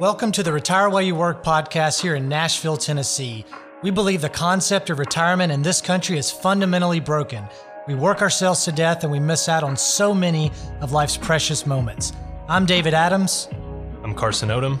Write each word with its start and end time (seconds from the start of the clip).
Welcome 0.00 0.32
to 0.32 0.42
the 0.42 0.52
Retire 0.52 0.90
While 0.90 1.02
You 1.02 1.14
Work 1.14 1.44
podcast 1.44 2.02
here 2.02 2.16
in 2.16 2.28
Nashville, 2.28 2.76
Tennessee. 2.76 3.44
We 3.80 3.92
believe 3.92 4.22
the 4.22 4.28
concept 4.28 4.90
of 4.90 4.98
retirement 4.98 5.52
in 5.52 5.62
this 5.62 5.80
country 5.80 6.18
is 6.18 6.32
fundamentally 6.32 6.98
broken. 6.98 7.44
We 7.86 7.94
work 7.94 8.20
ourselves 8.20 8.64
to 8.64 8.72
death 8.72 9.04
and 9.04 9.12
we 9.12 9.20
miss 9.20 9.48
out 9.48 9.62
on 9.62 9.76
so 9.76 10.12
many 10.12 10.50
of 10.80 10.90
life's 10.90 11.16
precious 11.16 11.64
moments. 11.64 12.12
I'm 12.48 12.66
David 12.66 12.92
Adams. 12.92 13.48
I'm 14.02 14.14
Carson 14.14 14.48
Odom. 14.48 14.80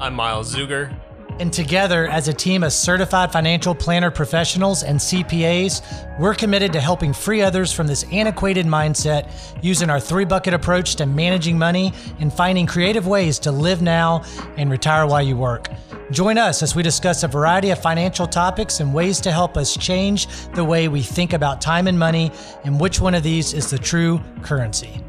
I'm 0.00 0.14
Miles 0.14 0.54
Zuger. 0.54 0.96
And 1.40 1.52
together, 1.52 2.06
as 2.06 2.28
a 2.28 2.32
team 2.32 2.62
of 2.62 2.72
certified 2.72 3.32
financial 3.32 3.74
planner 3.74 4.10
professionals 4.10 4.84
and 4.84 5.00
CPAs, 5.00 6.18
we're 6.20 6.34
committed 6.34 6.72
to 6.74 6.80
helping 6.80 7.12
free 7.12 7.42
others 7.42 7.72
from 7.72 7.88
this 7.88 8.04
antiquated 8.12 8.66
mindset 8.66 9.32
using 9.60 9.90
our 9.90 9.98
three 9.98 10.24
bucket 10.24 10.54
approach 10.54 10.94
to 10.96 11.06
managing 11.06 11.58
money 11.58 11.92
and 12.20 12.32
finding 12.32 12.66
creative 12.66 13.08
ways 13.08 13.40
to 13.40 13.50
live 13.50 13.82
now 13.82 14.22
and 14.56 14.70
retire 14.70 15.06
while 15.06 15.22
you 15.22 15.36
work. 15.36 15.70
Join 16.12 16.38
us 16.38 16.62
as 16.62 16.76
we 16.76 16.84
discuss 16.84 17.24
a 17.24 17.28
variety 17.28 17.70
of 17.70 17.82
financial 17.82 18.28
topics 18.28 18.78
and 18.78 18.94
ways 18.94 19.20
to 19.22 19.32
help 19.32 19.56
us 19.56 19.76
change 19.76 20.28
the 20.54 20.64
way 20.64 20.86
we 20.86 21.02
think 21.02 21.32
about 21.32 21.60
time 21.60 21.88
and 21.88 21.98
money 21.98 22.30
and 22.62 22.78
which 22.78 23.00
one 23.00 23.14
of 23.14 23.24
these 23.24 23.54
is 23.54 23.70
the 23.70 23.78
true 23.78 24.20
currency. 24.42 25.00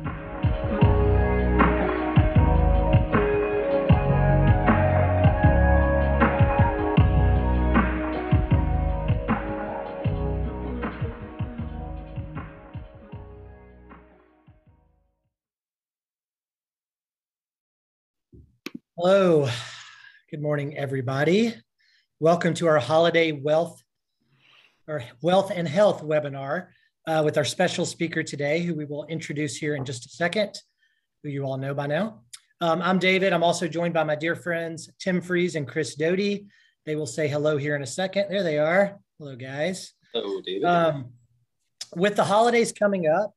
Hello. 18.98 19.49
Good 20.31 20.41
morning, 20.41 20.77
everybody. 20.77 21.53
Welcome 22.22 22.53
to 22.53 22.67
our 22.67 22.80
holiday 22.80 23.33
wealth 23.33 23.83
or 24.88 25.03
wealth 25.22 25.52
and 25.53 25.67
health 25.67 26.02
webinar 26.02 26.67
uh, 27.05 27.22
with 27.25 27.38
our 27.38 27.44
special 27.44 27.86
speaker 27.86 28.23
today, 28.23 28.61
who 28.61 28.73
we 28.73 28.86
will 28.86 29.03
introduce 29.08 29.58
here 29.58 29.75
in 29.75 29.83
just 29.83 30.05
a 30.05 30.09
second, 30.11 30.58
who 31.22 31.30
you 31.30 31.44
all 31.44 31.58
know 31.58 31.73
by 31.73 31.88
now. 31.88 32.22
Um, 32.61 32.81
I'm 32.81 32.97
David. 32.97 33.33
I'm 33.33 33.44
also 33.44 33.67
joined 33.67 33.94
by 33.94 34.05
my 34.05 34.16
dear 34.16 34.33
friends, 34.33 34.89
Tim 34.98 35.20
Freeze 35.20 35.55
and 35.55 35.67
Chris 35.67 35.95
Doty. 35.95 36.45
They 36.86 36.95
will 36.95 37.05
say 37.05 37.27
hello 37.27 37.58
here 37.58 37.75
in 37.75 37.81
a 37.81 37.88
second. 37.88 38.27
There 38.30 38.44
they 38.44 38.59
are. 38.59 38.98
Hello, 39.20 39.36
guys. 39.36 39.92
Hello, 40.14 40.39
David. 40.39 40.64
Um, 40.64 41.09
with 41.98 42.16
the 42.16 42.23
holidays 42.23 42.72
coming 42.72 43.08
up, 43.08 43.33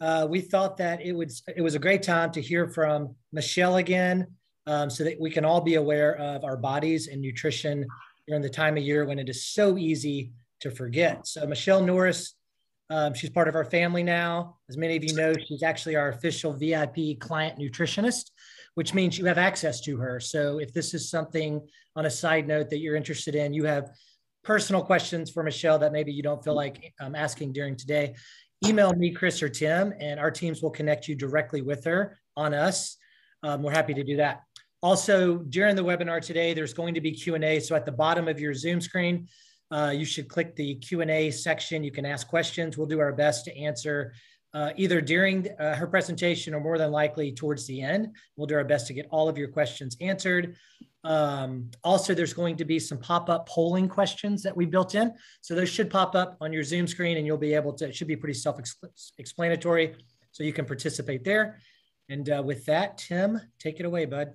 uh, 0.00 0.28
we 0.30 0.40
thought 0.42 0.76
that 0.76 1.04
it 1.04 1.12
would 1.12 1.32
it 1.56 1.62
was 1.62 1.74
a 1.74 1.80
great 1.80 2.04
time 2.04 2.30
to 2.30 2.40
hear 2.40 2.68
from 2.68 3.16
Michelle 3.32 3.78
again 3.78 4.28
um, 4.66 4.90
so 4.90 5.04
that 5.04 5.20
we 5.20 5.30
can 5.30 5.44
all 5.44 5.60
be 5.60 5.74
aware 5.74 6.16
of 6.16 6.44
our 6.44 6.56
bodies 6.56 7.08
and 7.08 7.20
nutrition 7.20 7.86
during 8.26 8.42
the 8.42 8.50
time 8.50 8.76
of 8.76 8.82
year 8.82 9.04
when 9.04 9.18
it 9.18 9.28
is 9.28 9.46
so 9.46 9.78
easy 9.78 10.32
to 10.60 10.70
forget. 10.70 11.26
So, 11.26 11.46
Michelle 11.46 11.82
Norris, 11.82 12.34
um, 12.90 13.14
she's 13.14 13.30
part 13.30 13.48
of 13.48 13.54
our 13.54 13.64
family 13.64 14.02
now. 14.02 14.56
As 14.68 14.76
many 14.76 14.96
of 14.96 15.04
you 15.04 15.14
know, 15.14 15.34
she's 15.46 15.62
actually 15.62 15.96
our 15.96 16.08
official 16.08 16.52
VIP 16.52 17.18
client 17.20 17.58
nutritionist, 17.58 18.30
which 18.74 18.94
means 18.94 19.18
you 19.18 19.24
have 19.26 19.38
access 19.38 19.80
to 19.82 19.96
her. 19.98 20.18
So, 20.20 20.58
if 20.58 20.72
this 20.72 20.94
is 20.94 21.08
something 21.08 21.60
on 21.94 22.06
a 22.06 22.10
side 22.10 22.46
note 22.46 22.70
that 22.70 22.78
you're 22.78 22.96
interested 22.96 23.34
in, 23.34 23.52
you 23.52 23.64
have 23.64 23.90
personal 24.42 24.82
questions 24.82 25.30
for 25.30 25.42
Michelle 25.42 25.78
that 25.78 25.92
maybe 25.92 26.12
you 26.12 26.22
don't 26.22 26.42
feel 26.42 26.54
like 26.54 26.92
um, 27.00 27.14
asking 27.14 27.52
during 27.52 27.76
today, 27.76 28.14
email 28.64 28.92
me, 28.94 29.10
Chris, 29.10 29.42
or 29.42 29.48
Tim, 29.48 29.92
and 30.00 30.18
our 30.18 30.30
teams 30.30 30.62
will 30.62 30.70
connect 30.70 31.08
you 31.08 31.14
directly 31.14 31.62
with 31.62 31.84
her 31.84 32.18
on 32.36 32.54
us. 32.54 32.96
Um, 33.42 33.62
we're 33.62 33.72
happy 33.72 33.94
to 33.94 34.04
do 34.04 34.16
that. 34.16 34.42
Also, 34.82 35.38
during 35.38 35.74
the 35.74 35.84
webinar 35.84 36.20
today, 36.20 36.54
there's 36.54 36.74
going 36.74 36.94
to 36.94 37.00
be 37.00 37.12
Q&A. 37.12 37.60
So 37.60 37.74
at 37.74 37.86
the 37.86 37.92
bottom 37.92 38.28
of 38.28 38.38
your 38.38 38.54
Zoom 38.54 38.80
screen, 38.80 39.28
uh, 39.70 39.92
you 39.94 40.04
should 40.04 40.28
click 40.28 40.54
the 40.54 40.76
Q&A 40.76 41.30
section. 41.30 41.82
You 41.82 41.90
can 41.90 42.06
ask 42.06 42.28
questions. 42.28 42.76
We'll 42.76 42.86
do 42.86 43.00
our 43.00 43.12
best 43.12 43.44
to 43.46 43.56
answer 43.56 44.12
uh, 44.54 44.72
either 44.76 45.00
during 45.00 45.48
uh, 45.58 45.74
her 45.74 45.86
presentation 45.86 46.54
or 46.54 46.60
more 46.60 46.78
than 46.78 46.90
likely 46.90 47.32
towards 47.32 47.66
the 47.66 47.82
end. 47.82 48.14
We'll 48.36 48.46
do 48.46 48.54
our 48.54 48.64
best 48.64 48.86
to 48.86 48.94
get 48.94 49.06
all 49.10 49.28
of 49.28 49.36
your 49.36 49.48
questions 49.48 49.96
answered. 50.00 50.56
Um, 51.04 51.70
also, 51.84 52.14
there's 52.14 52.32
going 52.32 52.56
to 52.56 52.64
be 52.64 52.78
some 52.78 52.98
pop-up 52.98 53.48
polling 53.48 53.88
questions 53.88 54.42
that 54.42 54.56
we 54.56 54.66
built 54.66 54.94
in. 54.94 55.12
So 55.40 55.54
those 55.54 55.68
should 55.68 55.90
pop 55.90 56.14
up 56.14 56.36
on 56.40 56.52
your 56.52 56.62
Zoom 56.62 56.86
screen 56.86 57.16
and 57.16 57.26
you'll 57.26 57.36
be 57.36 57.54
able 57.54 57.74
to, 57.74 57.88
it 57.88 57.94
should 57.94 58.08
be 58.08 58.16
pretty 58.16 58.34
self-explanatory 58.34 59.94
so 60.32 60.42
you 60.42 60.52
can 60.52 60.64
participate 60.64 61.22
there. 61.22 61.58
And 62.08 62.28
uh, 62.30 62.42
with 62.44 62.64
that, 62.66 62.98
Tim, 62.98 63.40
take 63.58 63.78
it 63.78 63.86
away, 63.86 64.06
bud. 64.06 64.32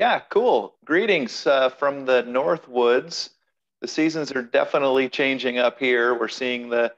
Yeah, 0.00 0.20
cool. 0.30 0.76
Greetings 0.86 1.46
uh, 1.46 1.68
from 1.68 2.06
the 2.06 2.22
North 2.22 2.66
Woods. 2.66 3.28
The 3.82 3.86
seasons 3.86 4.32
are 4.32 4.40
definitely 4.40 5.10
changing 5.10 5.58
up 5.58 5.78
here. 5.78 6.18
We're 6.18 6.28
seeing 6.28 6.70
the 6.70 6.94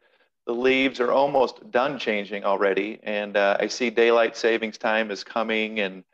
the 0.47 0.53
leaves 0.55 1.01
are 1.01 1.11
almost 1.11 1.69
done 1.73 1.99
changing 1.99 2.45
already, 2.45 3.01
and 3.03 3.37
uh, 3.37 3.57
I 3.59 3.67
see 3.67 3.91
daylight 3.91 4.37
savings 4.37 4.79
time 4.79 5.11
is 5.11 5.25
coming, 5.25 5.81
and 5.81 6.05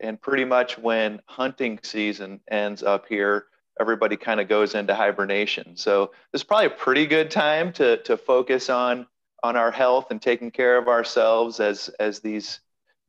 and 0.00 0.18
pretty 0.18 0.46
much 0.46 0.78
when 0.78 1.20
hunting 1.26 1.80
season 1.82 2.40
ends 2.50 2.82
up 2.82 3.04
here, 3.06 3.44
everybody 3.78 4.16
kind 4.16 4.40
of 4.40 4.48
goes 4.48 4.74
into 4.74 4.94
hibernation. 4.94 5.76
So 5.76 6.12
this 6.32 6.40
is 6.40 6.44
probably 6.44 6.68
a 6.68 6.70
pretty 6.70 7.04
good 7.04 7.30
time 7.30 7.74
to 7.74 7.98
to 8.04 8.16
focus 8.16 8.70
on 8.70 9.06
on 9.42 9.54
our 9.56 9.70
health 9.70 10.10
and 10.10 10.22
taking 10.22 10.50
care 10.50 10.78
of 10.78 10.88
ourselves 10.88 11.60
as 11.60 11.90
as 12.00 12.20
these 12.20 12.60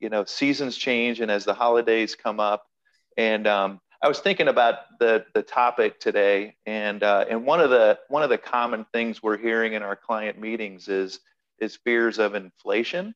you 0.01 0.09
know 0.09 0.25
seasons 0.25 0.75
change 0.75 1.21
and 1.21 1.31
as 1.31 1.45
the 1.45 1.53
holidays 1.53 2.15
come 2.15 2.41
up 2.41 2.68
and 3.17 3.47
um, 3.47 3.79
I 4.01 4.07
was 4.07 4.19
thinking 4.19 4.47
about 4.47 4.97
the 4.99 5.25
the 5.33 5.41
topic 5.41 5.99
today, 5.99 6.55
and 6.65 7.03
uh, 7.03 7.25
and 7.29 7.45
one 7.45 7.59
of 7.59 7.69
the 7.69 7.99
one 8.07 8.23
of 8.23 8.29
the 8.29 8.37
common 8.37 8.85
things 8.93 9.21
we're 9.21 9.37
hearing 9.37 9.73
in 9.73 9.83
our 9.83 9.95
client 9.95 10.39
meetings 10.39 10.87
is 10.87 11.19
is 11.59 11.75
fears 11.75 12.17
of 12.17 12.33
inflation, 12.33 13.13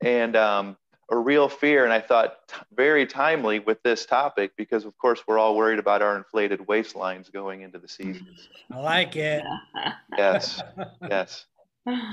and 0.00 0.36
um, 0.36 0.76
a 1.10 1.16
real 1.16 1.48
fear. 1.48 1.82
And 1.82 1.92
I 1.92 2.00
thought 2.00 2.36
t- 2.46 2.54
very 2.72 3.04
timely 3.04 3.58
with 3.58 3.82
this 3.82 4.06
topic 4.06 4.52
because 4.56 4.84
of 4.84 4.96
course 4.96 5.20
we're 5.26 5.38
all 5.38 5.56
worried 5.56 5.80
about 5.80 6.02
our 6.02 6.16
inflated 6.16 6.60
waistlines 6.60 7.32
going 7.32 7.62
into 7.62 7.80
the 7.80 7.88
season. 7.88 8.26
I 8.70 8.78
like 8.78 9.16
it. 9.16 9.42
Yes, 10.16 10.62
yes. 11.08 11.46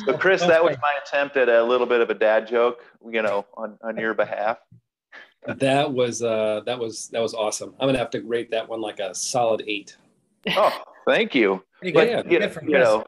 So 0.05 0.13
Chris, 0.17 0.41
that 0.41 0.63
was 0.63 0.77
my 0.81 0.95
attempt 1.05 1.37
at 1.37 1.49
a 1.49 1.61
little 1.61 1.85
bit 1.85 2.01
of 2.01 2.09
a 2.09 2.13
dad 2.13 2.47
joke, 2.47 2.79
you 3.05 3.21
know, 3.21 3.45
on 3.55 3.77
on 3.83 3.97
your 3.97 4.15
behalf 4.15 4.57
that 5.47 5.91
was 5.91 6.21
uh, 6.21 6.61
that 6.65 6.79
was 6.79 7.07
that 7.09 7.21
was 7.21 7.33
awesome. 7.33 7.73
I'm 7.79 7.87
gonna 7.87 7.97
have 7.97 8.09
to 8.11 8.21
rate 8.21 8.51
that 8.51 8.67
one 8.67 8.81
like 8.81 8.99
a 8.99 9.15
solid 9.15 9.63
eight. 9.65 9.97
Oh, 10.55 10.81
thank 11.05 11.35
you. 11.35 11.63
But, 11.93 12.29
you, 12.29 12.39
you 12.63 12.77
know, 12.77 13.05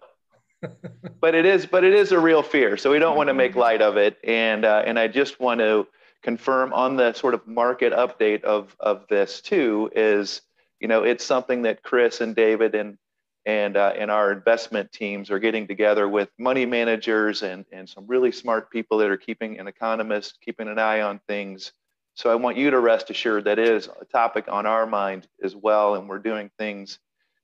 but 1.20 1.36
it 1.36 1.46
is 1.46 1.66
but 1.66 1.84
it 1.84 1.94
is 1.94 2.12
a 2.12 2.20
real 2.20 2.44
fear, 2.44 2.78
so 2.78 2.92
we 2.92 3.00
don't 3.00 3.18
want 3.18 3.28
to 3.28 3.34
make 3.34 3.56
light 3.56 3.82
of 3.82 3.98
it. 3.98 4.18
And 4.24 4.66
uh, 4.66 4.84
and 4.86 4.98
I 4.98 5.08
just 5.08 5.40
want 5.40 5.60
to 5.60 5.88
confirm 6.24 6.72
on 6.74 6.96
the 6.96 7.14
sort 7.14 7.34
of 7.34 7.46
market 7.48 7.94
update 7.94 8.44
of 8.44 8.76
of 8.80 9.06
this 9.10 9.42
too 9.42 9.92
is 9.96 10.42
you 10.80 10.88
know 10.88 11.04
it's 11.04 11.26
something 11.26 11.64
that 11.64 11.84
Chris 11.84 12.22
and 12.22 12.36
David 12.36 12.76
and 12.76 12.98
and 13.46 13.76
uh, 13.76 13.94
and 13.98 14.12
our 14.12 14.32
investment 14.32 14.92
teams 14.92 15.32
are 15.32 15.40
getting 15.40 15.68
together 15.68 16.08
with 16.08 16.30
money 16.38 16.66
managers 16.66 17.42
and 17.42 17.66
and 17.72 17.90
some 17.90 18.06
really 18.08 18.32
smart 18.32 18.72
people 18.72 19.00
that 19.00 19.10
are 19.10 19.18
keeping 19.18 19.60
an 19.60 19.68
economist 19.68 20.38
keeping 20.42 20.68
an 20.68 20.78
eye 20.78 21.02
on 21.02 21.20
things 21.28 21.74
so 22.16 22.30
I 22.30 22.36
want 22.36 22.58
you 22.58 22.70
to 22.72 22.80
rest 22.80 23.10
assured 23.10 23.46
that 23.46 23.60
is 23.60 23.90
a 24.00 24.06
topic 24.06 24.46
on 24.48 24.66
our 24.66 24.86
mind 24.86 25.28
as 25.44 25.56
well, 25.56 25.96
and 25.96 26.10
we're 26.10 26.20
doing 26.20 26.52
things 26.58 27.00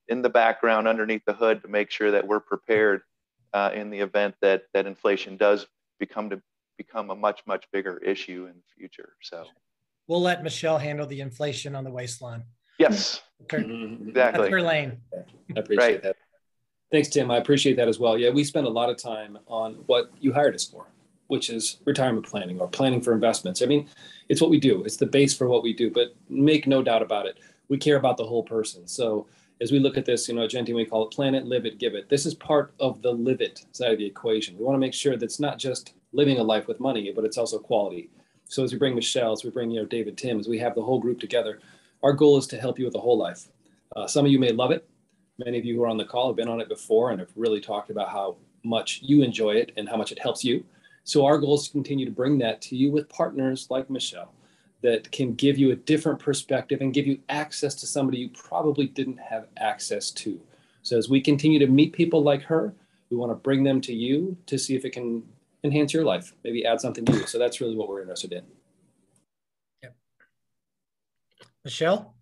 in 0.07 0.21
the 0.21 0.29
background 0.29 0.87
underneath 0.87 1.23
the 1.25 1.33
hood 1.33 1.61
to 1.61 1.67
make 1.67 1.91
sure 1.91 2.11
that 2.11 2.27
we're 2.27 2.39
prepared 2.39 3.01
uh, 3.53 3.71
in 3.73 3.89
the 3.89 3.99
event 3.99 4.35
that 4.41 4.63
that 4.73 4.85
inflation 4.85 5.37
does 5.37 5.67
become 5.99 6.29
to 6.29 6.41
become 6.77 7.09
a 7.09 7.15
much 7.15 7.41
much 7.47 7.65
bigger 7.71 7.97
issue 7.97 8.45
in 8.45 8.55
the 8.55 8.63
future. 8.77 9.13
So 9.21 9.45
we'll 10.07 10.21
let 10.21 10.43
Michelle 10.43 10.77
handle 10.77 11.07
the 11.07 11.21
inflation 11.21 11.75
on 11.75 11.83
the 11.83 11.91
waistline. 11.91 12.43
Yes, 12.77 13.21
mm-hmm. 13.49 14.09
exactly. 14.09 14.13
That's 14.13 14.51
her 14.51 14.61
lane. 14.61 14.97
I 15.55 15.59
appreciate 15.59 15.93
right. 15.93 16.03
that. 16.03 16.15
Thanks, 16.91 17.09
Tim. 17.09 17.31
I 17.31 17.37
appreciate 17.37 17.75
that 17.77 17.87
as 17.87 17.99
well. 17.99 18.17
Yeah, 18.17 18.29
we 18.29 18.43
spend 18.43 18.65
a 18.65 18.69
lot 18.69 18.89
of 18.89 18.97
time 18.97 19.37
on 19.47 19.73
what 19.87 20.11
you 20.19 20.31
hired 20.31 20.55
us 20.55 20.65
for, 20.65 20.85
which 21.27 21.49
is 21.49 21.79
retirement 21.85 22.25
planning 22.25 22.59
or 22.59 22.67
planning 22.67 23.01
for 23.01 23.13
investments. 23.13 23.61
I 23.61 23.65
mean, 23.65 23.87
it's 24.29 24.41
what 24.41 24.49
we 24.49 24.59
do. 24.59 24.83
It's 24.83 24.97
the 24.97 25.05
base 25.05 25.35
for 25.35 25.47
what 25.47 25.63
we 25.63 25.73
do. 25.73 25.91
But 25.91 26.15
make 26.29 26.67
no 26.67 26.81
doubt 26.81 27.01
about 27.01 27.25
it, 27.25 27.37
we 27.69 27.77
care 27.77 27.97
about 27.97 28.17
the 28.17 28.25
whole 28.25 28.43
person. 28.43 28.87
So 28.87 29.27
as 29.59 29.71
we 29.71 29.79
look 29.79 29.97
at 29.97 30.05
this, 30.05 30.27
you 30.27 30.35
know, 30.35 30.47
Genty, 30.47 30.73
we 30.73 30.85
call 30.85 31.07
it 31.07 31.11
plan 31.11 31.35
it, 31.35 31.45
live 31.45 31.65
it, 31.65 31.79
give 31.79 31.95
it. 31.95 32.09
This 32.09 32.25
is 32.25 32.33
part 32.33 32.73
of 32.79 33.01
the 33.01 33.11
live 33.11 33.41
it 33.41 33.65
side 33.71 33.91
of 33.91 33.97
the 33.97 34.05
equation. 34.05 34.57
We 34.57 34.63
want 34.63 34.75
to 34.75 34.79
make 34.79 34.93
sure 34.93 35.17
that 35.17 35.25
it's 35.25 35.39
not 35.39 35.57
just 35.57 35.93
living 36.13 36.39
a 36.39 36.43
life 36.43 36.67
with 36.67 36.79
money, 36.79 37.11
but 37.13 37.25
it's 37.25 37.37
also 37.37 37.59
quality. 37.59 38.09
So 38.45 38.63
as 38.63 38.71
we 38.71 38.77
bring 38.77 38.95
Michelle, 38.95 39.33
as 39.33 39.43
we 39.43 39.49
bring, 39.49 39.71
you 39.71 39.81
know, 39.81 39.85
David 39.85 40.17
Tim, 40.17 40.39
as 40.39 40.47
we 40.47 40.59
have 40.59 40.75
the 40.75 40.81
whole 40.81 40.99
group 40.99 41.19
together, 41.19 41.59
our 42.03 42.13
goal 42.13 42.37
is 42.37 42.47
to 42.47 42.59
help 42.59 42.79
you 42.79 42.85
with 42.85 42.93
the 42.93 42.99
whole 42.99 43.17
life. 43.17 43.47
Uh, 43.95 44.07
some 44.07 44.25
of 44.25 44.31
you 44.31 44.39
may 44.39 44.51
love 44.51 44.71
it. 44.71 44.87
Many 45.37 45.57
of 45.57 45.65
you 45.65 45.75
who 45.75 45.83
are 45.83 45.87
on 45.87 45.97
the 45.97 46.05
call 46.05 46.27
have 46.27 46.37
been 46.37 46.47
on 46.47 46.61
it 46.61 46.69
before 46.69 47.11
and 47.11 47.19
have 47.19 47.31
really 47.35 47.59
talked 47.59 47.89
about 47.89 48.09
how 48.09 48.37
much 48.63 49.01
you 49.03 49.21
enjoy 49.21 49.51
it 49.51 49.71
and 49.77 49.89
how 49.89 49.97
much 49.97 50.11
it 50.11 50.19
helps 50.19 50.43
you. 50.43 50.63
So 51.07 51.25
our 51.25 51.37
goal 51.37 51.55
is 51.55 51.63
to 51.63 51.71
continue 51.71 52.05
to 52.05 52.11
bring 52.11 52.37
that 52.39 52.61
to 52.63 52.75
you 52.75 52.91
with 52.91 53.07
partners 53.07 53.67
like 53.69 53.89
Michelle 53.89 54.33
that 54.81 55.09
can 55.09 55.35
give 55.35 55.57
you 55.57 55.71
a 55.71 55.75
different 55.75 56.19
perspective 56.19 56.81
and 56.81 56.93
give 56.93 57.07
you 57.07 57.17
access 57.29 57.73
to 57.75 57.87
somebody 57.87 58.17
you 58.17 58.29
probably 58.29 58.87
didn't 58.87 59.15
have 59.15 59.47
access 59.55 60.11
to. 60.11 60.37
So 60.81 60.97
as 60.97 61.07
we 61.07 61.21
continue 61.21 61.59
to 61.59 61.67
meet 61.67 61.93
people 61.93 62.23
like 62.23 62.41
her, 62.43 62.73
we 63.09 63.15
want 63.15 63.31
to 63.31 63.35
bring 63.35 63.63
them 63.63 63.79
to 63.81 63.93
you 63.93 64.35
to 64.47 64.59
see 64.59 64.75
if 64.75 64.83
it 64.83 64.89
can 64.89 65.23
enhance 65.63 65.93
your 65.93 66.03
life, 66.03 66.33
maybe 66.43 66.65
add 66.65 66.81
something 66.81 67.05
new. 67.05 67.25
So 67.25 67.39
that's 67.39 67.61
really 67.61 67.77
what 67.77 67.87
we're 67.87 68.01
interested 68.01 68.33
in. 68.33 68.43
Yep. 69.83 69.95
Michelle? 71.63 72.15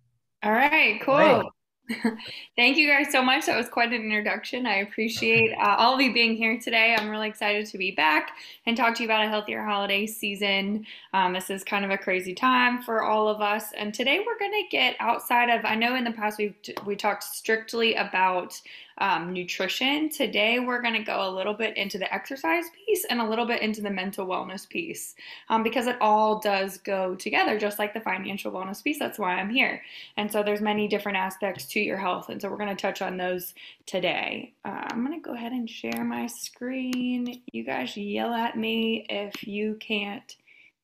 All 0.44 0.52
right, 0.52 1.00
cool. 1.02 1.50
Thank 2.56 2.76
you 2.76 2.88
guys 2.88 3.12
so 3.12 3.22
much. 3.22 3.46
That 3.46 3.56
was 3.56 3.68
quite 3.68 3.92
an 3.92 4.02
introduction. 4.02 4.66
I 4.66 4.76
appreciate 4.76 5.52
uh, 5.52 5.76
all 5.78 5.94
of 5.94 6.00
you 6.00 6.12
being 6.12 6.36
here 6.36 6.58
today. 6.58 6.96
I'm 6.98 7.08
really 7.08 7.28
excited 7.28 7.66
to 7.66 7.78
be 7.78 7.92
back 7.92 8.32
and 8.66 8.76
talk 8.76 8.96
to 8.96 9.02
you 9.02 9.08
about 9.08 9.24
a 9.24 9.28
healthier 9.28 9.64
holiday 9.64 10.06
season. 10.06 10.86
Um, 11.12 11.32
this 11.32 11.48
is 11.48 11.62
kind 11.62 11.84
of 11.84 11.90
a 11.90 11.98
crazy 11.98 12.34
time 12.34 12.82
for 12.82 13.02
all 13.02 13.28
of 13.28 13.40
us, 13.40 13.72
and 13.76 13.94
today 13.94 14.20
we're 14.26 14.38
going 14.38 14.64
to 14.64 14.68
get 14.70 14.96
outside 14.98 15.48
of. 15.48 15.64
I 15.64 15.76
know 15.76 15.94
in 15.94 16.04
the 16.04 16.12
past 16.12 16.38
we've 16.38 16.54
we 16.84 16.96
talked 16.96 17.22
strictly 17.22 17.94
about 17.94 18.60
um, 18.98 19.32
nutrition. 19.32 20.08
Today, 20.08 20.58
we're 20.58 20.82
going 20.82 20.94
to 20.94 21.02
go 21.02 21.28
a 21.28 21.34
little 21.34 21.54
bit 21.54 21.76
into 21.76 21.98
the 21.98 22.12
exercise 22.12 22.64
piece 22.70 23.04
and 23.10 23.20
a 23.20 23.28
little 23.28 23.46
bit 23.46 23.62
into 23.62 23.80
the 23.80 23.90
mental 23.90 24.26
wellness 24.26 24.68
piece 24.68 25.14
um, 25.48 25.62
because 25.62 25.86
it 25.86 25.96
all 26.00 26.38
does 26.40 26.78
go 26.78 27.14
together, 27.14 27.58
just 27.58 27.78
like 27.78 27.94
the 27.94 28.00
financial 28.00 28.52
wellness 28.52 28.82
piece. 28.82 28.98
That's 28.98 29.18
why 29.18 29.34
I'm 29.34 29.50
here. 29.50 29.82
And 30.16 30.30
so, 30.30 30.42
there's 30.42 30.60
many 30.60 30.88
different 30.88 31.18
aspects 31.18 31.66
to 31.66 31.80
your 31.80 31.98
health. 31.98 32.28
And 32.28 32.40
so, 32.40 32.48
we're 32.48 32.56
going 32.56 32.74
to 32.74 32.80
touch 32.80 33.02
on 33.02 33.16
those 33.16 33.54
today. 33.86 34.54
Uh, 34.64 34.82
I'm 34.90 35.04
going 35.04 35.20
to 35.20 35.26
go 35.26 35.34
ahead 35.34 35.52
and 35.52 35.68
share 35.68 36.04
my 36.04 36.26
screen. 36.26 37.42
You 37.52 37.64
guys 37.64 37.96
yell 37.96 38.32
at 38.32 38.56
me 38.56 39.06
if 39.08 39.46
you 39.46 39.76
can't 39.80 40.36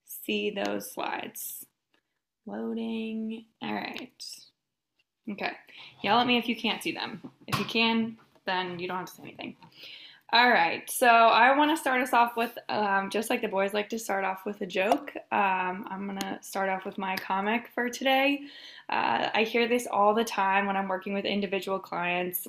see 0.05 0.51
those 0.51 0.93
slides. 0.93 1.67
Loading. 2.47 3.45
All 3.63 3.75
right. 3.75 4.25
Okay. 5.33 5.53
Yell 6.03 6.19
at 6.19 6.27
me 6.27 6.39
if 6.39 6.49
you 6.49 6.57
can't 6.57 6.83
see 6.83 6.93
them. 6.93 7.21
If 7.47 7.59
you 7.59 7.65
can, 7.65 8.17
then 8.45 8.79
you 8.79 8.89
don't 8.89 8.99
have 8.99 9.07
to 9.07 9.15
say 9.15 9.23
anything. 9.23 9.57
All 10.33 10.49
right. 10.49 10.89
So 10.91 11.07
I 11.07 11.57
want 11.57 11.71
to 11.71 11.77
start 11.77 12.01
us 12.01 12.15
off 12.15 12.37
with, 12.37 12.57
um, 12.71 13.11
just 13.11 13.29
like 13.29 13.43
the 13.43 13.49
boys 13.49 13.75
like 13.75 13.91
to 13.91 13.99
start 13.99 14.25
off 14.25 14.47
with 14.47 14.63
a 14.63 14.67
joke. 14.67 15.13
Um, 15.31 15.87
I'm 15.91 16.07
going 16.07 16.19
to 16.21 16.39
start 16.41 16.71
off 16.71 16.87
with 16.87 16.97
my 16.97 17.17
comic 17.17 17.69
for 17.75 17.91
today. 17.91 18.41
Uh, 18.89 19.29
I 19.35 19.43
hear 19.43 19.69
this 19.69 19.87
all 19.87 20.15
the 20.15 20.25
time 20.25 20.67
when 20.67 20.77
I'm 20.77 20.89
working 20.89 21.13
with 21.13 21.27
individual 21.27 21.79
clients 21.79 22.47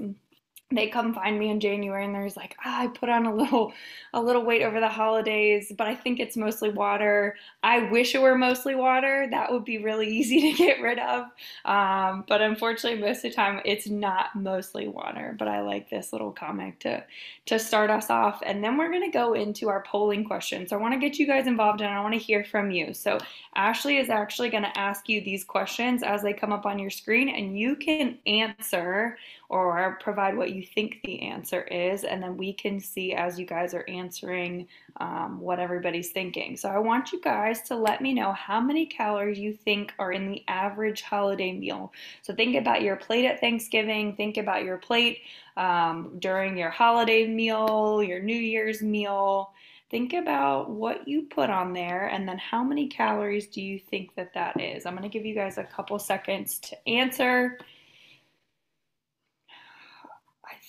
they 0.75 0.87
come 0.87 1.13
find 1.13 1.37
me 1.37 1.49
in 1.49 1.59
January 1.59 2.05
and 2.05 2.13
there's 2.13 2.37
like, 2.37 2.55
ah, 2.65 2.81
I 2.81 2.87
put 2.87 3.09
on 3.09 3.25
a 3.25 3.33
little 3.33 3.73
a 4.13 4.21
little 4.21 4.43
weight 4.43 4.61
over 4.61 4.79
the 4.79 4.89
holidays, 4.89 5.71
but 5.75 5.87
I 5.87 5.95
think 5.95 6.19
it's 6.19 6.37
mostly 6.37 6.69
water. 6.69 7.35
I 7.63 7.89
wish 7.89 8.13
it 8.13 8.21
were 8.21 8.37
mostly 8.37 8.75
water. 8.75 9.27
That 9.31 9.51
would 9.51 9.65
be 9.65 9.79
really 9.79 10.07
easy 10.17 10.51
to 10.51 10.57
get 10.57 10.81
rid 10.81 10.99
of. 10.99 11.25
Um, 11.65 12.25
but 12.27 12.41
unfortunately, 12.41 12.99
most 13.01 13.17
of 13.17 13.31
the 13.31 13.31
time 13.31 13.61
it's 13.65 13.87
not 13.87 14.35
mostly 14.35 14.87
water. 14.87 15.35
But 15.37 15.47
I 15.47 15.61
like 15.61 15.89
this 15.89 16.13
little 16.13 16.31
comic 16.31 16.79
to 16.79 17.03
to 17.45 17.59
start 17.59 17.89
us 17.89 18.09
off, 18.09 18.41
and 18.45 18.63
then 18.63 18.77
we're 18.77 18.91
gonna 18.91 19.11
go 19.11 19.33
into 19.33 19.69
our 19.69 19.83
polling 19.83 20.23
question. 20.23 20.67
So 20.67 20.77
I 20.77 20.81
want 20.81 20.93
to 20.93 20.99
get 20.99 21.19
you 21.19 21.27
guys 21.27 21.47
involved 21.47 21.81
and 21.81 21.93
I 21.93 22.01
want 22.01 22.13
to 22.13 22.19
hear 22.19 22.43
from 22.43 22.71
you. 22.71 22.93
So 22.93 23.17
Ashley 23.55 23.97
is 23.97 24.09
actually 24.09 24.49
gonna 24.49 24.71
ask 24.75 25.09
you 25.09 25.21
these 25.21 25.43
questions 25.43 26.03
as 26.03 26.21
they 26.21 26.33
come 26.33 26.53
up 26.53 26.65
on 26.65 26.79
your 26.79 26.89
screen, 26.89 27.29
and 27.29 27.57
you 27.59 27.75
can 27.75 28.17
answer 28.25 29.17
or 29.53 29.99
provide 30.01 30.35
what 30.35 30.49
you 30.49 30.63
think 30.63 30.99
the 31.03 31.21
answer 31.21 31.61
is, 31.61 32.03
and 32.03 32.23
then 32.23 32.37
we 32.37 32.51
can 32.53 32.79
see 32.79 33.13
as 33.13 33.39
you 33.39 33.45
guys 33.45 33.75
are 33.75 33.87
answering 33.87 34.67
um, 34.99 35.39
what 35.39 35.59
everybody's 35.59 36.09
thinking. 36.09 36.57
So 36.57 36.69
I 36.69 36.79
want 36.79 37.11
you 37.11 37.21
guys 37.21 37.61
to 37.67 37.75
let 37.75 38.01
me 38.01 38.15
know 38.15 38.33
how 38.33 38.59
many 38.59 38.87
calories 38.87 39.37
you 39.37 39.53
think 39.53 39.93
are 39.99 40.11
in 40.11 40.31
the 40.31 40.43
average 40.47 41.03
holiday 41.03 41.51
meal. 41.51 41.93
So 42.23 42.33
think 42.33 42.55
about 42.55 42.81
your 42.81 42.95
plate 42.95 43.25
at 43.25 43.41
Thanksgiving, 43.41 44.15
think 44.15 44.37
about 44.37 44.63
your 44.63 44.77
plate 44.77 45.19
um, 45.55 46.15
during 46.17 46.57
your 46.57 46.71
holiday 46.71 47.27
meal, 47.27 48.01
your 48.01 48.23
New 48.23 48.35
Year's 48.35 48.81
meal. 48.81 49.53
Think 49.91 50.13
about 50.13 50.71
what 50.71 51.07
you 51.07 51.27
put 51.29 51.51
on 51.51 51.73
there 51.73 52.07
and 52.07 52.27
then 52.27 52.39
how 52.39 52.63
many 52.63 52.87
calories 52.87 53.45
do 53.45 53.61
you 53.61 53.77
think 53.77 54.15
that 54.15 54.33
that 54.33 54.59
is? 54.59 54.87
I'm 54.87 54.97
going 54.97 55.07
to 55.07 55.15
give 55.15 55.27
you 55.27 55.35
guys 55.35 55.59
a 55.59 55.63
couple 55.63 55.99
seconds 55.99 56.57
to 56.57 56.89
answer 56.89 57.59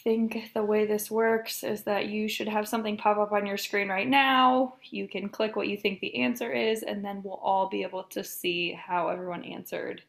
think 0.05 0.53
the 0.53 0.63
way 0.63 0.87
this 0.87 1.11
works 1.11 1.65
is 1.65 1.83
that 1.85 2.09
you 2.09 2.29
should 2.29 2.47
have 2.47 2.69
something 2.69 2.97
pop 2.97 3.17
up 3.17 3.33
on 3.33 3.47
your 3.47 3.57
screen 3.57 3.89
right 3.89 4.07
now. 4.07 4.75
You 4.91 5.09
can 5.09 5.31
click 5.31 5.57
what 5.57 5.67
you 5.67 5.79
think 5.79 6.01
the 6.01 6.15
answer 6.23 6.53
is, 6.53 6.83
and 6.83 7.03
then 7.03 7.23
we'll 7.25 7.41
all 7.43 7.69
be 7.71 7.83
able 7.83 8.05
to 8.05 8.23
see 8.23 8.73
how 8.73 9.09
everyone 9.09 9.45
answered 9.45 10.03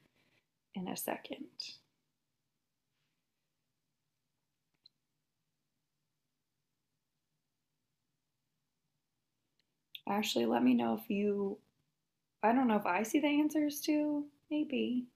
in 0.75 0.89
a 0.89 0.97
second. 0.97 1.45
Ashley, 10.07 10.45
let 10.45 10.61
me 10.61 10.75
know 10.75 10.99
if 11.01 11.09
you, 11.09 11.57
I 12.43 12.51
don't 12.51 12.67
know 12.67 12.75
if 12.75 12.85
I 12.85 13.01
see 13.01 13.19
the 13.19 13.27
answers 13.27 13.79
too, 13.79 14.25
maybe. 14.51 15.07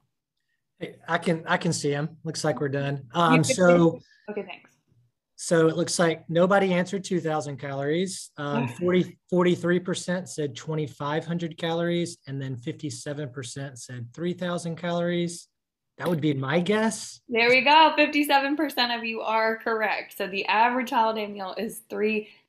I 1.07 1.17
can 1.17 1.43
I 1.45 1.57
can 1.57 1.73
see 1.73 1.91
them. 1.91 2.17
Looks 2.23 2.45
like 2.45 2.61
we're 2.61 2.69
done. 2.69 3.05
Um, 3.13 3.43
so 3.43 3.99
okay, 4.29 4.43
thanks. 4.43 4.68
So 5.41 5.69
it 5.69 5.77
looks 5.77 5.97
like 5.97 6.29
nobody 6.29 6.73
answered 6.73 7.05
2,000 7.05 7.55
calories. 7.55 8.29
Um, 8.35 8.67
40, 8.67 9.17
43% 9.31 10.27
said 10.27 10.53
2,500 10.53 11.57
calories, 11.57 12.17
and 12.27 12.41
then 12.41 12.57
57% 12.57 13.77
said 13.77 14.07
3,000 14.13 14.75
calories. 14.75 15.47
That 15.97 16.09
would 16.09 16.19
be 16.19 16.33
my 16.33 16.59
guess. 16.59 17.21
There 17.29 17.47
we 17.47 17.61
go. 17.61 17.93
57% 17.97 18.97
of 18.97 19.05
you 19.05 19.21
are 19.21 19.59
correct. 19.59 20.17
So 20.17 20.27
the 20.27 20.45
average 20.45 20.89
holiday 20.89 21.27
meal 21.27 21.55
is 21.57 21.83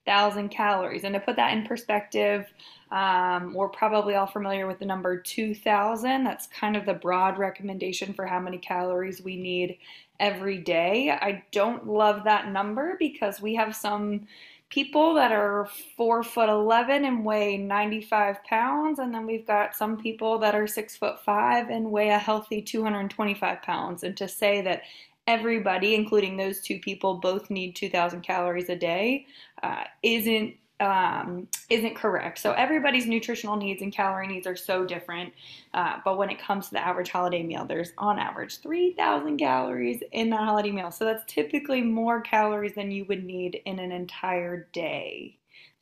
3,000 0.05 0.49
calories. 0.49 1.05
And 1.05 1.15
to 1.15 1.21
put 1.21 1.37
that 1.37 1.53
in 1.53 1.67
perspective, 1.67 2.47
um, 2.91 3.55
we're 3.55 3.69
probably 3.69 4.15
all 4.15 4.27
familiar 4.27 4.67
with 4.67 4.79
the 4.79 4.85
number 4.87 5.17
2,000. 5.17 6.25
That's 6.25 6.47
kind 6.49 6.77
of 6.77 6.87
the 6.87 6.95
broad 6.95 7.39
recommendation 7.39 8.13
for 8.15 8.27
how 8.27 8.41
many 8.41 8.59
calories 8.59 9.23
we 9.23 9.37
need 9.37 9.79
every 10.19 10.59
day. 10.59 11.11
I 11.11 11.45
don't 11.53 11.87
love 11.87 12.25
that 12.25 12.49
number 12.49 12.97
because 12.99 13.41
we 13.41 13.55
have 13.55 13.77
some 13.77 14.27
people 14.71 15.15
that 15.15 15.33
are 15.33 15.69
four 15.97 16.23
foot 16.23 16.49
11 16.49 17.05
and 17.05 17.25
weigh 17.25 17.57
95 17.57 18.43
pounds. 18.45 18.99
And 18.99 19.13
then 19.13 19.27
we've 19.27 19.47
got 19.47 19.77
some 19.77 19.97
people 19.97 20.39
that 20.39 20.55
are 20.55 20.67
six 20.67 20.97
foot 20.97 21.23
five 21.25 21.71
and 21.71 21.91
weigh 21.91 22.11
a 22.11 22.19
healthy 22.19 22.63
225 22.63 23.63
pounds. 23.63 24.03
And 24.05 24.17
to 24.17 24.29
say 24.29 24.63
that 24.63 24.83
everybody, 25.31 25.95
including 25.95 26.37
those 26.37 26.61
two 26.61 26.81
people, 26.81 27.15
both 27.15 27.51
need 27.51 27.77
2,000 27.77 28.23
calories 28.23 28.69
a 28.69 28.77
day 28.77 29.27
uh, 29.63 29.85
isn't 30.03 30.57
um, 30.81 31.47
isn't 31.69 31.95
correct. 31.95 32.39
So 32.39 32.53
everybody's 32.53 33.07
nutritional 33.07 33.57
needs 33.57 33.83
and 33.83 33.93
calorie 33.93 34.27
needs 34.27 34.47
are 34.47 34.57
so 34.57 34.87
different. 34.87 35.35
Uh, 35.75 35.99
but 36.07 36.17
when 36.17 36.31
it 36.31 36.39
comes 36.41 36.69
to 36.69 36.73
the 36.73 36.81
average 36.85 37.11
holiday 37.11 37.43
meal, 37.43 37.67
there's 37.67 37.93
on 37.99 38.19
average 38.19 38.61
3,000 38.61 39.37
calories 39.37 40.03
in 40.13 40.31
that 40.31 40.41
holiday 40.41 40.71
meal. 40.71 40.91
So 40.91 41.05
that's 41.05 41.31
typically 41.31 41.83
more 41.83 42.23
calories 42.23 42.75
than 42.75 42.91
you 42.91 43.05
would 43.11 43.25
need 43.25 43.61
in 43.67 43.79
an 43.79 43.93
entire 43.93 44.69
day. 44.73 45.37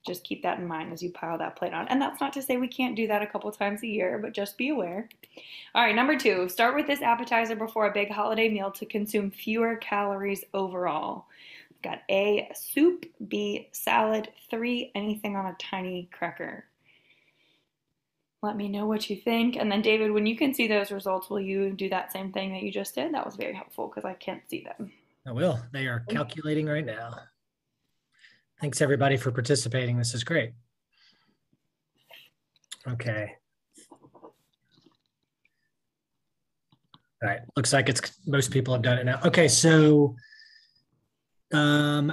Just 0.07 0.25
keep 0.25 0.43
that 0.43 0.59
in 0.59 0.67
mind 0.67 0.93
as 0.93 1.03
you 1.03 1.11
pile 1.11 1.39
that 1.39 1.57
plate 1.57 1.75
on. 1.75 1.89
And 1.89 2.01
that's 2.01 2.21
not 2.21 2.33
to 2.35 2.43
say 2.43 2.57
we 2.57 2.69
can't 2.69 2.97
do 2.97 3.07
that 3.09 3.23
a 3.23 3.27
couple 3.27 3.51
times 3.51 3.83
a 3.83 3.87
year, 3.87 4.19
but 4.19 4.33
just 4.33 4.57
be 4.57 4.71
aware. 4.71 5.09
All 5.75 5.83
right, 5.83 5.95
number 5.95 6.17
two, 6.17 6.49
start 6.49 6.75
with 6.75 6.87
this 6.87 7.03
appetizer 7.03 7.57
before 7.57 7.87
a 7.87 7.93
big 7.93 8.11
holiday 8.11 8.49
meal 8.49 8.71
to 8.73 8.87
consume 8.87 9.31
fewer 9.31 9.77
calories 9.77 10.45
overall 10.55 11.27
got 11.83 12.03
A, 12.11 12.51
soup, 12.55 13.07
B, 13.29 13.69
salad, 13.73 14.29
three, 14.51 14.91
anything 14.95 15.37
on 15.37 15.47
a 15.47 15.57
tiny 15.59 16.09
cracker. 16.13 16.65
Let 18.43 18.57
me 18.57 18.69
know 18.69 18.87
what 18.87 19.11
you 19.11 19.17
think. 19.17 19.57
And 19.57 19.71
then, 19.71 19.83
David, 19.83 20.13
when 20.13 20.27
you 20.27 20.37
can 20.37 20.55
see 20.55 20.69
those 20.69 20.93
results, 20.93 21.29
will 21.29 21.41
you 21.41 21.71
do 21.71 21.89
that 21.89 22.13
same 22.13 22.33
thing 22.33 22.53
that 22.53 22.63
you 22.63 22.71
just 22.71 22.95
did? 22.95 23.13
That 23.13 23.27
was 23.27 23.37
very 23.37 23.55
helpful 23.55 23.89
because 23.89 24.05
I 24.05 24.15
can't 24.15 24.43
see 24.49 24.63
them. 24.63 24.93
I 25.27 25.33
will. 25.33 25.61
They 25.73 25.87
are 25.87 26.05
calculating 26.09 26.67
right 26.67 26.87
now. 26.87 27.15
Thanks, 28.61 28.81
everybody, 28.81 29.17
for 29.17 29.31
participating. 29.31 29.99
This 29.99 30.15
is 30.15 30.25
great. 30.25 30.53
Okay. 32.87 33.37
All 37.23 37.29
right. 37.29 37.41
Looks 37.57 37.73
like 37.73 37.89
it's 37.89 38.01
most 38.27 38.51
people 38.51 38.75
have 38.75 38.83
done 38.83 38.99
it 38.99 39.05
now. 39.05 39.21
Okay. 39.25 39.47
So 39.47 40.17
um, 41.53 42.13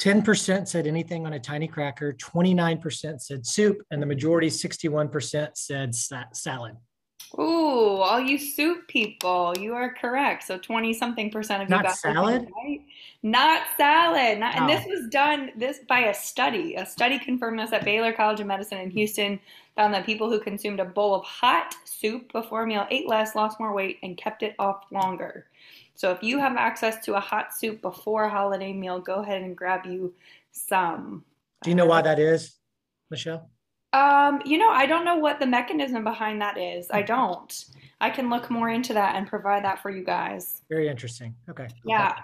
10% 0.00 0.66
said 0.68 0.86
anything 0.86 1.26
on 1.26 1.34
a 1.34 1.40
tiny 1.40 1.68
cracker, 1.68 2.12
29% 2.14 3.20
said 3.20 3.46
soup, 3.46 3.78
and 3.90 4.02
the 4.02 4.06
majority, 4.06 4.48
61%, 4.48 5.56
said 5.56 5.94
sa- 5.94 6.24
salad. 6.32 6.76
Ooh, 7.38 7.96
all 7.96 8.20
you 8.20 8.38
soup 8.38 8.86
people, 8.88 9.54
you 9.58 9.74
are 9.74 9.94
correct. 9.94 10.44
So 10.44 10.58
20 10.58 10.92
something 10.92 11.30
percent 11.30 11.62
of 11.62 11.68
you 11.68 11.74
Not 11.74 11.84
got 11.84 11.96
salad? 11.96 12.48
Right. 12.64 12.80
Not 13.22 13.62
salad. 13.76 14.38
Not, 14.38 14.56
And 14.56 14.68
this 14.68 14.84
was 14.86 15.08
done 15.08 15.52
this 15.56 15.80
by 15.88 16.00
a 16.00 16.14
study. 16.14 16.74
A 16.74 16.84
study 16.84 17.18
confirmed 17.18 17.58
this 17.58 17.72
at 17.72 17.84
Baylor 17.84 18.12
College 18.12 18.40
of 18.40 18.46
Medicine 18.46 18.78
in 18.78 18.90
Houston 18.90 19.40
found 19.76 19.94
that 19.94 20.06
people 20.06 20.30
who 20.30 20.38
consumed 20.40 20.80
a 20.80 20.84
bowl 20.84 21.14
of 21.14 21.24
hot 21.24 21.74
soup 21.84 22.32
before 22.32 22.62
a 22.62 22.66
meal 22.66 22.86
ate 22.90 23.08
less, 23.08 23.34
lost 23.34 23.58
more 23.58 23.72
weight, 23.72 23.98
and 24.02 24.16
kept 24.16 24.42
it 24.42 24.54
off 24.58 24.84
longer. 24.90 25.46
So 25.94 26.10
if 26.10 26.22
you 26.22 26.38
have 26.38 26.56
access 26.56 27.04
to 27.04 27.14
a 27.14 27.20
hot 27.20 27.54
soup 27.54 27.80
before 27.80 28.24
a 28.24 28.30
holiday 28.30 28.72
meal, 28.72 29.00
go 29.00 29.16
ahead 29.16 29.42
and 29.42 29.56
grab 29.56 29.86
you 29.86 30.12
some. 30.52 31.24
Do 31.62 31.70
you 31.70 31.76
know 31.76 31.86
why 31.86 32.02
that 32.02 32.18
is, 32.18 32.56
Michelle? 33.10 33.48
Um, 33.92 34.42
you 34.44 34.58
know, 34.58 34.70
I 34.70 34.86
don't 34.86 35.04
know 35.04 35.16
what 35.16 35.38
the 35.38 35.46
mechanism 35.46 36.02
behind 36.02 36.40
that 36.42 36.58
is. 36.58 36.88
I 36.90 37.02
don't. 37.02 37.64
I 38.00 38.10
can 38.10 38.28
look 38.28 38.50
more 38.50 38.68
into 38.68 38.92
that 38.92 39.14
and 39.14 39.26
provide 39.26 39.64
that 39.64 39.80
for 39.80 39.90
you 39.90 40.04
guys. 40.04 40.62
Very 40.68 40.88
interesting. 40.88 41.34
Okay. 41.48 41.68
Yeah. 41.84 42.16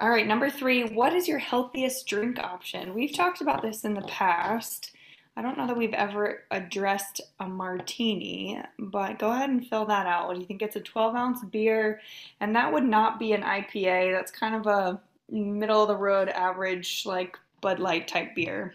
All 0.00 0.10
right, 0.10 0.26
number 0.26 0.48
three, 0.48 0.84
what 0.84 1.12
is 1.12 1.26
your 1.26 1.38
healthiest 1.38 2.06
drink 2.06 2.38
option? 2.38 2.94
We've 2.94 3.12
talked 3.12 3.40
about 3.40 3.62
this 3.62 3.84
in 3.84 3.94
the 3.94 4.02
past. 4.02 4.92
I 5.36 5.42
don't 5.42 5.58
know 5.58 5.66
that 5.66 5.76
we've 5.76 5.94
ever 5.94 6.44
addressed 6.52 7.20
a 7.40 7.48
martini, 7.48 8.60
but 8.78 9.18
go 9.18 9.32
ahead 9.32 9.50
and 9.50 9.66
fill 9.66 9.86
that 9.86 10.06
out. 10.06 10.34
Do 10.34 10.40
you 10.40 10.46
think 10.46 10.62
it's 10.62 10.76
a 10.76 10.80
12 10.80 11.16
ounce 11.16 11.44
beer? 11.44 12.00
And 12.40 12.54
that 12.54 12.72
would 12.72 12.84
not 12.84 13.18
be 13.18 13.32
an 13.32 13.42
IPA. 13.42 14.12
That's 14.12 14.30
kind 14.30 14.54
of 14.54 14.66
a 14.68 15.00
middle 15.30 15.82
of 15.82 15.88
the 15.88 15.96
road 15.96 16.28
average, 16.28 17.02
like 17.04 17.36
Bud 17.60 17.80
Light 17.80 18.06
type 18.06 18.36
beer 18.36 18.74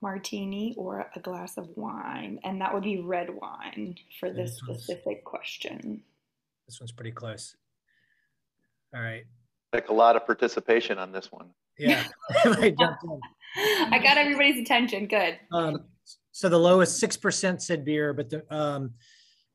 martini 0.00 0.74
or 0.76 1.08
a 1.14 1.20
glass 1.20 1.56
of 1.56 1.68
wine, 1.76 2.40
and 2.42 2.60
that 2.60 2.74
would 2.74 2.82
be 2.82 2.98
red 2.98 3.30
wine 3.30 3.94
for 4.18 4.30
this, 4.30 4.60
this 4.66 4.84
specific 4.84 5.24
question. 5.24 6.02
This 6.66 6.80
one's 6.80 6.90
pretty 6.90 7.12
close. 7.12 7.54
All 8.94 9.02
right. 9.02 9.24
Like 9.72 9.88
a 9.88 9.94
lot 9.94 10.16
of 10.16 10.26
participation 10.26 10.98
on 10.98 11.12
this 11.12 11.32
one. 11.32 11.50
Yeah. 11.78 12.04
I 12.44 12.70
got 12.70 14.18
everybody's 14.18 14.58
attention. 14.58 15.06
Good. 15.06 15.38
Um, 15.50 15.84
so 16.32 16.48
the 16.48 16.58
lowest 16.58 17.02
6% 17.02 17.60
said 17.60 17.84
beer, 17.84 18.12
but 18.12 18.30
the 18.30 18.44
um, 18.54 18.92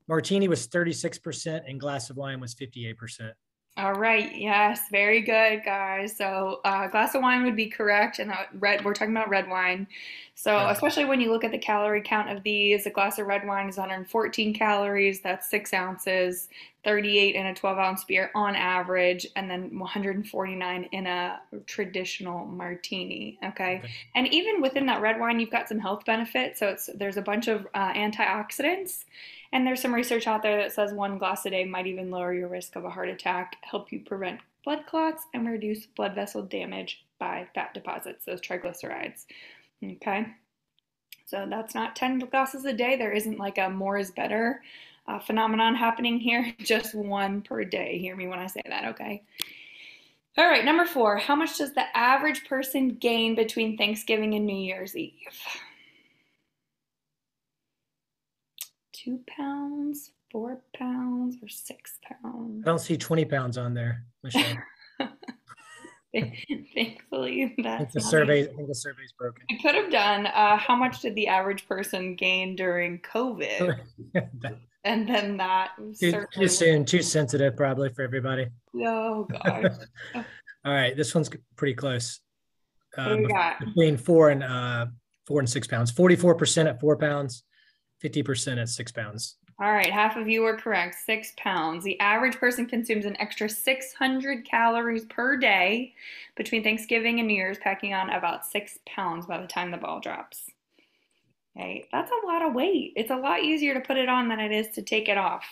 martini 0.08 0.48
was 0.48 0.67
36% 0.67 1.62
and 1.67 1.79
glass 1.79 2.10
of 2.10 2.17
wine 2.17 2.39
was 2.39 2.56
58%. 2.56 3.32
All 3.77 3.93
right. 3.93 4.36
Yes. 4.36 4.89
Very 4.89 5.22
good, 5.22 5.63
guys. 5.63 6.17
So, 6.17 6.62
a 6.65 6.67
uh, 6.67 6.88
glass 6.88 7.13
of 7.13 7.22
wine 7.22 7.43
would 7.43 7.55
be 7.55 7.67
correct, 7.67 8.17
and 8.17 8.34
red. 8.57 8.84
We're 8.84 8.96
talking 8.96 9.15
about 9.15 9.29
red 9.29 9.48
wine. 9.48 9.86
So, 10.34 10.51
yeah. 10.51 10.72
especially 10.72 11.05
when 11.05 11.22
you 11.22 11.31
look 11.31 11.43
at 11.43 11.51
the 11.51 11.60
calorie 11.60 12.01
count 12.01 12.36
of 12.36 12.41
these, 12.41 12.88
a 12.88 12.89
glass 12.89 13.19
of 13.19 13.27
red 13.27 13.46
wine 13.46 13.69
is 13.69 13.77
114 13.77 14.55
calories. 14.55 15.22
That's 15.22 15.48
six 15.48 15.75
ounces, 15.75 16.50
38 16.86 17.36
in 17.36 17.46
a 17.46 17.53
12 17.53 17.77
ounce 17.77 18.03
beer 18.03 18.31
on 18.34 18.55
average, 18.55 19.27
and 19.36 19.48
then 19.48 19.77
149 19.77 20.84
in 20.91 21.05
a 21.05 21.39
traditional 21.67 22.48
martini. 22.48 23.38
Okay. 23.46 23.77
okay. 23.77 23.91
And 24.15 24.27
even 24.34 24.60
within 24.60 24.88
that 24.88 25.01
red 25.01 25.19
wine, 25.19 25.39
you've 25.39 25.51
got 25.51 25.69
some 25.69 25.77
health 25.77 26.03
benefits. 26.03 26.60
So, 26.60 26.69
it's 26.69 26.89
there's 26.96 27.17
a 27.17 27.22
bunch 27.22 27.48
of 27.48 27.67
uh, 27.75 27.93
antioxidants 27.93 29.03
and 29.51 29.66
there's 29.66 29.82
some 29.82 29.94
research 29.94 30.27
out 30.27 30.44
there 30.44 30.58
that 30.58 30.72
says 30.72 30.94
one 30.94 31.18
glass 31.18 31.46
a 31.46 31.50
day 31.50 31.66
might 31.66 31.88
even 31.88 32.12
lower 32.12 32.34
your 32.34 32.48
risk 32.48 32.75
of 32.75 32.86
a 32.86 32.89
heart 32.89 33.10
attack, 33.10 33.58
help 33.62 33.92
you 33.92 34.00
prevent 34.00 34.39
blood 34.63 34.86
clots, 34.88 35.24
and 35.34 35.48
reduce 35.48 35.86
blood 35.86 36.16
vessel 36.16 36.44
damage 36.44 37.06
by 37.20 37.48
fat 37.56 37.74
deposits, 37.74 38.25
those 38.25 38.42
triglycerides. 38.42 39.25
Okay, 39.84 40.27
so 41.25 41.46
that's 41.50 41.75
not 41.75 41.96
10 41.96 42.20
glasses 42.20 42.66
a 42.66 42.74
day. 42.74 42.96
There 42.96 43.13
isn't 43.13 43.39
like 43.39 43.58
a 43.58 43.70
more 43.70 43.98
is 43.98 44.12
better 44.12 44.62
uh, 45.08 45.20
phenomenon 45.20 45.75
happening 45.75 46.20
here, 46.20 46.54
just 46.60 46.94
one 46.94 47.42
per 47.42 47.63
day. 47.63 47.98
Hear 48.00 48.16
me 48.16 48.27
when 48.27 48.39
I 48.39 48.48
say 48.48 48.62
that, 48.68 48.86
okay? 48.89 49.24
All 50.38 50.48
right, 50.48 50.66
number 50.66 50.86
four, 50.86 51.18
how 51.18 51.36
much 51.36 51.58
does 51.58 51.74
the 51.74 51.86
average 51.98 52.48
person 52.48 52.89
gain 52.89 53.34
between 53.34 53.75
Thanksgiving 53.75 54.36
and 54.36 54.46
New 54.46 54.56
Year's 54.56 54.96
Eve? 54.96 55.13
Two 59.07 59.19
pounds, 59.27 60.11
four 60.31 60.61
pounds, 60.77 61.37
or 61.41 61.47
six 61.47 61.97
pounds? 62.03 62.63
I 62.65 62.69
don't 62.69 62.79
see 62.79 62.97
20 62.97 63.25
pounds 63.25 63.57
on 63.57 63.73
there, 63.73 64.03
Michelle. 64.23 64.57
Thankfully, 66.73 67.55
that's 67.63 67.93
the 67.93 68.01
survey. 68.01 68.43
I 68.43 68.47
think 68.47 68.67
the 68.67 68.75
survey's 68.75 69.13
broken. 69.17 69.43
I 69.51 69.61
could 69.61 69.75
have 69.75 69.91
done. 69.91 70.25
Uh, 70.25 70.57
how 70.57 70.75
much 70.75 71.01
did 71.01 71.15
the 71.15 71.27
average 71.27 71.67
person 71.67 72.15
gain 72.15 72.55
during 72.55 72.99
COVID? 72.99 73.79
and 74.83 75.07
then 75.07 75.37
that 75.37 75.71
too, 75.99 76.25
too 76.33 76.47
soon, 76.47 76.85
too 76.85 77.03
sensitive, 77.03 77.55
probably 77.55 77.89
for 77.93 78.01
everybody. 78.01 78.47
Oh 78.75 79.25
gosh. 79.25 79.73
All 80.15 80.73
right, 80.73 80.97
this 80.97 81.13
one's 81.13 81.29
pretty 81.55 81.75
close. 81.75 82.19
Uh, 82.97 83.17
between 83.59 83.95
four 83.95 84.31
and 84.31 84.43
uh, 84.43 84.87
four 85.27 85.39
and 85.39 85.49
six 85.49 85.67
pounds. 85.67 85.91
Forty-four 85.91 86.35
percent 86.35 86.67
at 86.67 86.79
four 86.79 86.97
pounds, 86.97 87.43
50% 88.04 88.62
at 88.62 88.70
six 88.70 88.92
pounds. 88.92 89.38
All 89.60 89.74
right, 89.74 89.92
half 89.92 90.18
of 90.18 90.27
you 90.27 90.46
are 90.46 90.56
correct. 90.56 90.96
Six 91.04 91.34
pounds. 91.36 91.84
The 91.84 92.00
average 92.00 92.38
person 92.38 92.68
consumes 92.68 93.06
an 93.06 93.20
extra 93.20 93.50
600 93.50 94.46
calories 94.46 95.06
per 95.06 95.36
day 95.36 95.96
between 96.36 96.63
Thanksgiving 96.63 97.18
and 97.20 97.27
New 97.27 97.34
Year's, 97.34 97.58
packing 97.58 97.96
on 97.96 98.12
about 98.12 98.46
six 98.46 98.77
pounds 98.86 99.25
by 99.25 99.42
the 99.42 99.48
time 99.48 99.72
the 99.72 99.77
ball 99.77 100.00
drops. 100.00 100.51
Okay, 101.58 101.88
that's 101.92 102.12
a 102.12 102.27
lot 102.27 102.44
of 102.44 102.54
weight. 102.54 102.94
It's 102.96 103.10
a 103.10 103.16
lot 103.16 103.42
easier 103.42 103.74
to 103.74 103.80
put 103.80 103.98
it 103.98 104.10
on 104.10 104.30
than 104.30 104.39
it 104.39 104.51
is 104.51 104.68
to 104.75 104.84
take 104.84 105.10
it 105.10 105.18
off. 105.18 105.44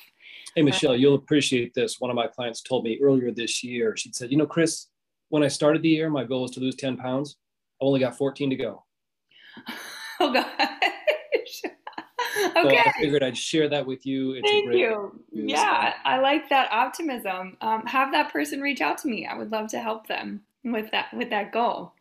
Hey, 0.55 0.61
Michelle, 0.61 0.95
you'll 0.95 1.15
appreciate 1.15 1.73
this. 1.73 1.99
One 1.99 2.11
of 2.11 2.15
my 2.15 2.27
clients 2.27 2.61
told 2.61 2.83
me 2.83 2.99
earlier 3.01 3.31
this 3.31 3.63
year, 3.63 3.97
she 3.97 4.11
said, 4.13 4.29
You 4.29 4.37
know, 4.37 4.45
Chris, 4.45 4.85
when 5.29 5.41
I 5.41 5.47
started 5.47 5.81
the 5.81 5.89
year, 5.89 6.11
my 6.11 6.23
goal 6.23 6.43
was 6.43 6.51
to 6.51 6.59
lose 6.59 6.75
10 6.75 6.97
pounds. 6.97 7.37
I 7.81 7.85
only 7.85 7.99
got 7.99 8.17
14 8.17 8.51
to 8.51 8.55
go. 8.55 8.83
Oh, 10.17 10.31
God. 10.31 10.45
okay. 12.37 12.51
So 12.63 12.69
I 12.69 12.93
figured 12.99 13.23
I'd 13.23 13.37
share 13.37 13.69
that 13.69 13.85
with 13.85 14.05
you. 14.05 14.33
It's 14.33 14.49
Thank 14.49 14.73
you. 14.73 15.19
Yeah, 15.31 15.93
I 16.03 16.19
like 16.19 16.49
that 16.49 16.71
optimism. 16.71 17.57
Um, 17.61 17.85
have 17.85 18.11
that 18.11 18.31
person 18.31 18.61
reach 18.61 18.81
out 18.81 18.97
to 18.99 19.07
me. 19.07 19.25
I 19.25 19.37
would 19.37 19.51
love 19.51 19.69
to 19.69 19.79
help 19.79 20.07
them 20.07 20.41
with 20.63 20.91
that 20.91 21.13
with 21.13 21.29
that 21.29 21.51
goal. 21.51 21.93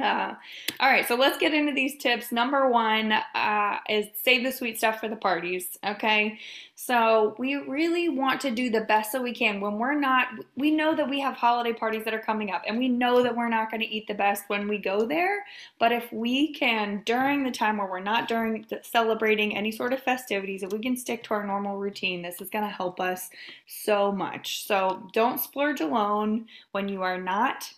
Uh, 0.00 0.34
all 0.80 0.90
right, 0.90 1.06
so 1.06 1.14
let's 1.14 1.36
get 1.36 1.52
into 1.52 1.72
these 1.72 1.98
tips. 1.98 2.32
Number 2.32 2.66
one 2.70 3.12
uh, 3.12 3.76
is 3.90 4.06
save 4.22 4.42
the 4.42 4.50
sweet 4.50 4.78
stuff 4.78 4.98
for 4.98 5.08
the 5.08 5.16
parties. 5.16 5.78
Okay, 5.84 6.38
so 6.74 7.34
we 7.38 7.56
really 7.56 8.08
want 8.08 8.40
to 8.40 8.50
do 8.50 8.70
the 8.70 8.80
best 8.80 9.12
that 9.12 9.22
we 9.22 9.34
can 9.34 9.60
when 9.60 9.78
we're 9.78 9.98
not. 9.98 10.28
We 10.56 10.70
know 10.70 10.96
that 10.96 11.10
we 11.10 11.20
have 11.20 11.34
holiday 11.34 11.74
parties 11.74 12.04
that 12.06 12.14
are 12.14 12.22
coming 12.22 12.50
up, 12.50 12.62
and 12.66 12.78
we 12.78 12.88
know 12.88 13.22
that 13.22 13.36
we're 13.36 13.50
not 13.50 13.70
going 13.70 13.82
to 13.82 13.86
eat 13.86 14.06
the 14.06 14.14
best 14.14 14.44
when 14.46 14.66
we 14.66 14.78
go 14.78 15.04
there. 15.04 15.44
But 15.78 15.92
if 15.92 16.10
we 16.10 16.54
can, 16.54 17.02
during 17.04 17.44
the 17.44 17.50
time 17.50 17.76
where 17.76 17.86
we're 17.86 18.00
not 18.00 18.28
during 18.28 18.64
celebrating 18.80 19.54
any 19.54 19.70
sort 19.70 19.92
of 19.92 20.02
festivities, 20.02 20.62
if 20.62 20.72
we 20.72 20.78
can 20.78 20.96
stick 20.96 21.22
to 21.24 21.34
our 21.34 21.46
normal 21.46 21.76
routine, 21.76 22.22
this 22.22 22.40
is 22.40 22.48
going 22.48 22.64
to 22.64 22.70
help 22.70 22.98
us 22.98 23.28
so 23.66 24.10
much. 24.10 24.66
So 24.66 25.06
don't 25.12 25.38
splurge 25.38 25.82
alone 25.82 26.46
when 26.70 26.88
you 26.88 27.02
are 27.02 27.20
not 27.20 27.74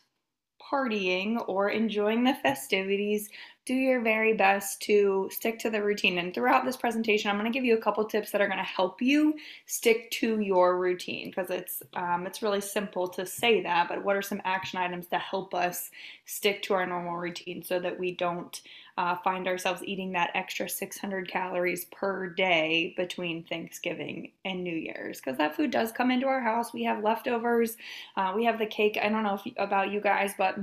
partying 0.70 1.42
or 1.48 1.68
enjoying 1.70 2.24
the 2.24 2.34
festivities, 2.34 3.30
do 3.66 3.74
your 3.74 4.02
very 4.02 4.34
best 4.34 4.82
to 4.82 5.28
stick 5.32 5.58
to 5.58 5.70
the 5.70 5.82
routine. 5.82 6.18
And 6.18 6.34
throughout 6.34 6.66
this 6.66 6.76
presentation, 6.76 7.30
I'm 7.30 7.38
going 7.38 7.50
to 7.50 7.56
give 7.56 7.64
you 7.64 7.74
a 7.74 7.80
couple 7.80 8.04
tips 8.04 8.30
that 8.30 8.42
are 8.42 8.46
going 8.46 8.58
to 8.58 8.64
help 8.64 9.00
you 9.00 9.34
stick 9.64 10.10
to 10.12 10.40
your 10.40 10.78
routine 10.78 11.30
because 11.30 11.48
it's 11.48 11.82
um, 11.94 12.26
it's 12.26 12.42
really 12.42 12.60
simple 12.60 13.08
to 13.08 13.24
say 13.24 13.62
that. 13.62 13.88
But 13.88 14.04
what 14.04 14.16
are 14.16 14.22
some 14.22 14.42
action 14.44 14.78
items 14.78 15.06
to 15.08 15.18
help 15.18 15.54
us 15.54 15.90
stick 16.26 16.62
to 16.64 16.74
our 16.74 16.86
normal 16.86 17.16
routine 17.16 17.62
so 17.62 17.80
that 17.80 17.98
we 17.98 18.12
don't 18.12 18.60
uh, 18.98 19.16
find 19.16 19.48
ourselves 19.48 19.82
eating 19.84 20.12
that 20.12 20.30
extra 20.34 20.68
600 20.68 21.28
calories 21.28 21.86
per 21.86 22.28
day 22.28 22.92
between 22.96 23.44
Thanksgiving 23.44 24.30
and 24.44 24.62
New 24.62 24.76
Year's 24.76 25.20
because 25.20 25.38
that 25.38 25.56
food 25.56 25.70
does 25.70 25.90
come 25.90 26.10
into 26.10 26.26
our 26.26 26.42
house. 26.42 26.72
We 26.72 26.84
have 26.84 27.02
leftovers. 27.02 27.76
Uh, 28.14 28.32
we 28.36 28.44
have 28.44 28.58
the 28.58 28.66
cake. 28.66 28.98
I 29.02 29.08
don't 29.08 29.22
know 29.22 29.40
if, 29.44 29.52
about 29.56 29.90
you 29.90 30.00
guys, 30.00 30.34
but 30.36 30.58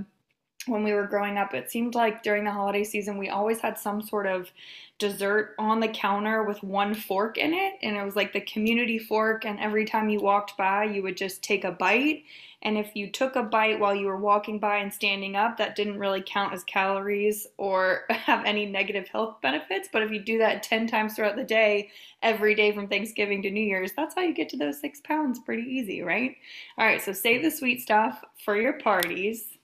when 0.67 0.83
we 0.83 0.93
were 0.93 1.07
growing 1.07 1.37
up, 1.37 1.53
it 1.53 1.71
seemed 1.71 1.95
like 1.95 2.23
during 2.23 2.43
the 2.43 2.51
holiday 2.51 2.83
season, 2.83 3.17
we 3.17 3.29
always 3.29 3.59
had 3.59 3.77
some 3.77 4.01
sort 4.01 4.27
of 4.27 4.51
dessert 4.99 5.55
on 5.57 5.79
the 5.79 5.87
counter 5.87 6.43
with 6.43 6.61
one 6.61 6.93
fork 6.93 7.37
in 7.37 7.53
it. 7.53 7.73
And 7.81 7.97
it 7.97 8.03
was 8.03 8.15
like 8.15 8.33
the 8.33 8.41
community 8.41 8.99
fork. 8.99 9.45
And 9.45 9.59
every 9.59 9.85
time 9.85 10.09
you 10.09 10.19
walked 10.19 10.57
by, 10.57 10.83
you 10.83 11.01
would 11.01 11.17
just 11.17 11.41
take 11.41 11.63
a 11.63 11.71
bite. 11.71 12.23
And 12.63 12.77
if 12.77 12.95
you 12.95 13.09
took 13.09 13.35
a 13.35 13.41
bite 13.41 13.79
while 13.79 13.95
you 13.95 14.05
were 14.05 14.19
walking 14.19 14.59
by 14.59 14.77
and 14.77 14.93
standing 14.93 15.35
up, 15.35 15.57
that 15.57 15.75
didn't 15.75 15.97
really 15.97 16.23
count 16.23 16.53
as 16.53 16.63
calories 16.63 17.47
or 17.57 18.03
have 18.09 18.45
any 18.45 18.67
negative 18.67 19.07
health 19.07 19.41
benefits. 19.41 19.89
But 19.91 20.03
if 20.03 20.11
you 20.11 20.19
do 20.19 20.37
that 20.37 20.61
10 20.61 20.85
times 20.85 21.15
throughout 21.15 21.35
the 21.35 21.43
day, 21.43 21.89
every 22.21 22.53
day 22.53 22.71
from 22.71 22.87
Thanksgiving 22.87 23.41
to 23.41 23.49
New 23.49 23.63
Year's, 23.63 23.93
that's 23.93 24.13
how 24.13 24.21
you 24.21 24.33
get 24.33 24.49
to 24.49 24.57
those 24.57 24.79
six 24.79 25.01
pounds 25.01 25.39
pretty 25.39 25.63
easy, 25.63 26.03
right? 26.03 26.35
All 26.77 26.85
right, 26.85 27.01
so 27.01 27.13
save 27.13 27.41
the 27.41 27.49
sweet 27.49 27.81
stuff 27.81 28.23
for 28.45 28.55
your 28.55 28.73
parties. 28.73 29.57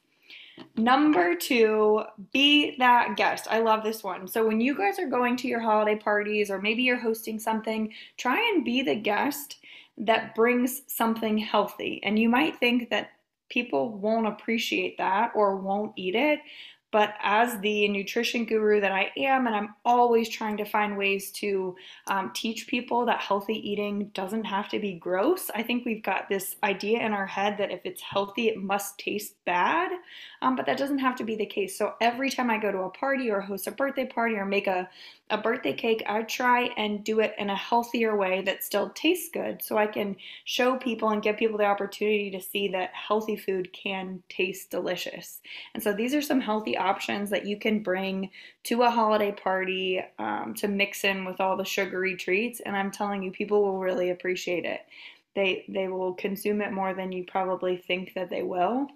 Number 0.75 1.35
two, 1.35 2.03
be 2.31 2.75
that 2.77 3.15
guest. 3.15 3.47
I 3.49 3.59
love 3.59 3.83
this 3.83 4.03
one. 4.03 4.27
So, 4.27 4.47
when 4.47 4.59
you 4.59 4.75
guys 4.75 4.99
are 4.99 5.07
going 5.07 5.37
to 5.37 5.47
your 5.47 5.59
holiday 5.59 5.95
parties 5.95 6.49
or 6.49 6.61
maybe 6.61 6.83
you're 6.83 6.99
hosting 6.99 7.39
something, 7.39 7.93
try 8.17 8.37
and 8.53 8.65
be 8.65 8.81
the 8.81 8.95
guest 8.95 9.57
that 9.97 10.35
brings 10.35 10.83
something 10.87 11.37
healthy. 11.37 12.01
And 12.03 12.17
you 12.19 12.29
might 12.29 12.59
think 12.59 12.89
that 12.89 13.11
people 13.49 13.97
won't 13.97 14.27
appreciate 14.27 14.97
that 14.97 15.31
or 15.35 15.55
won't 15.55 15.93
eat 15.95 16.15
it, 16.15 16.39
but 16.97 17.13
as 17.21 17.59
the 17.59 17.87
nutrition 17.89 18.43
guru 18.43 18.81
that 18.81 18.91
I 18.91 19.11
am, 19.17 19.45
and 19.45 19.55
I'm 19.55 19.75
always 19.85 20.27
trying 20.29 20.57
to 20.57 20.65
find 20.65 20.97
ways 20.97 21.29
to 21.33 21.75
um, 22.07 22.31
teach 22.33 22.65
people 22.65 23.05
that 23.05 23.19
healthy 23.19 23.53
eating 23.53 24.09
doesn't 24.15 24.45
have 24.45 24.67
to 24.69 24.79
be 24.79 24.93
gross, 24.93 25.51
I 25.53 25.61
think 25.61 25.85
we've 25.85 26.01
got 26.01 26.27
this 26.27 26.55
idea 26.63 27.01
in 27.01 27.13
our 27.13 27.27
head 27.27 27.59
that 27.59 27.69
if 27.69 27.81
it's 27.83 28.01
healthy, 28.01 28.47
it 28.47 28.57
must 28.57 28.97
taste 28.97 29.35
bad. 29.45 29.91
Um, 30.41 30.55
but 30.55 30.65
that 30.65 30.79
doesn't 30.79 30.97
have 30.97 31.15
to 31.17 31.23
be 31.23 31.35
the 31.35 31.45
case. 31.45 31.77
So 31.77 31.93
every 32.01 32.31
time 32.31 32.49
I 32.49 32.57
go 32.57 32.71
to 32.71 32.79
a 32.79 32.89
party 32.89 33.29
or 33.29 33.41
host 33.41 33.67
a 33.67 33.71
birthday 33.71 34.07
party 34.07 34.33
or 34.33 34.45
make 34.47 34.65
a, 34.65 34.89
a 35.29 35.37
birthday 35.37 35.73
cake, 35.73 36.03
I 36.07 36.23
try 36.23 36.69
and 36.77 37.03
do 37.03 37.19
it 37.19 37.35
in 37.37 37.49
a 37.49 37.55
healthier 37.55 38.15
way 38.15 38.41
that 38.43 38.63
still 38.63 38.89
tastes 38.91 39.29
good 39.33 39.61
so 39.61 39.77
I 39.77 39.87
can 39.87 40.15
show 40.45 40.77
people 40.77 41.09
and 41.09 41.21
give 41.21 41.37
people 41.37 41.57
the 41.57 41.65
opportunity 41.65 42.31
to 42.31 42.41
see 42.41 42.69
that 42.69 42.91
healthy 42.93 43.35
food 43.35 43.73
can 43.73 44.23
taste 44.29 44.71
delicious. 44.71 45.41
And 45.73 45.83
so 45.83 45.91
these 45.91 46.15
are 46.15 46.21
some 46.21 46.39
healthy 46.39 46.77
options 46.77 47.29
that 47.31 47.45
you 47.45 47.59
can 47.59 47.83
bring 47.83 48.29
to 48.63 48.83
a 48.83 48.89
holiday 48.89 49.33
party 49.33 50.01
um, 50.17 50.53
to 50.57 50.69
mix 50.69 51.03
in 51.03 51.25
with 51.25 51.41
all 51.41 51.57
the 51.57 51.65
sugary 51.65 52.15
treats. 52.15 52.61
And 52.61 52.77
I'm 52.77 52.91
telling 52.91 53.21
you, 53.21 53.31
people 53.31 53.61
will 53.63 53.79
really 53.79 54.11
appreciate 54.11 54.63
it. 54.63 54.81
They, 55.35 55.65
they 55.67 55.89
will 55.89 56.13
consume 56.13 56.61
it 56.61 56.71
more 56.71 56.93
than 56.93 57.11
you 57.11 57.25
probably 57.25 57.77
think 57.77 58.13
that 58.15 58.29
they 58.29 58.43
will. 58.43 58.87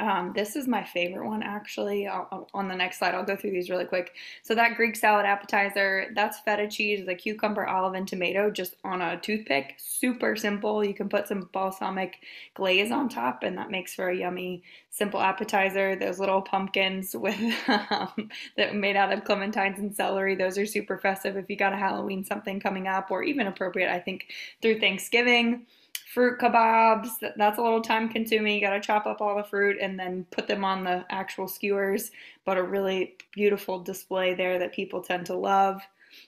Um, 0.00 0.32
this 0.34 0.56
is 0.56 0.66
my 0.66 0.82
favorite 0.82 1.28
one 1.28 1.44
actually. 1.44 2.08
I'll, 2.08 2.26
I'll, 2.32 2.48
on 2.52 2.66
the 2.66 2.74
next 2.74 2.98
slide, 2.98 3.14
I'll 3.14 3.24
go 3.24 3.36
through 3.36 3.52
these 3.52 3.70
really 3.70 3.84
quick. 3.84 4.14
So 4.42 4.54
that 4.54 4.74
Greek 4.74 4.96
salad 4.96 5.26
appetizer, 5.26 6.06
that's 6.12 6.40
feta 6.40 6.68
cheese, 6.68 7.06
the 7.06 7.14
cucumber, 7.14 7.66
olive, 7.66 7.94
and 7.94 8.06
tomato 8.06 8.50
just 8.50 8.74
on 8.82 9.00
a 9.00 9.16
toothpick. 9.18 9.76
Super 9.78 10.34
simple. 10.34 10.84
You 10.84 10.92
can 10.92 11.08
put 11.08 11.28
some 11.28 11.48
balsamic 11.52 12.18
glaze 12.54 12.90
on 12.90 13.08
top, 13.08 13.44
and 13.44 13.56
that 13.58 13.70
makes 13.70 13.94
for 13.94 14.08
a 14.08 14.16
yummy, 14.16 14.64
simple 14.90 15.20
appetizer. 15.20 15.94
Those 15.94 16.18
little 16.18 16.42
pumpkins 16.42 17.14
with 17.14 17.38
um, 17.68 18.28
that 18.56 18.74
made 18.74 18.96
out 18.96 19.12
of 19.12 19.22
clementines 19.22 19.78
and 19.78 19.94
celery, 19.94 20.34
those 20.34 20.58
are 20.58 20.66
super 20.66 20.98
festive 20.98 21.36
if 21.36 21.48
you 21.48 21.56
got 21.56 21.72
a 21.72 21.76
Halloween 21.76 22.24
something 22.24 22.58
coming 22.58 22.88
up, 22.88 23.12
or 23.12 23.22
even 23.22 23.46
appropriate, 23.46 23.92
I 23.92 24.00
think, 24.00 24.26
through 24.60 24.80
Thanksgiving 24.80 25.66
fruit 26.12 26.38
kebabs. 26.38 27.08
That's 27.36 27.58
a 27.58 27.62
little 27.62 27.82
time 27.82 28.08
consuming. 28.08 28.54
You 28.54 28.60
got 28.60 28.74
to 28.74 28.80
chop 28.80 29.06
up 29.06 29.20
all 29.20 29.36
the 29.36 29.44
fruit 29.44 29.76
and 29.80 29.98
then 29.98 30.24
put 30.30 30.46
them 30.46 30.64
on 30.64 30.84
the 30.84 31.04
actual 31.10 31.48
skewers, 31.48 32.10
but 32.44 32.56
a 32.56 32.62
really 32.62 33.16
beautiful 33.32 33.80
display 33.80 34.34
there 34.34 34.58
that 34.58 34.72
people 34.72 35.02
tend 35.02 35.26
to 35.26 35.34
love. 35.34 35.82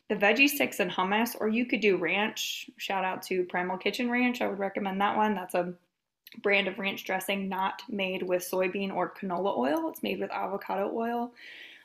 The 0.08 0.16
veggie 0.16 0.49
sticks 0.49 0.80
and 0.80 0.90
hummus, 0.90 1.37
or 1.38 1.49
you 1.49 1.64
could 1.64 1.80
do 1.80 1.97
ranch. 1.97 2.68
Shout 2.76 3.04
out 3.04 3.23
to 3.23 3.44
Primal 3.44 3.78
Kitchen 3.78 4.11
Ranch. 4.11 4.42
I 4.42 4.49
would 4.49 4.58
recommend 4.58 5.00
that 5.00 5.16
one. 5.16 5.35
That's 5.35 5.54
a 5.54 5.73
brand 6.42 6.68
of 6.68 6.78
ranch 6.78 7.04
dressing 7.04 7.49
not 7.49 7.82
made 7.88 8.23
with 8.23 8.49
soybean 8.49 8.92
or 8.92 9.14
canola 9.14 9.56
oil. 9.56 9.88
It's 9.88 10.02
made 10.02 10.20
with 10.20 10.30
avocado 10.30 10.90
oil. 10.94 11.32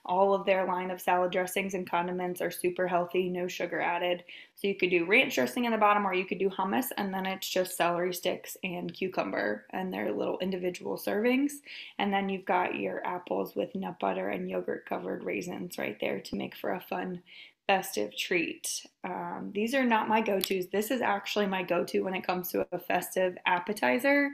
All 0.05 0.33
of 0.33 0.45
their 0.45 0.65
line 0.65 0.91
of 0.91 0.99
salad 0.99 1.31
dressings 1.31 1.73
and 1.73 1.89
condiments 1.89 2.41
are 2.41 2.51
super 2.51 2.87
healthy, 2.87 3.29
no 3.29 3.47
sugar 3.47 3.79
added. 3.79 4.23
So 4.55 4.67
you 4.67 4.75
could 4.75 4.89
do 4.89 5.05
ranch 5.05 5.35
dressing 5.35 5.65
in 5.65 5.71
the 5.71 5.77
bottom, 5.77 6.05
or 6.05 6.13
you 6.13 6.25
could 6.25 6.39
do 6.39 6.49
hummus, 6.49 6.87
and 6.97 7.13
then 7.13 7.25
it's 7.25 7.49
just 7.49 7.77
celery 7.77 8.13
sticks 8.13 8.57
and 8.63 8.93
cucumber 8.93 9.65
and 9.69 9.93
their 9.93 10.11
little 10.11 10.39
individual 10.39 10.97
servings. 10.97 11.53
And 11.99 12.11
then 12.11 12.27
you've 12.27 12.45
got 12.45 12.75
your 12.75 13.05
apples 13.05 13.55
with 13.55 13.75
nut 13.75 13.99
butter 13.99 14.29
and 14.29 14.49
yogurt 14.49 14.85
covered 14.85 15.23
raisins 15.23 15.77
right 15.77 15.97
there 16.01 16.19
to 16.19 16.35
make 16.35 16.55
for 16.55 16.73
a 16.73 16.81
fun 16.81 17.21
festive 17.67 18.15
treat. 18.17 18.85
Um, 19.03 19.51
these 19.53 19.73
are 19.73 19.85
not 19.85 20.09
my 20.09 20.19
go 20.19 20.39
tos. 20.39 20.67
This 20.67 20.91
is 20.91 21.01
actually 21.01 21.45
my 21.45 21.63
go 21.63 21.83
to 21.85 22.01
when 22.01 22.13
it 22.13 22.27
comes 22.27 22.49
to 22.49 22.67
a 22.71 22.79
festive 22.79 23.37
appetizer. 23.45 24.31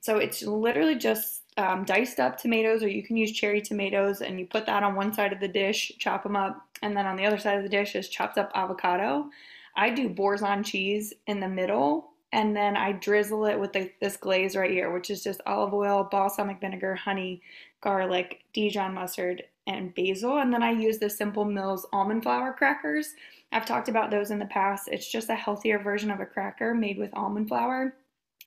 So 0.00 0.18
it's 0.18 0.42
literally 0.42 0.96
just 0.96 1.42
um, 1.60 1.84
diced 1.84 2.18
up 2.18 2.36
tomatoes, 2.36 2.82
or 2.82 2.88
you 2.88 3.04
can 3.04 3.16
use 3.16 3.30
cherry 3.30 3.60
tomatoes, 3.60 4.22
and 4.22 4.40
you 4.40 4.46
put 4.46 4.66
that 4.66 4.82
on 4.82 4.96
one 4.96 5.12
side 5.12 5.32
of 5.32 5.38
the 5.38 5.46
dish, 5.46 5.92
chop 5.98 6.24
them 6.24 6.34
up, 6.34 6.66
and 6.82 6.96
then 6.96 7.06
on 7.06 7.16
the 7.16 7.24
other 7.24 7.38
side 7.38 7.58
of 7.58 7.62
the 7.62 7.68
dish 7.68 7.94
is 7.94 8.08
chopped 8.08 8.38
up 8.38 8.50
avocado. 8.54 9.30
I 9.76 9.90
do 9.90 10.08
Boursin 10.08 10.64
cheese 10.64 11.14
in 11.28 11.38
the 11.38 11.48
middle, 11.48 12.10
and 12.32 12.56
then 12.56 12.76
I 12.76 12.92
drizzle 12.92 13.46
it 13.46 13.60
with 13.60 13.72
the, 13.72 13.90
this 14.00 14.16
glaze 14.16 14.56
right 14.56 14.70
here, 14.70 14.90
which 14.92 15.10
is 15.10 15.22
just 15.22 15.40
olive 15.46 15.74
oil, 15.74 16.08
balsamic 16.10 16.60
vinegar, 16.60 16.94
honey, 16.94 17.42
garlic, 17.80 18.42
Dijon 18.52 18.94
mustard, 18.94 19.44
and 19.66 19.94
basil. 19.94 20.38
And 20.38 20.52
then 20.52 20.62
I 20.62 20.72
use 20.72 20.98
the 20.98 21.10
Simple 21.10 21.44
Mills 21.44 21.86
almond 21.92 22.22
flour 22.22 22.52
crackers. 22.52 23.14
I've 23.52 23.66
talked 23.66 23.88
about 23.88 24.10
those 24.10 24.30
in 24.30 24.38
the 24.38 24.46
past. 24.46 24.88
It's 24.90 25.10
just 25.10 25.28
a 25.28 25.34
healthier 25.34 25.78
version 25.78 26.10
of 26.10 26.20
a 26.20 26.26
cracker 26.26 26.74
made 26.74 26.98
with 26.98 27.10
almond 27.14 27.48
flour. 27.48 27.94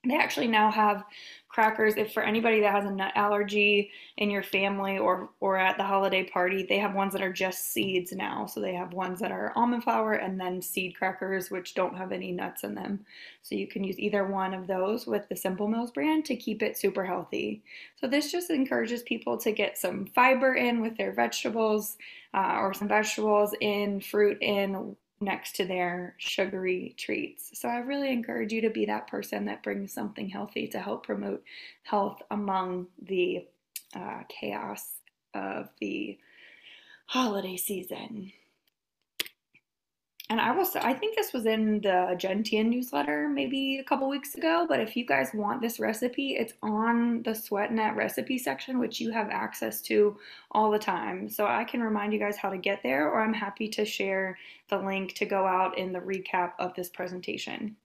They 0.05 0.15
actually 0.15 0.47
now 0.47 0.69
have 0.69 1.05
crackers. 1.47 1.95
If 1.95 2.13
for 2.13 2.23
anybody 2.23 2.59
that 2.61 2.73
has 2.73 2.83
a 2.83 2.91
nut 2.91 3.13
allergy 3.15 3.91
in 4.17 4.29
your 4.29 4.43
family 4.43 4.97
or 4.97 5.29
or 5.39 5.57
at 5.57 5.77
the 5.77 5.83
holiday 5.83 6.23
party 6.23 6.65
they 6.67 6.79
have 6.79 6.95
ones 6.95 7.13
that 7.13 7.21
are 7.21 7.31
just 7.31 7.71
seeds 7.71 8.11
now. 8.11 8.45
So 8.45 8.59
they 8.59 8.73
have 8.73 8.91
ones 8.91 9.19
that 9.21 9.31
are 9.31 9.53
almond 9.55 9.83
flour 9.83 10.13
and 10.13 10.39
then 10.39 10.61
seed 10.61 10.95
crackers 10.97 11.49
which 11.49 11.73
don't 11.73 11.95
have 11.95 12.11
any 12.11 12.31
nuts 12.31 12.63
in 12.63 12.75
them. 12.75 13.05
So 13.43 13.55
you 13.55 13.67
can 13.67 13.83
use 13.83 13.97
either 13.97 14.25
one 14.25 14.53
of 14.53 14.67
those 14.67 15.05
with 15.05 15.29
the 15.29 15.35
simple 15.35 15.67
mills 15.67 15.91
brand 15.91 16.25
to 16.25 16.35
keep 16.35 16.61
it 16.61 16.77
super 16.77 17.05
healthy. 17.05 17.63
So 18.01 18.07
this 18.07 18.31
just 18.31 18.49
encourages 18.49 19.03
people 19.03 19.37
to 19.37 19.51
get 19.51 19.77
some 19.77 20.07
fiber 20.07 20.55
in 20.55 20.81
with 20.81 20.97
their 20.97 21.13
vegetables 21.13 21.97
uh, 22.33 22.57
or 22.59 22.73
some 22.73 22.87
vegetables 22.87 23.53
in 23.61 24.01
fruit 24.01 24.39
in 24.41 24.97
next 25.23 25.55
to 25.57 25.65
their 25.65 26.15
sugary 26.17 26.95
treats. 26.97 27.59
So 27.59 27.69
I 27.69 27.77
really 27.77 28.11
encourage 28.11 28.51
you 28.51 28.61
to 28.61 28.69
be 28.69 28.85
that 28.85 29.07
person 29.07 29.45
that 29.45 29.63
brings 29.63 29.93
something 29.93 30.29
healthy 30.29 30.67
to 30.69 30.79
help 30.79 31.05
promote 31.05 31.43
health 31.83 32.21
among 32.31 32.87
the 33.01 33.45
uh, 33.95 34.23
chaos 34.29 34.95
of 35.33 35.69
the 35.79 36.17
holiday 37.05 37.57
season. 37.57 38.31
And 40.33 40.41
I 40.41 40.49
will 40.49 40.65
say, 40.65 40.79
I 40.81 40.95
think 40.95 41.15
this 41.15 41.31
was 41.31 41.45
in 41.45 41.81
the 41.81 42.15
Gentian 42.17 42.67
newsletter 42.71 43.29
maybe 43.29 43.77
a 43.77 43.83
couple 43.83 44.09
weeks 44.09 44.33
ago. 44.33 44.65
But 44.67 44.79
if 44.79 44.97
you 44.97 45.05
guys 45.05 45.29
want 45.31 45.61
this 45.61 45.79
recipe, 45.79 46.31
it's 46.31 46.53
on 46.63 47.21
the 47.21 47.33
SweatNet 47.33 47.95
recipe 47.95 48.39
section, 48.39 48.79
which 48.79 48.99
you 48.99 49.11
have 49.11 49.29
access 49.29 49.79
to 49.81 50.17
all 50.49 50.71
the 50.71 50.79
time. 50.79 51.29
So 51.29 51.45
I 51.45 51.63
can 51.65 51.83
remind 51.83 52.13
you 52.13 52.19
guys 52.19 52.35
how 52.35 52.49
to 52.49 52.57
get 52.57 52.81
there, 52.81 53.11
or 53.11 53.21
I'm 53.21 53.31
happy 53.31 53.67
to 53.67 53.85
share 53.85 54.39
the 54.71 54.79
link 54.79 55.13
to 55.17 55.25
go 55.27 55.45
out 55.45 55.77
in 55.77 55.93
the 55.93 55.99
recap 55.99 56.53
of 56.57 56.73
this 56.73 56.89
presentation. 56.89 57.75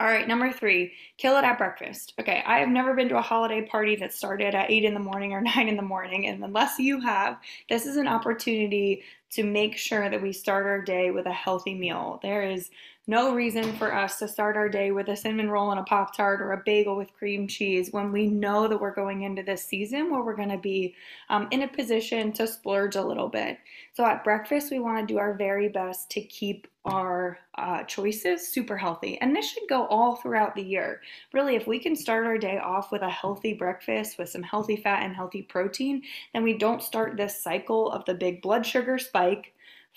All 0.00 0.06
right, 0.06 0.26
number 0.26 0.50
three, 0.52 0.92
kill 1.16 1.38
it 1.38 1.44
at 1.44 1.58
breakfast. 1.58 2.14
Okay, 2.18 2.42
I 2.44 2.58
have 2.58 2.68
never 2.68 2.94
been 2.94 3.08
to 3.10 3.18
a 3.18 3.22
holiday 3.22 3.66
party 3.66 3.96
that 3.96 4.12
started 4.12 4.54
at 4.54 4.70
eight 4.70 4.84
in 4.84 4.94
the 4.94 5.00
morning 5.00 5.32
or 5.32 5.40
nine 5.56 5.68
in 5.68 5.76
the 5.76 5.82
morning. 5.82 6.26
And 6.26 6.42
unless 6.42 6.78
you 6.78 7.00
have, 7.00 7.38
this 7.68 7.84
is 7.84 7.96
an 7.96 8.08
opportunity 8.08 9.02
to 9.30 9.44
make 9.44 9.76
sure 9.76 10.08
that 10.08 10.22
we 10.22 10.32
start 10.32 10.66
our 10.66 10.80
day 10.80 11.10
with 11.10 11.26
a 11.26 11.32
healthy 11.32 11.74
meal. 11.74 12.20
There 12.22 12.42
is 12.42 12.70
no 13.08 13.34
reason 13.34 13.72
for 13.76 13.94
us 13.94 14.18
to 14.18 14.26
start 14.26 14.56
our 14.56 14.68
day 14.68 14.90
with 14.90 15.08
a 15.08 15.16
cinnamon 15.16 15.48
roll 15.48 15.70
and 15.70 15.78
a 15.78 15.84
Pop 15.84 16.16
Tart 16.16 16.40
or 16.40 16.52
a 16.52 16.62
bagel 16.64 16.96
with 16.96 17.14
cream 17.14 17.46
cheese 17.46 17.92
when 17.92 18.10
we 18.10 18.26
know 18.26 18.66
that 18.66 18.80
we're 18.80 18.94
going 18.94 19.22
into 19.22 19.44
this 19.44 19.64
season 19.64 20.10
where 20.10 20.22
we're 20.22 20.34
going 20.34 20.48
to 20.48 20.58
be 20.58 20.94
um, 21.28 21.46
in 21.52 21.62
a 21.62 21.68
position 21.68 22.32
to 22.32 22.48
splurge 22.48 22.96
a 22.96 23.04
little 23.04 23.28
bit. 23.28 23.58
So 23.92 24.04
at 24.04 24.24
breakfast, 24.24 24.72
we 24.72 24.80
want 24.80 25.06
to 25.06 25.12
do 25.12 25.18
our 25.18 25.34
very 25.34 25.68
best 25.68 26.10
to 26.10 26.20
keep 26.20 26.66
our 26.84 27.38
uh, 27.56 27.82
choices 27.84 28.46
super 28.46 28.76
healthy. 28.76 29.20
And 29.20 29.34
this 29.34 29.50
should 29.50 29.68
go 29.68 29.86
all 29.86 30.16
throughout 30.16 30.54
the 30.54 30.62
year. 30.62 31.00
Really, 31.32 31.56
if 31.56 31.66
we 31.66 31.80
can 31.80 31.96
start 31.96 32.26
our 32.26 32.38
day 32.38 32.58
off 32.58 32.92
with 32.92 33.02
a 33.02 33.10
healthy 33.10 33.54
breakfast 33.54 34.18
with 34.18 34.28
some 34.28 34.42
healthy 34.42 34.76
fat 34.76 35.02
and 35.02 35.14
healthy 35.14 35.42
protein, 35.42 36.02
then 36.32 36.44
we 36.44 36.56
don't 36.56 36.82
start 36.82 37.16
this 37.16 37.42
cycle 37.42 37.90
of 37.90 38.04
the 38.04 38.14
big 38.14 38.40
blood 38.40 38.64
sugar 38.64 38.98
spike 38.98 39.15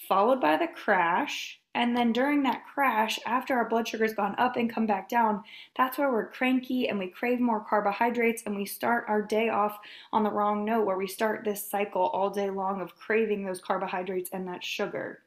followed 0.07 0.41
by 0.41 0.57
the 0.57 0.67
crash 0.67 1.59
and 1.75 1.95
then 1.95 2.11
during 2.11 2.43
that 2.43 2.65
crash, 2.65 3.19
after 3.25 3.55
our 3.55 3.69
blood 3.69 3.87
sugar's 3.87 4.13
gone 4.13 4.35
up 4.39 4.55
and 4.55 4.69
come 4.69 4.87
back 4.87 5.07
down, 5.07 5.43
that's 5.77 5.97
where 5.97 6.11
we're 6.11 6.31
cranky 6.31 6.89
and 6.89 6.97
we 6.97 7.07
crave 7.07 7.39
more 7.39 7.63
carbohydrates 7.63 8.43
and 8.45 8.55
we 8.55 8.65
start 8.65 9.05
our 9.07 9.21
day 9.21 9.49
off 9.49 9.77
on 10.11 10.23
the 10.23 10.31
wrong 10.31 10.65
note 10.65 10.85
where 10.85 10.97
we 10.97 11.07
start 11.07 11.45
this 11.45 11.65
cycle 11.65 12.07
all 12.07 12.31
day 12.31 12.49
long 12.49 12.81
of 12.81 12.95
craving 12.97 13.45
those 13.45 13.61
carbohydrates 13.61 14.31
and 14.33 14.47
that 14.47 14.63
sugar. 14.63 15.21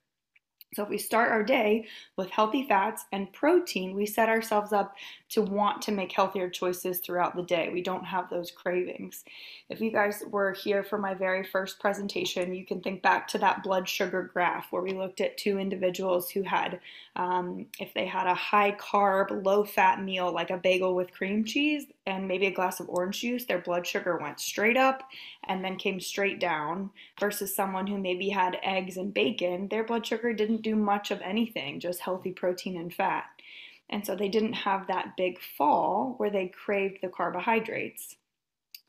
So, 0.75 0.83
if 0.83 0.89
we 0.89 0.99
start 0.99 1.31
our 1.31 1.43
day 1.43 1.87
with 2.17 2.31
healthy 2.31 2.67
fats 2.67 3.05
and 3.13 3.33
protein, 3.33 3.95
we 3.95 4.07
set 4.07 4.29
ourselves 4.29 4.73
up 4.73 4.97
to 5.31 5.43
want 5.43 5.83
to 5.83 5.93
make 5.93 6.13
healthier 6.13 6.49
choices 6.49 7.01
throughout 7.01 7.37
the 7.37 7.43
day. 7.43 7.69
We 7.71 7.83
don't 7.83 8.05
have 8.05 8.31
those 8.31 8.51
cravings. 8.51 9.25
If 9.69 9.81
you 9.81 9.91
guys 9.91 10.23
were 10.31 10.53
here 10.53 10.83
for 10.83 10.99
my 10.99 11.15
very 11.15 11.45
first 11.45 11.79
presentation, 11.79 12.55
you 12.55 12.65
can 12.65 12.81
think 12.81 13.03
back 13.03 13.29
to 13.29 13.39
that 13.39 13.63
blood 13.63 13.89
sugar 13.89 14.31
graph 14.33 14.73
where 14.73 14.83
we 14.83 14.93
looked 14.93 15.21
at 15.21 15.37
two 15.37 15.59
individuals 15.59 16.31
who 16.31 16.43
had, 16.43 16.81
um, 17.17 17.67
if 17.79 17.93
they 17.93 18.07
had 18.07 18.27
a 18.27 18.35
high 18.35 18.73
carb, 18.73 19.45
low 19.45 19.65
fat 19.65 20.03
meal 20.03 20.33
like 20.33 20.51
a 20.51 20.57
bagel 20.57 20.95
with 20.95 21.13
cream 21.13 21.45
cheese, 21.45 21.85
and 22.07 22.27
maybe 22.27 22.47
a 22.47 22.53
glass 22.53 22.81
of 22.81 22.89
orange 22.89 23.21
juice, 23.21 23.45
their 23.45 23.61
blood 23.61 23.87
sugar 23.87 24.19
went 24.21 24.41
straight 24.41 24.77
up 24.77 25.09
and 25.45 25.65
then 25.65 25.77
came 25.77 26.01
straight 26.01 26.41
down, 26.41 26.91
versus 27.21 27.55
someone 27.55 27.87
who 27.87 27.99
maybe 27.99 28.29
had 28.29 28.59
eggs 28.63 28.97
and 28.97 29.15
bacon, 29.15 29.69
their 29.69 29.85
blood 29.85 30.07
sugar 30.07 30.33
didn't 30.33 30.63
do 30.63 30.75
much 30.75 31.11
of 31.11 31.21
anything, 31.21 31.79
just 31.79 32.01
healthy 32.01 32.33
protein 32.33 32.77
and 32.77 32.93
fat. 32.93 33.25
And 33.91 34.05
so 34.05 34.17
they 34.17 34.29
didn't 34.29 34.55
have 34.55 34.87
that 34.87 35.17
big 35.17 35.39
fall 35.41 36.15
where 36.17 36.31
they 36.31 36.49
craved 36.49 36.99
the 37.03 37.09
carbohydrates. 37.09 38.17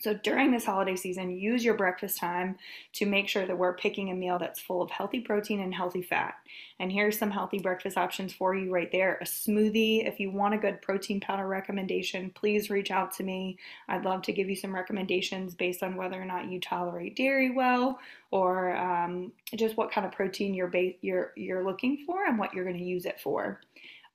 So 0.03 0.13
during 0.13 0.51
this 0.51 0.65
holiday 0.65 0.97
season, 0.97 1.37
use 1.37 1.63
your 1.63 1.75
breakfast 1.75 2.17
time 2.17 2.57
to 2.95 3.05
make 3.05 3.29
sure 3.29 3.45
that 3.45 3.57
we're 3.57 3.77
picking 3.77 4.11
a 4.11 4.13
meal 4.13 4.37
that's 4.37 4.59
full 4.59 4.81
of 4.81 4.91
healthy 4.91 5.21
protein 5.21 5.61
and 5.61 5.73
healthy 5.73 6.01
fat. 6.01 6.33
And 6.77 6.91
here's 6.91 7.17
some 7.17 7.31
healthy 7.31 7.59
breakfast 7.59 7.97
options 7.97 8.33
for 8.33 8.53
you 8.53 8.69
right 8.69 8.91
there. 8.91 9.17
A 9.21 9.23
smoothie. 9.23 10.05
If 10.05 10.19
you 10.19 10.29
want 10.29 10.55
a 10.55 10.57
good 10.57 10.81
protein 10.81 11.21
powder 11.21 11.47
recommendation, 11.47 12.31
please 12.35 12.69
reach 12.69 12.91
out 12.91 13.13
to 13.13 13.23
me. 13.23 13.57
I'd 13.87 14.03
love 14.03 14.23
to 14.23 14.33
give 14.33 14.49
you 14.49 14.57
some 14.57 14.75
recommendations 14.75 15.55
based 15.55 15.81
on 15.81 15.95
whether 15.95 16.21
or 16.21 16.25
not 16.25 16.51
you 16.51 16.59
tolerate 16.59 17.15
dairy 17.15 17.51
well 17.51 17.97
or 18.29 18.75
um, 18.75 19.31
just 19.55 19.77
what 19.77 19.89
kind 19.89 20.05
of 20.05 20.11
protein 20.11 20.53
you're, 20.53 20.67
ba- 20.67 20.99
you're, 20.99 21.31
you're 21.37 21.63
looking 21.63 22.03
for 22.05 22.25
and 22.25 22.37
what 22.37 22.53
you're 22.53 22.65
going 22.65 22.77
to 22.77 22.83
use 22.83 23.05
it 23.05 23.21
for. 23.21 23.61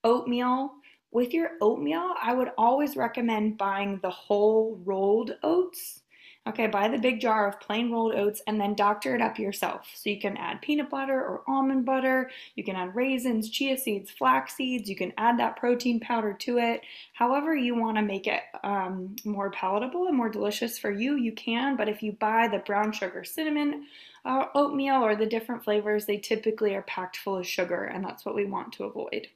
Oatmeal 0.05 0.75
with 1.11 1.33
your 1.33 1.51
oatmeal, 1.61 2.15
I 2.21 2.35
would 2.35 2.51
always 2.59 2.97
recommend 2.97 3.59
buying 3.59 3.99
the 4.03 4.11
whole 4.11 4.81
rolled 4.85 5.37
oats. 5.43 6.03
Okay, 6.47 6.67
buy 6.67 6.89
the 6.89 6.97
big 6.97 7.21
jar 7.21 7.47
of 7.47 7.61
plain 7.61 7.91
rolled 7.91 8.15
oats 8.15 8.41
and 8.47 8.59
then 8.59 8.75
doctor 8.75 9.15
it 9.15 9.21
up 9.21 9.39
yourself. 9.39 9.87
So 9.95 10.09
you 10.09 10.19
can 10.19 10.37
add 10.39 10.63
peanut 10.63 10.89
butter 10.89 11.21
or 11.21 11.43
almond 11.47 11.85
butter, 11.85 12.31
you 12.55 12.65
can 12.65 12.75
add 12.75 12.95
raisins, 12.95 13.51
chia 13.51 13.77
seeds, 13.77 14.11
flax 14.11 14.55
seeds, 14.55 14.89
you 14.89 14.97
can 14.97 15.13
add 15.19 15.39
that 15.39 15.57
protein 15.57 16.01
powder 16.01 16.33
to 16.41 16.57
it. 16.57 16.81
However, 17.13 17.55
you 17.55 17.75
want 17.75 17.99
to 17.99 18.03
make 18.03 18.27
it 18.27 18.41
um, 18.65 19.15
more 19.27 19.51
palatable 19.51 20.07
and 20.07 20.17
more 20.17 20.31
delicious 20.31 20.79
for 20.79 20.91
you, 20.91 21.17
you 21.17 21.33
can. 21.33 21.77
But 21.77 21.89
if 21.89 22.03
you 22.03 22.13
buy 22.13 22.49
the 22.49 22.61
brown 22.61 22.93
sugar 22.93 23.25
cinnamon 23.25 23.87
uh, 24.25 24.47
oatmeal 24.55 25.05
or 25.05 25.17
the 25.17 25.27
different 25.27 25.65
flavors, 25.65 26.07
they 26.07 26.17
typically 26.17 26.75
are 26.75 26.83
packed 26.83 27.19
full 27.19 27.37
of 27.37 27.47
sugar, 27.47 27.85
and 27.85 28.03
that's 28.03 28.25
what 28.25 28.35
we 28.35 28.47
want 28.47 28.73
to 28.75 28.85
avoid 28.85 29.29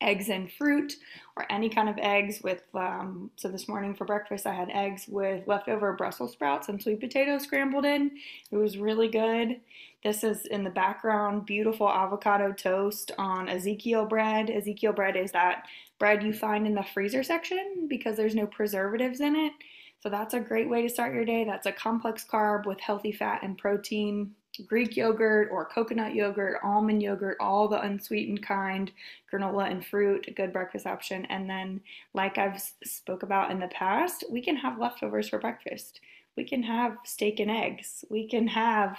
eggs 0.00 0.28
and 0.28 0.50
fruit 0.52 0.94
or 1.36 1.44
any 1.50 1.68
kind 1.68 1.88
of 1.88 1.98
eggs 1.98 2.40
with 2.42 2.62
um, 2.74 3.30
so 3.36 3.48
this 3.48 3.66
morning 3.66 3.94
for 3.94 4.04
breakfast 4.04 4.46
i 4.46 4.54
had 4.54 4.70
eggs 4.70 5.06
with 5.08 5.46
leftover 5.48 5.92
brussels 5.92 6.32
sprouts 6.32 6.68
and 6.68 6.80
sweet 6.80 7.00
potatoes 7.00 7.42
scrambled 7.42 7.84
in. 7.84 8.12
It 8.50 8.56
was 8.56 8.78
really 8.78 9.08
good. 9.08 9.60
This 10.04 10.22
is 10.22 10.46
in 10.46 10.62
the 10.62 10.70
background 10.70 11.46
beautiful 11.46 11.88
avocado 11.88 12.52
toast 12.52 13.10
on 13.18 13.48
ezekiel 13.48 14.06
bread. 14.06 14.50
Ezekiel 14.50 14.92
bread 14.92 15.16
is 15.16 15.32
that 15.32 15.64
bread 15.98 16.22
you 16.22 16.32
find 16.32 16.66
in 16.66 16.74
the 16.74 16.84
freezer 16.94 17.22
section 17.22 17.86
because 17.88 18.16
there's 18.16 18.34
no 18.34 18.46
preservatives 18.46 19.20
in 19.20 19.34
it. 19.34 19.52
So 20.00 20.08
that's 20.08 20.34
a 20.34 20.40
great 20.40 20.68
way 20.68 20.82
to 20.82 20.88
start 20.88 21.12
your 21.12 21.24
day. 21.24 21.44
That's 21.44 21.66
a 21.66 21.72
complex 21.72 22.24
carb 22.24 22.66
with 22.66 22.78
healthy 22.78 23.10
fat 23.10 23.40
and 23.42 23.58
protein 23.58 24.34
Greek 24.66 24.96
yogurt 24.96 25.48
or 25.50 25.64
coconut 25.64 26.14
yogurt, 26.14 26.60
almond 26.62 27.02
yogurt, 27.02 27.36
all 27.40 27.68
the 27.68 27.80
unsweetened 27.80 28.42
kind, 28.42 28.90
granola 29.32 29.70
and 29.70 29.84
fruit, 29.84 30.26
a 30.28 30.32
good 30.32 30.52
breakfast 30.52 30.86
option. 30.86 31.24
And 31.26 31.48
then, 31.48 31.80
like 32.14 32.38
I've 32.38 32.60
spoke 32.84 33.22
about 33.22 33.50
in 33.50 33.60
the 33.60 33.68
past, 33.68 34.24
we 34.30 34.40
can 34.40 34.56
have 34.56 34.78
leftovers 34.78 35.28
for 35.28 35.38
breakfast. 35.38 36.00
We 36.36 36.44
can 36.44 36.62
have 36.62 36.96
steak 37.04 37.40
and 37.40 37.50
eggs. 37.50 38.04
We 38.10 38.28
can 38.28 38.46
have 38.46 38.96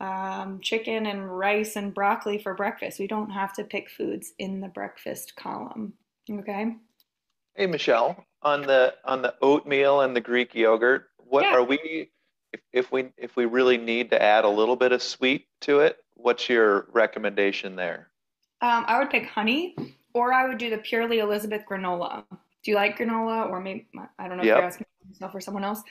um, 0.00 0.60
chicken 0.62 1.06
and 1.06 1.38
rice 1.38 1.76
and 1.76 1.92
broccoli 1.92 2.38
for 2.38 2.54
breakfast. 2.54 2.98
We 2.98 3.06
don't 3.06 3.30
have 3.30 3.52
to 3.54 3.64
pick 3.64 3.90
foods 3.90 4.32
in 4.38 4.60
the 4.60 4.68
breakfast 4.68 5.36
column. 5.36 5.92
Okay. 6.30 6.76
Hey 7.54 7.66
Michelle, 7.66 8.24
on 8.42 8.62
the 8.62 8.94
on 9.04 9.22
the 9.22 9.34
oatmeal 9.42 10.02
and 10.02 10.14
the 10.14 10.20
Greek 10.20 10.54
yogurt, 10.54 11.10
what 11.16 11.44
yeah. 11.44 11.54
are 11.54 11.64
we 11.64 12.10
if, 12.52 12.60
if 12.72 12.92
we 12.92 13.10
if 13.16 13.36
we 13.36 13.44
really 13.44 13.78
need 13.78 14.10
to 14.10 14.22
add 14.22 14.44
a 14.44 14.48
little 14.48 14.76
bit 14.76 14.92
of 14.92 15.02
sweet 15.02 15.46
to 15.62 15.80
it, 15.80 15.98
what's 16.14 16.48
your 16.48 16.86
recommendation 16.92 17.76
there? 17.76 18.08
Um, 18.60 18.84
I 18.86 18.98
would 18.98 19.10
pick 19.10 19.26
honey, 19.26 19.76
or 20.14 20.32
I 20.32 20.48
would 20.48 20.58
do 20.58 20.70
the 20.70 20.78
purely 20.78 21.20
Elizabeth 21.20 21.62
granola. 21.68 22.24
Do 22.30 22.70
you 22.70 22.76
like 22.76 22.98
granola, 22.98 23.48
or 23.48 23.60
maybe 23.60 23.86
I 24.18 24.28
don't 24.28 24.36
know 24.36 24.42
yep. 24.42 24.54
if 24.54 24.58
you're 24.58 24.66
asking 24.66 24.86
yourself 25.08 25.34
or 25.34 25.40
someone 25.40 25.64
else? 25.64 25.82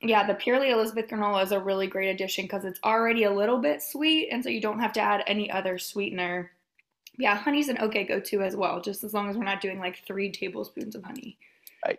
Yeah, 0.00 0.26
the 0.26 0.34
purely 0.34 0.70
Elizabeth 0.70 1.08
granola 1.08 1.42
is 1.42 1.52
a 1.52 1.60
really 1.60 1.86
great 1.86 2.08
addition 2.08 2.44
because 2.44 2.64
it's 2.64 2.80
already 2.84 3.24
a 3.24 3.32
little 3.32 3.58
bit 3.58 3.82
sweet, 3.82 4.28
and 4.30 4.42
so 4.42 4.50
you 4.50 4.60
don't 4.60 4.78
have 4.78 4.92
to 4.94 5.00
add 5.00 5.24
any 5.26 5.50
other 5.50 5.78
sweetener. 5.78 6.50
Yeah, 7.18 7.34
honey's 7.34 7.68
an 7.68 7.78
okay 7.78 8.04
go-to 8.04 8.42
as 8.42 8.56
well, 8.56 8.80
just 8.80 9.02
as 9.04 9.14
long 9.14 9.30
as 9.30 9.36
we're 9.36 9.44
not 9.44 9.62
doing 9.62 9.78
like 9.78 10.04
three 10.06 10.30
tablespoons 10.30 10.94
of 10.94 11.02
honey. 11.02 11.38
Right. 11.84 11.98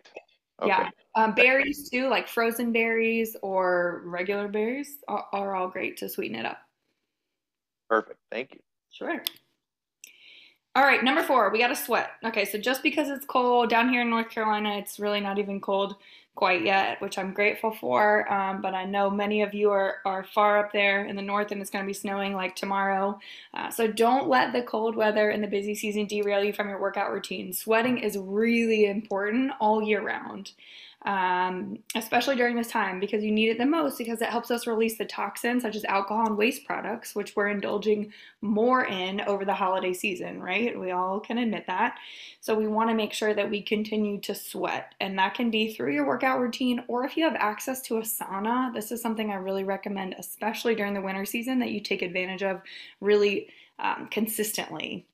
Okay. 0.60 0.68
Yeah. 0.68 0.88
Um, 1.14 1.34
berries 1.34 1.88
too, 1.88 2.08
like 2.08 2.28
frozen 2.28 2.72
berries 2.72 3.36
or 3.42 4.02
regular 4.04 4.48
berries, 4.48 4.98
are, 5.08 5.26
are 5.32 5.54
all 5.54 5.68
great 5.68 5.96
to 5.98 6.08
sweeten 6.08 6.36
it 6.36 6.46
up. 6.46 6.58
Perfect. 7.88 8.18
Thank 8.30 8.54
you. 8.54 8.60
Sure. 8.90 9.22
All 10.74 10.84
right, 10.84 11.02
number 11.02 11.22
four, 11.22 11.50
we 11.50 11.58
got 11.58 11.68
to 11.68 11.76
sweat. 11.76 12.10
Okay, 12.24 12.44
so 12.44 12.56
just 12.58 12.82
because 12.82 13.08
it's 13.08 13.24
cold 13.24 13.68
down 13.68 13.88
here 13.88 14.02
in 14.02 14.10
North 14.10 14.30
Carolina, 14.30 14.78
it's 14.78 15.00
really 15.00 15.20
not 15.20 15.38
even 15.38 15.60
cold 15.60 15.96
quite 16.38 16.64
yet, 16.64 17.00
which 17.00 17.18
I'm 17.18 17.32
grateful 17.32 17.72
for. 17.72 18.32
Um, 18.32 18.62
but 18.62 18.72
I 18.72 18.84
know 18.84 19.10
many 19.10 19.42
of 19.42 19.54
you 19.54 19.72
are, 19.72 19.96
are 20.04 20.22
far 20.22 20.60
up 20.60 20.72
there 20.72 21.04
in 21.04 21.16
the 21.16 21.22
north 21.22 21.50
and 21.50 21.60
it's 21.60 21.68
going 21.68 21.84
to 21.84 21.86
be 21.86 21.92
snowing 21.92 22.32
like 22.32 22.54
tomorrow. 22.54 23.18
Uh, 23.54 23.70
so 23.70 23.88
don't 23.88 24.28
let 24.28 24.52
the 24.52 24.62
cold 24.62 24.94
weather 24.94 25.30
and 25.30 25.42
the 25.42 25.48
busy 25.48 25.74
season 25.74 26.06
derail 26.06 26.44
you 26.44 26.52
from 26.52 26.68
your 26.68 26.80
workout 26.80 27.10
routine. 27.10 27.52
Sweating 27.52 27.98
is 27.98 28.16
really 28.16 28.86
important 28.86 29.50
all 29.58 29.82
year 29.82 30.00
round 30.00 30.52
um, 31.02 31.78
especially 31.94 32.34
during 32.34 32.56
this 32.56 32.70
time 32.70 32.98
because 32.98 33.22
you 33.22 33.30
need 33.30 33.50
it 33.50 33.58
the 33.58 33.64
most 33.64 33.98
because 33.98 34.20
it 34.20 34.28
helps 34.28 34.50
us 34.50 34.66
release 34.66 34.98
the 34.98 35.04
toxins 35.04 35.62
such 35.62 35.76
as 35.76 35.84
alcohol 35.84 36.26
and 36.26 36.36
waste 36.36 36.64
products, 36.66 37.14
which 37.14 37.36
we're 37.36 37.48
indulging 37.48 38.12
more 38.40 38.84
in 38.84 39.20
over 39.22 39.44
the 39.44 39.54
holiday 39.54 39.92
season, 39.92 40.42
right? 40.42 40.78
We 40.78 40.90
all 40.90 41.20
can 41.20 41.38
admit 41.38 41.66
that. 41.68 41.98
So 42.40 42.56
we 42.56 42.66
want 42.66 42.90
to 42.90 42.96
make 42.96 43.12
sure 43.12 43.32
that 43.32 43.48
we 43.48 43.62
continue 43.62 44.20
to 44.22 44.34
sweat, 44.34 44.94
and 45.00 45.16
that 45.18 45.34
can 45.34 45.50
be 45.50 45.72
through 45.72 45.94
your 45.94 46.06
workout 46.06 46.40
routine 46.40 46.82
or 46.88 47.04
if 47.04 47.16
you 47.16 47.22
have 47.24 47.36
access 47.36 47.80
to 47.82 47.98
a 47.98 48.02
sauna. 48.02 48.74
This 48.74 48.90
is 48.90 49.00
something 49.00 49.30
I 49.30 49.36
really 49.36 49.64
recommend, 49.64 50.16
especially 50.18 50.74
during 50.74 50.94
the 50.94 51.00
winter 51.00 51.24
season, 51.24 51.60
that 51.60 51.70
you 51.70 51.80
take 51.80 52.02
advantage 52.02 52.42
of 52.42 52.60
really 53.00 53.48
um, 53.78 54.08
consistently. 54.10 55.06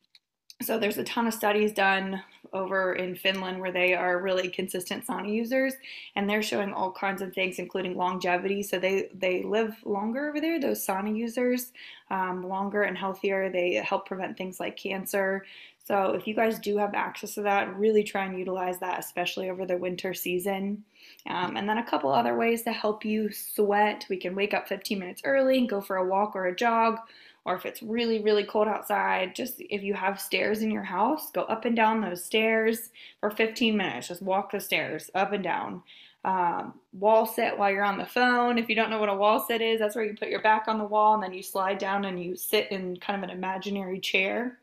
So 0.62 0.78
there's 0.78 0.98
a 0.98 1.04
ton 1.04 1.26
of 1.26 1.34
studies 1.34 1.72
done 1.72 2.22
over 2.54 2.94
in 2.94 3.14
Finland 3.14 3.60
where 3.60 3.72
they 3.72 3.92
are 3.92 4.22
really 4.22 4.48
consistent 4.48 5.06
sauna 5.06 5.30
users 5.30 5.74
and 6.16 6.30
they're 6.30 6.42
showing 6.42 6.72
all 6.72 6.92
kinds 6.92 7.20
of 7.20 7.34
things 7.34 7.58
including 7.58 7.96
longevity. 7.96 8.62
So 8.62 8.78
they 8.78 9.10
they 9.12 9.42
live 9.42 9.74
longer 9.84 10.30
over 10.30 10.40
there 10.40 10.60
those 10.60 10.86
sauna 10.86 11.14
users 11.14 11.72
um, 12.10 12.42
longer 12.48 12.82
and 12.82 12.96
healthier. 12.96 13.50
They 13.50 13.74
help 13.74 14.06
prevent 14.06 14.38
things 14.38 14.60
like 14.60 14.76
cancer. 14.76 15.44
So 15.84 16.12
if 16.12 16.26
you 16.26 16.34
guys 16.34 16.58
do 16.58 16.78
have 16.78 16.94
access 16.94 17.34
to 17.34 17.42
that 17.42 17.76
really 17.76 18.04
try 18.04 18.24
and 18.24 18.38
utilize 18.38 18.78
that 18.78 18.98
especially 18.98 19.50
over 19.50 19.66
the 19.66 19.76
winter 19.76 20.14
season. 20.14 20.84
Um, 21.26 21.56
and 21.56 21.68
then 21.68 21.78
a 21.78 21.86
couple 21.86 22.10
other 22.10 22.36
ways 22.36 22.62
to 22.62 22.72
help 22.72 23.04
you 23.04 23.30
sweat. 23.30 24.06
We 24.08 24.16
can 24.16 24.34
wake 24.34 24.54
up 24.54 24.68
15 24.68 24.98
minutes 24.98 25.22
early 25.24 25.58
and 25.58 25.68
go 25.68 25.80
for 25.80 25.96
a 25.96 26.06
walk 26.06 26.34
or 26.34 26.46
a 26.46 26.56
jog 26.56 27.00
or 27.44 27.54
if 27.54 27.66
it's 27.66 27.82
really, 27.82 28.22
really 28.22 28.44
cold 28.44 28.68
outside, 28.68 29.34
just 29.34 29.56
if 29.58 29.82
you 29.82 29.94
have 29.94 30.20
stairs 30.20 30.62
in 30.62 30.70
your 30.70 30.82
house, 30.82 31.30
go 31.30 31.42
up 31.42 31.64
and 31.64 31.76
down 31.76 32.00
those 32.00 32.24
stairs 32.24 32.90
for 33.20 33.30
15 33.30 33.76
minutes. 33.76 34.08
Just 34.08 34.22
walk 34.22 34.50
the 34.50 34.60
stairs 34.60 35.10
up 35.14 35.32
and 35.32 35.44
down. 35.44 35.82
Um, 36.24 36.74
wall 36.94 37.26
sit 37.26 37.58
while 37.58 37.70
you're 37.70 37.84
on 37.84 37.98
the 37.98 38.06
phone. 38.06 38.56
If 38.56 38.70
you 38.70 38.74
don't 38.74 38.88
know 38.88 38.98
what 38.98 39.10
a 39.10 39.14
wall 39.14 39.44
sit 39.46 39.60
is, 39.60 39.78
that's 39.78 39.94
where 39.94 40.06
you 40.06 40.16
put 40.16 40.30
your 40.30 40.40
back 40.40 40.68
on 40.68 40.78
the 40.78 40.84
wall 40.84 41.14
and 41.14 41.22
then 41.22 41.34
you 41.34 41.42
slide 41.42 41.76
down 41.76 42.06
and 42.06 42.22
you 42.22 42.34
sit 42.34 42.72
in 42.72 42.96
kind 42.96 43.22
of 43.22 43.28
an 43.28 43.36
imaginary 43.36 44.00
chair. 44.00 44.58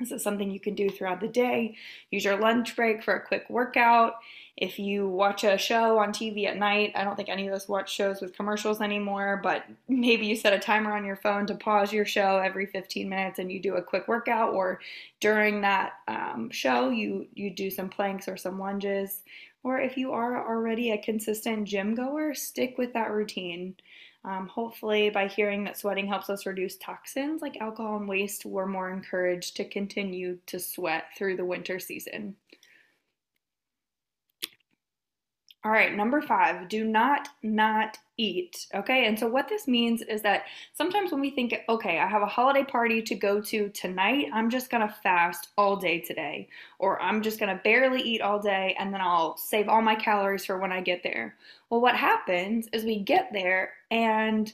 This 0.00 0.10
is 0.10 0.22
something 0.22 0.50
you 0.50 0.58
can 0.58 0.74
do 0.74 0.90
throughout 0.90 1.20
the 1.20 1.28
day. 1.28 1.76
Use 2.10 2.24
your 2.24 2.36
lunch 2.36 2.74
break 2.74 3.04
for 3.04 3.14
a 3.14 3.24
quick 3.24 3.48
workout. 3.48 4.14
If 4.56 4.78
you 4.78 5.08
watch 5.08 5.44
a 5.44 5.56
show 5.56 5.98
on 5.98 6.12
TV 6.12 6.46
at 6.46 6.58
night, 6.58 6.92
I 6.94 7.04
don't 7.04 7.16
think 7.16 7.28
any 7.28 7.46
of 7.46 7.54
us 7.54 7.68
watch 7.68 7.92
shows 7.92 8.20
with 8.20 8.36
commercials 8.36 8.80
anymore, 8.80 9.40
but 9.42 9.64
maybe 9.88 10.26
you 10.26 10.36
set 10.36 10.52
a 10.52 10.58
timer 10.58 10.92
on 10.92 11.04
your 11.04 11.16
phone 11.16 11.46
to 11.46 11.54
pause 11.54 11.92
your 11.92 12.04
show 12.04 12.38
every 12.38 12.66
15 12.66 13.08
minutes 13.08 13.38
and 13.38 13.50
you 13.50 13.60
do 13.60 13.76
a 13.76 13.82
quick 13.82 14.08
workout, 14.08 14.52
or 14.52 14.80
during 15.20 15.60
that 15.62 15.92
um, 16.08 16.50
show, 16.50 16.90
you, 16.90 17.28
you 17.34 17.50
do 17.50 17.70
some 17.70 17.88
planks 17.88 18.28
or 18.28 18.36
some 18.36 18.58
lunges. 18.58 19.22
Or 19.64 19.78
if 19.78 19.96
you 19.96 20.12
are 20.12 20.46
already 20.46 20.90
a 20.90 20.98
consistent 20.98 21.68
gym 21.68 21.94
goer, 21.94 22.34
stick 22.34 22.76
with 22.76 22.92
that 22.94 23.12
routine. 23.12 23.76
Um, 24.24 24.46
hopefully, 24.48 25.10
by 25.10 25.26
hearing 25.26 25.64
that 25.64 25.76
sweating 25.78 26.06
helps 26.06 26.30
us 26.30 26.46
reduce 26.46 26.76
toxins 26.76 27.42
like 27.42 27.56
alcohol 27.60 27.96
and 27.96 28.08
waste, 28.08 28.44
we're 28.46 28.66
more 28.66 28.90
encouraged 28.90 29.56
to 29.56 29.68
continue 29.68 30.38
to 30.46 30.60
sweat 30.60 31.06
through 31.16 31.36
the 31.36 31.44
winter 31.44 31.78
season. 31.80 32.36
All 35.64 35.70
right, 35.70 35.94
number 35.94 36.20
five, 36.20 36.68
do 36.68 36.82
not 36.84 37.28
not 37.44 37.96
eat. 38.16 38.66
Okay, 38.74 39.06
and 39.06 39.16
so 39.16 39.28
what 39.28 39.48
this 39.48 39.68
means 39.68 40.02
is 40.02 40.20
that 40.22 40.42
sometimes 40.72 41.12
when 41.12 41.20
we 41.20 41.30
think, 41.30 41.54
okay, 41.68 42.00
I 42.00 42.06
have 42.08 42.22
a 42.22 42.26
holiday 42.26 42.64
party 42.64 43.00
to 43.02 43.14
go 43.14 43.40
to 43.42 43.68
tonight, 43.68 44.26
I'm 44.32 44.50
just 44.50 44.70
gonna 44.70 44.92
fast 45.04 45.50
all 45.56 45.76
day 45.76 46.00
today, 46.00 46.48
or 46.80 47.00
I'm 47.00 47.22
just 47.22 47.38
gonna 47.38 47.60
barely 47.62 48.02
eat 48.02 48.20
all 48.22 48.40
day 48.40 48.74
and 48.76 48.92
then 48.92 49.00
I'll 49.00 49.36
save 49.36 49.68
all 49.68 49.82
my 49.82 49.94
calories 49.94 50.44
for 50.44 50.58
when 50.58 50.72
I 50.72 50.80
get 50.80 51.04
there. 51.04 51.36
Well, 51.70 51.80
what 51.80 51.94
happens 51.94 52.66
is 52.72 52.84
we 52.84 52.98
get 52.98 53.32
there 53.32 53.74
and 53.92 54.52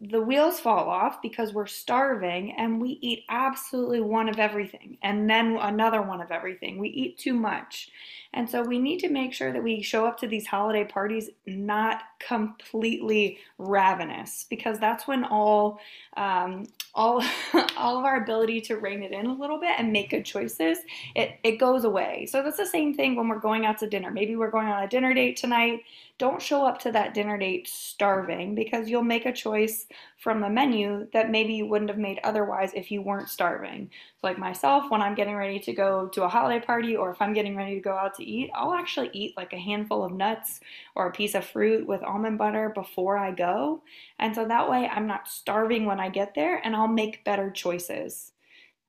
the 0.00 0.20
wheels 0.20 0.60
fall 0.60 0.88
off 0.88 1.20
because 1.20 1.52
we're 1.52 1.66
starving 1.66 2.52
and 2.52 2.80
we 2.80 2.98
eat 3.00 3.24
absolutely 3.28 4.00
one 4.00 4.28
of 4.28 4.38
everything 4.38 4.98
and 5.02 5.28
then 5.28 5.56
another 5.60 6.00
one 6.02 6.20
of 6.20 6.30
everything. 6.30 6.78
We 6.78 6.90
eat 6.90 7.18
too 7.18 7.34
much. 7.34 7.90
And 8.34 8.50
so 8.50 8.62
we 8.62 8.78
need 8.78 8.98
to 9.00 9.08
make 9.08 9.32
sure 9.32 9.52
that 9.52 9.62
we 9.62 9.80
show 9.80 10.06
up 10.06 10.18
to 10.18 10.26
these 10.26 10.46
holiday 10.46 10.84
parties 10.84 11.30
not 11.46 12.02
completely 12.18 13.38
ravenous 13.58 14.46
because 14.50 14.78
that's 14.78 15.06
when 15.06 15.24
all 15.24 15.80
um, 16.16 16.66
all 16.94 17.22
all 17.76 17.98
of 17.98 18.04
our 18.04 18.22
ability 18.22 18.60
to 18.62 18.76
rein 18.76 19.02
it 19.02 19.12
in 19.12 19.26
a 19.26 19.32
little 19.32 19.58
bit 19.58 19.74
and 19.78 19.92
make 19.92 20.10
good 20.10 20.24
choices 20.24 20.78
it, 21.14 21.38
it 21.44 21.58
goes 21.58 21.84
away. 21.84 22.26
So 22.26 22.42
that's 22.42 22.56
the 22.56 22.66
same 22.66 22.94
thing 22.94 23.16
when 23.16 23.28
we're 23.28 23.38
going 23.38 23.66
out 23.66 23.78
to 23.78 23.88
dinner. 23.88 24.10
Maybe 24.10 24.36
we're 24.36 24.50
going 24.50 24.68
on 24.68 24.82
a 24.82 24.88
dinner 24.88 25.14
date 25.14 25.36
tonight 25.36 25.82
don't 26.18 26.40
show 26.40 26.64
up 26.64 26.78
to 26.78 26.92
that 26.92 27.12
dinner 27.12 27.36
date 27.36 27.66
starving 27.66 28.54
because 28.54 28.88
you'll 28.88 29.02
make 29.02 29.26
a 29.26 29.32
choice 29.32 29.86
from 30.16 30.40
the 30.40 30.48
menu 30.48 31.08
that 31.12 31.30
maybe 31.30 31.54
you 31.54 31.66
wouldn't 31.66 31.90
have 31.90 31.98
made 31.98 32.20
otherwise 32.22 32.70
if 32.74 32.90
you 32.92 33.02
weren't 33.02 33.28
starving. 33.28 33.90
So, 34.20 34.28
like 34.28 34.38
myself, 34.38 34.90
when 34.90 35.02
I'm 35.02 35.16
getting 35.16 35.34
ready 35.34 35.58
to 35.58 35.72
go 35.72 36.06
to 36.08 36.22
a 36.22 36.28
holiday 36.28 36.64
party 36.64 36.96
or 36.96 37.10
if 37.10 37.20
I'm 37.20 37.32
getting 37.32 37.56
ready 37.56 37.74
to 37.74 37.80
go 37.80 37.94
out 37.94 38.14
to 38.16 38.23
eat, 38.24 38.50
I'll 38.54 38.74
actually 38.74 39.10
eat 39.12 39.36
like 39.36 39.52
a 39.52 39.58
handful 39.58 40.04
of 40.04 40.12
nuts 40.12 40.60
or 40.94 41.06
a 41.06 41.12
piece 41.12 41.34
of 41.34 41.44
fruit 41.44 41.86
with 41.86 42.02
almond 42.02 42.38
butter 42.38 42.70
before 42.74 43.16
I 43.18 43.30
go. 43.30 43.82
And 44.18 44.34
so 44.34 44.46
that 44.46 44.70
way 44.70 44.88
I'm 44.88 45.06
not 45.06 45.28
starving 45.28 45.86
when 45.86 46.00
I 46.00 46.08
get 46.08 46.34
there 46.34 46.60
and 46.64 46.74
I'll 46.74 46.88
make 46.88 47.24
better 47.24 47.50
choices. 47.50 48.32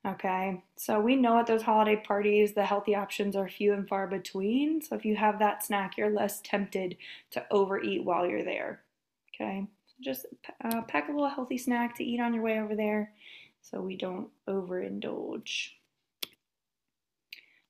Okay, 0.06 0.62
so 0.76 1.00
we 1.00 1.16
know 1.16 1.40
at 1.40 1.48
those 1.48 1.64
holiday 1.64 1.96
parties 1.96 2.54
the 2.54 2.64
healthy 2.64 2.94
options 2.94 3.36
are 3.36 3.50
few 3.50 3.74
and 3.74 3.88
far 3.88 4.06
between. 4.06 4.82
So 4.82 4.96
if 4.96 5.04
you 5.04 5.16
have 5.16 5.40
that 5.40 5.66
snack, 5.66 5.98
you're 5.98 6.12
less 6.12 6.42
tempted 6.42 6.98
to 7.32 7.44
overeat 7.50 8.04
while 8.04 8.28
you're 8.28 8.44
there. 8.44 8.82
Okay, 9.34 9.66
just 10.02 10.28
uh, 10.64 10.82
pack 10.84 11.10
a 11.10 11.12
little 11.12 11.30
healthy 11.30 11.58
snack 11.58 11.96
to 11.96 12.04
eat 12.04 12.20
on 12.20 12.36
your 12.36 12.44
way 12.44 12.60
over 12.60 12.76
there 12.76 13.14
so 13.62 13.82
we 13.82 13.98
don't 13.98 14.30
overindulge. 14.48 15.70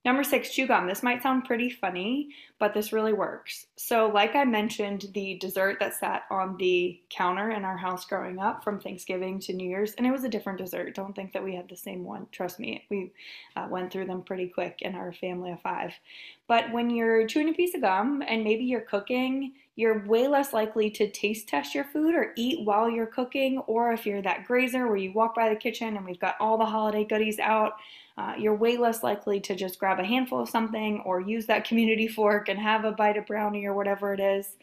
Number 0.05 0.23
six, 0.23 0.51
chew 0.51 0.67
gum. 0.67 0.85
This 0.85 1.01
might 1.01 1.23
sound 1.23 1.45
pretty 1.45 1.67
funny, 1.67 2.29
but 2.59 2.75
this 2.75 2.93
really 2.93 3.11
works. 3.11 3.65
So, 3.75 4.07
like 4.07 4.35
I 4.35 4.45
mentioned, 4.45 5.07
the 5.15 5.39
dessert 5.39 5.77
that 5.79 5.95
sat 5.95 6.25
on 6.29 6.57
the 6.57 7.01
counter 7.09 7.49
in 7.49 7.65
our 7.65 7.75
house 7.75 8.05
growing 8.05 8.37
up 8.37 8.63
from 8.63 8.79
Thanksgiving 8.79 9.39
to 9.39 9.53
New 9.53 9.67
Year's, 9.67 9.93
and 9.93 10.05
it 10.05 10.11
was 10.11 10.23
a 10.23 10.29
different 10.29 10.59
dessert. 10.59 10.93
Don't 10.93 11.15
think 11.15 11.33
that 11.33 11.43
we 11.43 11.55
had 11.55 11.67
the 11.67 11.75
same 11.75 12.03
one. 12.03 12.27
Trust 12.31 12.59
me, 12.59 12.85
we 12.91 13.13
uh, 13.55 13.65
went 13.67 13.91
through 13.91 14.05
them 14.05 14.21
pretty 14.21 14.47
quick 14.47 14.83
in 14.83 14.93
our 14.93 15.11
family 15.11 15.49
of 15.51 15.61
five. 15.63 15.91
But 16.47 16.71
when 16.71 16.91
you're 16.91 17.25
chewing 17.25 17.49
a 17.49 17.53
piece 17.53 17.73
of 17.73 17.81
gum 17.81 18.21
and 18.27 18.43
maybe 18.43 18.63
you're 18.63 18.81
cooking, 18.81 19.53
you're 19.75 20.05
way 20.05 20.27
less 20.27 20.53
likely 20.53 20.91
to 20.91 21.09
taste 21.09 21.49
test 21.49 21.73
your 21.73 21.83
food 21.83 22.13
or 22.13 22.31
eat 22.37 22.63
while 22.63 22.87
you're 22.91 23.07
cooking. 23.07 23.57
Or 23.65 23.91
if 23.91 24.05
you're 24.05 24.21
that 24.21 24.45
grazer 24.45 24.85
where 24.87 24.97
you 24.97 25.13
walk 25.13 25.33
by 25.33 25.49
the 25.49 25.55
kitchen 25.55 25.97
and 25.97 26.05
we've 26.05 26.19
got 26.19 26.35
all 26.39 26.59
the 26.59 26.65
holiday 26.65 27.03
goodies 27.03 27.39
out, 27.39 27.73
uh, 28.17 28.33
you're 28.37 28.55
way 28.55 28.77
less 28.77 29.03
likely 29.03 29.39
to 29.41 29.55
just 29.55 29.79
grab 29.79 29.99
a 29.99 30.05
handful 30.05 30.39
of 30.39 30.49
something 30.49 31.01
or 31.05 31.19
use 31.19 31.45
that 31.47 31.65
community 31.65 32.07
fork 32.15 32.49
and 32.49 32.59
have 32.59 32.85
a 32.85 32.91
bite 32.91 33.17
of 33.17 33.25
brownie 33.25 33.65
or 33.65 33.73
whatever 33.73 34.13
it 34.13 34.19
is. 34.19 34.55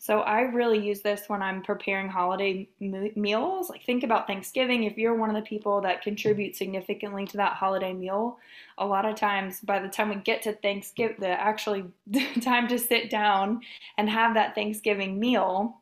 So 0.00 0.20
I 0.20 0.42
really 0.42 0.78
use 0.78 1.00
this 1.00 1.28
when 1.28 1.42
I'm 1.42 1.60
preparing 1.60 2.08
holiday 2.08 2.68
meals. 2.78 3.68
Like 3.68 3.84
think 3.84 4.04
about 4.04 4.28
Thanksgiving. 4.28 4.84
If 4.84 4.96
you're 4.96 5.16
one 5.16 5.28
of 5.28 5.34
the 5.34 5.42
people 5.42 5.80
that 5.80 6.02
contribute 6.02 6.54
significantly 6.54 7.26
to 7.26 7.36
that 7.38 7.54
holiday 7.54 7.92
meal, 7.92 8.38
a 8.78 8.86
lot 8.86 9.04
of 9.04 9.16
times 9.16 9.60
by 9.60 9.80
the 9.80 9.88
time 9.88 10.10
we 10.10 10.16
get 10.16 10.42
to 10.42 10.52
Thanksgiving, 10.52 11.16
the 11.18 11.28
actually 11.28 11.84
time 12.40 12.68
to 12.68 12.78
sit 12.78 13.10
down 13.10 13.62
and 13.96 14.08
have 14.08 14.34
that 14.34 14.54
Thanksgiving 14.54 15.18
meal, 15.18 15.80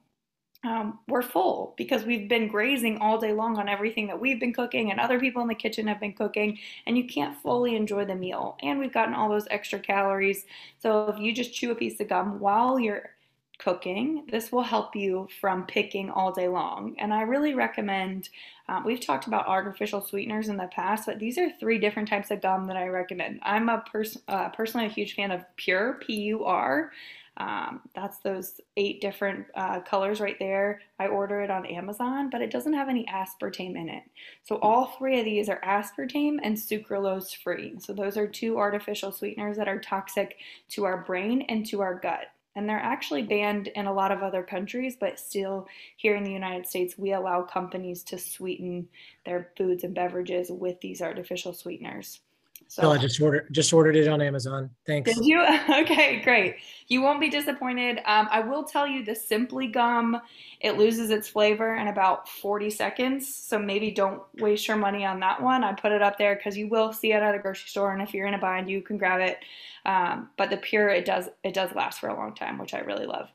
um, 0.66 0.98
we're 1.06 1.22
full 1.22 1.74
because 1.76 2.04
we've 2.04 2.28
been 2.28 2.48
grazing 2.48 2.98
all 2.98 3.18
day 3.18 3.32
long 3.32 3.56
on 3.56 3.68
everything 3.68 4.06
that 4.08 4.20
we've 4.20 4.40
been 4.40 4.52
cooking 4.52 4.90
and 4.90 4.98
other 4.98 5.20
people 5.20 5.40
in 5.42 5.48
the 5.48 5.54
kitchen 5.54 5.86
have 5.86 6.00
been 6.00 6.12
cooking, 6.12 6.58
and 6.86 6.98
you 6.98 7.04
can't 7.04 7.40
fully 7.40 7.76
enjoy 7.76 8.04
the 8.04 8.14
meal. 8.14 8.56
And 8.62 8.78
we've 8.78 8.92
gotten 8.92 9.14
all 9.14 9.28
those 9.28 9.46
extra 9.50 9.78
calories. 9.78 10.44
So 10.78 11.08
if 11.08 11.20
you 11.20 11.32
just 11.32 11.54
chew 11.54 11.70
a 11.70 11.74
piece 11.76 12.00
of 12.00 12.08
gum 12.08 12.40
while 12.40 12.80
you're 12.80 13.10
cooking, 13.58 14.26
this 14.30 14.52
will 14.52 14.62
help 14.62 14.94
you 14.94 15.28
from 15.40 15.66
picking 15.66 16.10
all 16.10 16.32
day 16.32 16.48
long. 16.48 16.94
And 16.98 17.14
I 17.14 17.22
really 17.22 17.54
recommend, 17.54 18.28
um, 18.68 18.84
we've 18.84 19.00
talked 19.00 19.26
about 19.26 19.46
artificial 19.46 20.02
sweeteners 20.02 20.48
in 20.48 20.58
the 20.58 20.66
past, 20.66 21.06
but 21.06 21.18
these 21.18 21.38
are 21.38 21.48
three 21.58 21.78
different 21.78 22.08
types 22.08 22.30
of 22.30 22.42
gum 22.42 22.66
that 22.66 22.76
I 22.76 22.88
recommend. 22.88 23.38
I'm 23.42 23.68
a 23.68 23.82
person, 23.90 24.20
uh, 24.28 24.50
personally 24.50 24.86
a 24.86 24.90
huge 24.90 25.14
fan 25.14 25.30
of 25.30 25.44
PUR, 25.56 26.00
P 26.02 26.14
U 26.32 26.44
R. 26.44 26.92
Um, 27.38 27.82
that's 27.94 28.18
those 28.18 28.60
eight 28.76 29.00
different 29.00 29.46
uh, 29.54 29.80
colors 29.80 30.20
right 30.20 30.38
there. 30.38 30.80
I 30.98 31.08
order 31.08 31.42
it 31.42 31.50
on 31.50 31.66
Amazon, 31.66 32.30
but 32.30 32.40
it 32.40 32.50
doesn't 32.50 32.72
have 32.72 32.88
any 32.88 33.04
aspartame 33.06 33.76
in 33.76 33.88
it. 33.88 34.04
So 34.42 34.56
all 34.56 34.86
three 34.98 35.18
of 35.18 35.24
these 35.26 35.48
are 35.48 35.60
aspartame 35.60 36.38
and 36.42 36.56
sucralose 36.56 37.36
free. 37.36 37.74
So 37.78 37.92
those 37.92 38.16
are 38.16 38.26
two 38.26 38.58
artificial 38.58 39.12
sweeteners 39.12 39.58
that 39.58 39.68
are 39.68 39.80
toxic 39.80 40.36
to 40.70 40.84
our 40.84 41.02
brain 41.02 41.42
and 41.42 41.66
to 41.66 41.82
our 41.82 41.94
gut. 41.94 42.28
And 42.54 42.66
they're 42.66 42.78
actually 42.78 43.22
banned 43.22 43.68
in 43.68 43.84
a 43.84 43.92
lot 43.92 44.12
of 44.12 44.22
other 44.22 44.42
countries, 44.42 44.96
but 44.98 45.18
still 45.18 45.68
here 45.98 46.16
in 46.16 46.24
the 46.24 46.32
United 46.32 46.66
States, 46.66 46.96
we 46.96 47.12
allow 47.12 47.42
companies 47.42 48.02
to 48.04 48.18
sweeten 48.18 48.88
their 49.26 49.50
foods 49.58 49.84
and 49.84 49.94
beverages 49.94 50.50
with 50.50 50.80
these 50.80 51.02
artificial 51.02 51.52
sweeteners. 51.52 52.20
So 52.68 52.90
I 52.90 52.98
just 52.98 53.20
ordered 53.20 53.46
just 53.52 53.72
ordered 53.72 53.96
it 53.96 54.08
on 54.08 54.20
Amazon. 54.20 54.70
Thanks. 54.86 55.14
Did 55.14 55.24
you? 55.24 55.44
Okay, 55.68 56.20
great. 56.20 56.56
You 56.88 57.02
won't 57.02 57.20
be 57.20 57.28
disappointed. 57.28 57.98
Um, 58.06 58.28
I 58.30 58.40
will 58.40 58.64
tell 58.64 58.86
you 58.86 59.04
the 59.04 59.14
Simply 59.14 59.66
gum, 59.66 60.20
it 60.60 60.72
loses 60.72 61.10
its 61.10 61.28
flavor 61.28 61.76
in 61.76 61.88
about 61.88 62.28
40 62.28 62.70
seconds. 62.70 63.32
So 63.32 63.58
maybe 63.58 63.90
don't 63.90 64.22
waste 64.40 64.68
your 64.68 64.76
money 64.76 65.04
on 65.04 65.20
that 65.20 65.42
one. 65.42 65.64
I 65.64 65.72
put 65.72 65.92
it 65.92 66.02
up 66.02 66.18
there 66.18 66.36
because 66.36 66.56
you 66.56 66.68
will 66.68 66.92
see 66.92 67.12
it 67.12 67.22
at 67.22 67.34
a 67.34 67.38
grocery 67.38 67.68
store, 67.68 67.92
and 67.92 68.02
if 68.02 68.14
you're 68.14 68.26
in 68.26 68.34
a 68.34 68.38
bind, 68.38 68.68
you 68.68 68.80
can 68.82 68.98
grab 68.98 69.20
it. 69.20 69.38
Um, 69.84 70.30
but 70.36 70.50
the 70.50 70.56
PUR, 70.56 70.88
it 70.88 71.04
does 71.04 71.28
it 71.44 71.54
does 71.54 71.74
last 71.74 72.00
for 72.00 72.08
a 72.08 72.16
long 72.16 72.34
time, 72.34 72.58
which 72.58 72.74
I 72.74 72.80
really 72.80 73.06
love. 73.06 73.28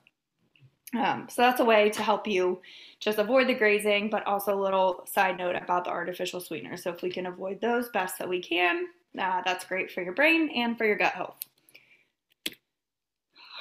Um, 0.94 1.28
so 1.30 1.42
that's 1.42 1.62
a 1.62 1.66
way 1.66 1.90
to 1.90 2.02
help 2.02 2.28
you 2.28 2.62
just 3.00 3.18
avoid 3.18 3.48
the 3.48 3.54
grazing, 3.54 4.10
but 4.10 4.28
also 4.28 4.54
a 4.54 4.62
little 4.62 5.06
side 5.06 5.38
note 5.38 5.56
about 5.56 5.86
the 5.86 5.90
artificial 5.90 6.42
sweeteners. 6.42 6.84
So 6.84 6.92
if 6.92 7.02
we 7.02 7.10
can 7.10 7.28
avoid 7.28 7.62
those 7.62 7.90
best 7.90 8.20
that 8.20 8.28
we 8.28 8.42
can, 8.42 8.88
uh, 9.20 9.42
that's 9.46 9.66
great 9.66 9.92
for 9.92 10.02
your 10.02 10.14
brain 10.14 10.50
and 10.56 10.78
for 10.78 10.86
your 10.86 10.98
gut 10.98 11.14
health. 11.14 11.38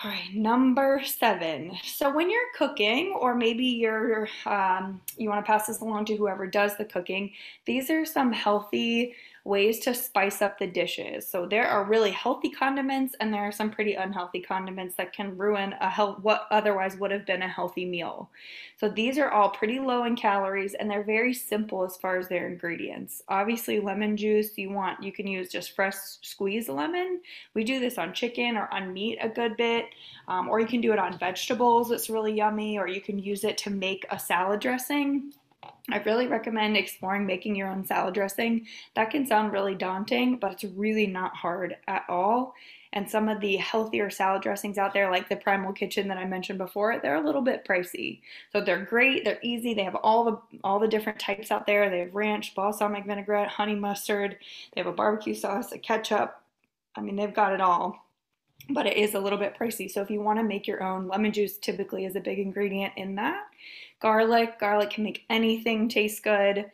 All 0.03 0.11
right, 0.11 0.35
number 0.35 1.03
seven. 1.05 1.73
So 1.85 2.15
when 2.15 2.31
you're 2.31 2.41
cooking, 2.57 3.15
or 3.21 3.35
maybe 3.35 3.67
you're 3.67 4.29
um, 4.47 5.03
you 5.19 5.29
want 5.29 5.45
to 5.45 5.51
pass 5.51 5.67
this 5.67 5.81
along 5.81 6.07
to 6.07 6.17
whoever 6.17 6.47
does 6.47 6.75
the 6.79 6.87
cooking, 6.87 7.33
these 7.67 7.91
are 7.91 8.07
some 8.07 8.33
healthy 8.33 9.15
ways 9.45 9.79
to 9.81 9.95
spice 9.95 10.43
up 10.43 10.59
the 10.59 10.67
dishes. 10.67 11.27
So 11.27 11.47
there 11.47 11.67
are 11.67 11.85
really 11.85 12.11
healthy 12.11 12.51
condiments 12.51 13.15
and 13.21 13.33
there 13.33 13.43
are 13.43 13.53
some 13.53 13.71
pretty 13.71 13.95
unhealthy 13.95 14.41
condiments 14.41 14.95
that 14.97 15.13
can 15.13 15.37
ruin 15.37 15.75
a 15.81 15.89
health 15.89 16.19
what 16.23 16.47
otherwise 16.51 16.97
would 16.97 17.11
have 17.11 17.27
been 17.27 17.43
a 17.43 17.49
healthy 17.49 17.85
meal. 17.85 18.31
So 18.79 18.89
these 18.89 19.19
are 19.19 19.31
all 19.31 19.51
pretty 19.51 19.79
low 19.79 20.05
in 20.05 20.17
calories 20.17 20.75
and 20.75 20.91
they're 20.91 21.05
very 21.05 21.35
simple 21.35 21.85
as 21.85 21.97
far 21.97 22.19
as 22.19 22.29
their 22.29 22.49
ingredients. 22.49 23.23
Obviously 23.29 23.81
lemon 23.81 24.17
juice 24.17 24.59
you 24.59 24.71
want 24.71 25.03
you 25.03 25.13
can 25.13 25.27
use 25.27 25.49
just 25.49 25.75
fresh 25.75 25.97
squeezed 26.23 26.69
lemon. 26.69 27.21
We 27.55 27.65
do 27.65 27.81
this 27.81 27.99
on 27.99 28.13
chicken 28.13 28.57
or 28.57 28.69
on 28.73 28.93
meat 28.93 29.19
a 29.21 29.29
good 29.29 29.57
bit. 29.57 29.87
Um, 30.29 30.49
or 30.49 30.61
you 30.61 30.67
can 30.67 30.81
do 30.81 30.93
it 30.93 30.99
on 30.99 31.19
vegetables. 31.19 31.91
It's 31.91 32.11
really 32.11 32.33
yummy. 32.33 32.79
Or 32.79 32.87
you 32.87 33.01
can 33.01 33.19
use 33.19 33.45
it 33.45 33.59
to 33.59 33.71
make 33.71 34.07
a 34.11 34.19
salad 34.19 34.61
dressing. 34.61 35.33
I 35.93 35.99
really 35.99 36.27
recommend 36.27 36.77
exploring 36.77 37.27
making 37.27 37.57
your 37.57 37.69
own 37.69 37.85
salad 37.85 38.15
dressing. 38.15 38.67
That 38.95 39.11
can 39.11 39.27
sound 39.27 39.53
really 39.53 39.75
daunting, 39.75 40.37
but 40.37 40.53
it's 40.53 40.65
really 40.65 41.07
not 41.07 41.35
hard 41.35 41.77
at 41.89 42.05
all. 42.09 42.55
And 42.93 43.09
some 43.09 43.29
of 43.29 43.41
the 43.41 43.57
healthier 43.57 44.11
salad 44.11 44.43
dressings 44.43 44.77
out 44.77 44.93
there, 44.93 45.11
like 45.11 45.29
the 45.29 45.37
Primal 45.37 45.73
Kitchen 45.73 46.09
that 46.09 46.19
I 46.19 46.25
mentioned 46.25 46.59
before, 46.59 46.99
they're 46.99 47.15
a 47.15 47.25
little 47.25 47.41
bit 47.41 47.65
pricey. 47.65 48.21
So 48.53 48.61
they're 48.61 48.85
great, 48.85 49.25
they're 49.25 49.39
easy. 49.43 49.75
They 49.75 49.85
have 49.85 49.95
all 49.95 50.25
the 50.25 50.59
all 50.65 50.81
the 50.81 50.89
different 50.89 51.21
types 51.21 51.53
out 51.53 51.67
there. 51.67 51.89
They 51.89 52.01
have 52.01 52.15
ranch, 52.15 52.55
balsamic 52.55 53.07
vinaigrette, 53.07 53.49
honey 53.49 53.77
mustard. 53.77 54.39
They 54.75 54.81
have 54.81 54.89
a 54.89 54.93
barbecue 54.93 55.35
sauce, 55.35 55.71
a 55.71 55.79
ketchup. 55.79 56.41
I 56.97 57.01
mean, 57.01 57.15
they've 57.15 57.33
got 57.33 57.53
it 57.53 57.61
all 57.61 58.05
but 58.69 58.87
it 58.87 58.97
is 58.97 59.15
a 59.15 59.21
little 59.21 59.39
bit 59.39 59.57
pricey. 59.59 59.91
So 59.91 60.03
if 60.03 60.11
you 60.11 60.21
want 60.21 60.39
to 60.39 60.45
make 60.45 60.67
your 60.67 60.83
own, 60.83 61.09
lemon 61.09 61.33
juice 61.33 61.57
typically 61.57 62.05
is 62.05 62.17
a 62.17 62.21
big 62.21 62.39
ingredient 62.39 62.93
in 62.97 63.15
that. 63.17 63.45
Garlic, 64.01 64.59
garlic 64.59 64.91
can 64.91 65.05
make 65.05 65.25
anything 65.31 65.89
taste 65.89 66.23
good. 66.23 66.71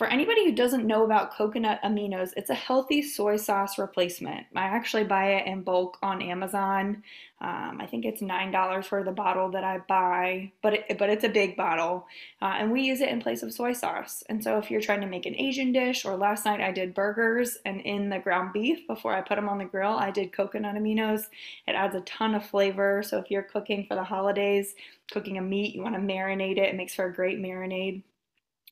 For 0.00 0.06
anybody 0.06 0.46
who 0.46 0.52
doesn't 0.52 0.86
know 0.86 1.04
about 1.04 1.34
coconut 1.34 1.78
aminos, 1.84 2.32
it's 2.34 2.48
a 2.48 2.54
healthy 2.54 3.02
soy 3.02 3.36
sauce 3.36 3.78
replacement. 3.78 4.46
I 4.56 4.62
actually 4.62 5.04
buy 5.04 5.32
it 5.34 5.46
in 5.46 5.60
bulk 5.60 5.98
on 6.02 6.22
Amazon. 6.22 7.02
Um, 7.38 7.76
I 7.78 7.86
think 7.86 8.06
it's 8.06 8.22
nine 8.22 8.50
dollars 8.50 8.86
for 8.86 9.04
the 9.04 9.12
bottle 9.12 9.50
that 9.50 9.62
I 9.62 9.76
buy, 9.76 10.52
but 10.62 10.72
it, 10.72 10.96
but 10.96 11.10
it's 11.10 11.24
a 11.24 11.28
big 11.28 11.54
bottle, 11.54 12.06
uh, 12.40 12.54
and 12.56 12.72
we 12.72 12.80
use 12.80 13.02
it 13.02 13.10
in 13.10 13.20
place 13.20 13.42
of 13.42 13.52
soy 13.52 13.74
sauce. 13.74 14.24
And 14.30 14.42
so 14.42 14.56
if 14.56 14.70
you're 14.70 14.80
trying 14.80 15.02
to 15.02 15.06
make 15.06 15.26
an 15.26 15.38
Asian 15.38 15.70
dish, 15.70 16.06
or 16.06 16.16
last 16.16 16.46
night 16.46 16.62
I 16.62 16.72
did 16.72 16.94
burgers, 16.94 17.58
and 17.66 17.82
in 17.82 18.08
the 18.08 18.20
ground 18.20 18.54
beef 18.54 18.86
before 18.86 19.12
I 19.14 19.20
put 19.20 19.34
them 19.34 19.50
on 19.50 19.58
the 19.58 19.66
grill, 19.66 19.98
I 19.98 20.10
did 20.10 20.32
coconut 20.32 20.76
aminos. 20.76 21.24
It 21.68 21.72
adds 21.72 21.94
a 21.94 22.00
ton 22.00 22.34
of 22.34 22.46
flavor. 22.46 23.02
So 23.02 23.18
if 23.18 23.30
you're 23.30 23.42
cooking 23.42 23.84
for 23.86 23.96
the 23.96 24.04
holidays, 24.04 24.74
cooking 25.12 25.36
a 25.36 25.42
meat, 25.42 25.74
you 25.74 25.82
want 25.82 25.94
to 25.94 26.00
marinate 26.00 26.56
it. 26.56 26.70
It 26.70 26.76
makes 26.76 26.94
for 26.94 27.04
a 27.04 27.12
great 27.12 27.38
marinade. 27.38 28.02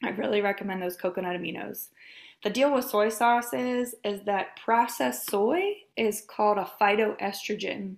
I 0.03 0.11
really 0.11 0.41
recommend 0.41 0.83
those 0.83 0.97
coconut 0.97 1.37
aminos. 1.37 1.89
The 2.45 2.51
deal 2.51 2.73
with 2.73 2.85
soy 2.85 3.09
sauce 3.09 3.53
is, 3.53 3.97
is 4.05 4.23
that 4.23 4.57
processed 4.57 5.29
soy 5.29 5.61
is 5.97 6.21
called 6.21 6.59
a 6.59 6.71
phytoestrogen. 6.81 7.97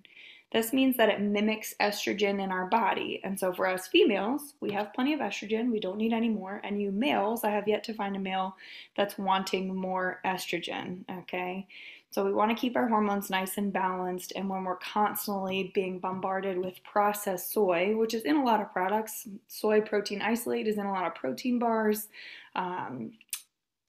This 0.51 0.73
means 0.73 0.97
that 0.97 1.09
it 1.09 1.21
mimics 1.21 1.73
estrogen 1.79 2.43
in 2.43 2.51
our 2.51 2.65
body. 2.65 3.21
And 3.23 3.39
so 3.39 3.53
for 3.53 3.67
us 3.67 3.87
females, 3.87 4.55
we 4.59 4.71
have 4.71 4.93
plenty 4.93 5.13
of 5.13 5.21
estrogen. 5.21 5.71
We 5.71 5.79
don't 5.79 5.97
need 5.97 6.11
any 6.11 6.27
more. 6.27 6.59
And 6.63 6.81
you 6.81 6.91
males, 6.91 7.43
I 7.43 7.51
have 7.51 7.67
yet 7.67 7.83
to 7.85 7.93
find 7.93 8.15
a 8.15 8.19
male 8.19 8.57
that's 8.97 9.17
wanting 9.17 9.73
more 9.73 10.19
estrogen. 10.25 11.03
Okay. 11.19 11.67
So 12.11 12.25
we 12.25 12.33
want 12.33 12.51
to 12.51 12.59
keep 12.59 12.75
our 12.75 12.89
hormones 12.89 13.29
nice 13.29 13.57
and 13.57 13.71
balanced. 13.71 14.33
And 14.35 14.49
when 14.49 14.65
we're 14.65 14.75
constantly 14.75 15.71
being 15.73 15.97
bombarded 15.97 16.57
with 16.57 16.83
processed 16.83 17.53
soy, 17.53 17.95
which 17.95 18.13
is 18.13 18.23
in 18.23 18.35
a 18.35 18.43
lot 18.43 18.59
of 18.59 18.71
products, 18.73 19.27
soy 19.47 19.79
protein 19.79 20.21
isolate 20.21 20.67
is 20.67 20.77
in 20.77 20.85
a 20.85 20.91
lot 20.91 21.07
of 21.07 21.15
protein 21.15 21.57
bars. 21.57 22.09
Um, 22.53 23.13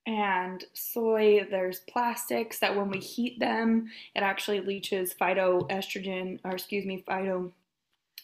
and 0.07 0.65
soy, 0.73 1.47
there's 1.51 1.81
plastics 1.81 2.61
that 2.61 2.77
when 2.77 2.91
we 2.91 2.99
heat 2.99 3.41
them, 3.41 3.89
it 4.15 4.23
actually 4.23 4.61
leaches 4.61 5.15
phytoestrogen, 5.21 6.39
or 6.45 6.53
excuse 6.53 6.85
me, 6.85 7.05
phyto, 7.07 7.51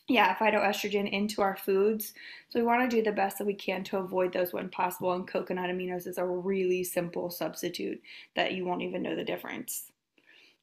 yeah, 0.09 0.35
phytoestrogen 0.37 1.11
into 1.11 1.43
our 1.43 1.57
foods. 1.57 2.15
So 2.49 2.59
we 2.59 2.65
want 2.65 2.91
to 2.91 2.97
do 2.97 3.03
the 3.03 3.13
best 3.13 3.39
that 3.39 3.47
we 3.47 3.55
can 3.55 3.85
to 3.85 3.99
avoid 3.99 4.33
those 4.33 4.55
when 4.55 4.71
possible. 4.71 5.13
And 5.13 5.29
coconut 5.29 5.69
aminos 5.69 6.07
is 6.07 6.17
a 6.17 6.25
really 6.25 6.83
simple 6.83 7.31
substitute 7.31 8.01
that 8.35 8.53
you 8.53 8.65
won't 8.65 8.83
even 8.83 9.03
know 9.03 9.15
the 9.15 9.25
difference. 9.25 9.93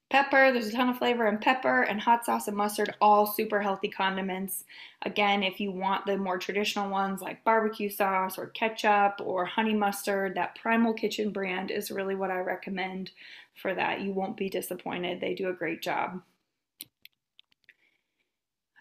Pepper, 0.10 0.52
there's 0.52 0.68
a 0.68 0.72
ton 0.72 0.90
of 0.90 0.98
flavor 0.98 1.28
in 1.28 1.40
pepper 1.40 1.82
and 1.82 2.00
hot 2.00 2.26
sauce 2.26 2.48
and 2.48 2.56
mustard, 2.56 2.94
all 3.02 3.26
super 3.26 3.60
healthy 3.60 3.88
condiments. 3.88 4.64
Again, 5.02 5.42
if 5.42 5.60
you 5.60 5.72
want 5.72 6.06
the 6.06 6.18
more 6.18 6.38
traditional 6.38 6.90
ones 6.90 7.22
like 7.22 7.44
barbecue 7.44 7.90
sauce 7.90 8.38
or 8.38 8.48
ketchup 8.48 9.20
or 9.24 9.46
honey 9.46 9.74
mustard, 9.74 10.36
that 10.36 10.56
Primal 10.62 10.94
Kitchen 10.94 11.32
brand 11.32 11.72
is 11.72 11.90
really 11.90 12.16
what 12.16 12.30
I 12.30 12.38
recommend 12.38 13.12
for 13.56 13.74
that. 13.74 14.02
You 14.02 14.12
won't 14.12 14.38
be 14.38 14.50
disappointed. 14.50 15.22
They 15.22 15.34
do 15.34 15.50
a 15.50 15.54
great 15.54 15.82
job. 15.82 16.22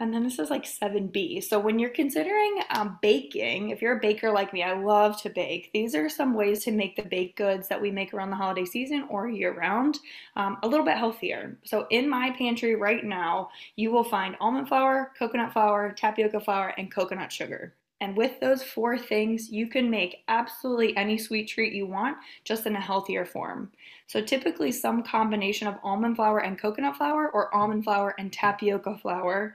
And 0.01 0.13
then 0.13 0.25
this 0.25 0.41
is 0.41 0.51
like 0.51 0.65
7B. 0.65 1.45
So 1.45 1.61
when 1.61 1.79
you're 1.79 1.91
considering 1.91 2.61
um, 2.71 2.99
baking, 3.01 3.71
if 3.71 3.81
you're 3.81 3.97
a 3.97 4.01
baker 4.01 4.33
like 4.33 4.53
me, 4.53 4.65
I 4.65 4.73
love 4.73 5.21
to 5.23 5.31
bake. 5.31 5.71
These 5.73 5.95
are 5.95 6.09
some 6.09 6.35
ways 6.35 6.65
to 6.65 6.73
make 6.73 6.97
the 6.97 7.05
baked 7.05 7.37
goods 7.37 7.69
that 7.69 7.81
we 7.81 7.93
make 7.93 8.13
around 8.13 8.31
the 8.31 8.37
holiday 8.37 8.65
season 8.65 9.07
or 9.09 9.29
year 9.29 9.55
round 9.55 10.01
um, 10.35 10.59
a 10.65 10.69
little 10.69 10.85
bit 10.85 10.97
healthier. 10.97 11.57
So 11.65 11.87
in 11.91 12.09
my 12.09 12.35
pantry 12.37 12.75
right 12.75 13.05
now, 13.05 13.51
you 13.77 13.93
will 13.93 14.03
find 14.03 14.37
almond 14.41 14.67
flour, 14.67 15.13
coconut 15.17 15.53
flour, 15.53 15.93
tapioca 15.93 16.41
flour, 16.41 16.75
and 16.77 16.93
coconut 16.93 17.31
sugar. 17.31 17.75
And 18.01 18.17
with 18.17 18.41
those 18.41 18.63
four 18.63 18.99
things, 18.99 19.51
you 19.51 19.69
can 19.69 19.89
make 19.89 20.25
absolutely 20.27 20.97
any 20.97 21.17
sweet 21.17 21.49
treat 21.49 21.73
you 21.73 21.87
want, 21.87 22.19
just 22.43 22.67
in 22.67 22.75
a 22.75 22.81
healthier 22.81 23.25
form. 23.25 23.71
So 24.09 24.21
typically 24.21 24.73
some 24.73 25.03
combination 25.03 25.69
of 25.69 25.79
almond 25.83 26.17
flour 26.17 26.41
and 26.41 26.59
coconut 26.59 26.97
flour 26.97 27.31
or 27.31 27.55
almond 27.55 27.85
flour 27.85 28.15
and 28.19 28.33
tapioca 28.33 28.99
flour 28.99 29.55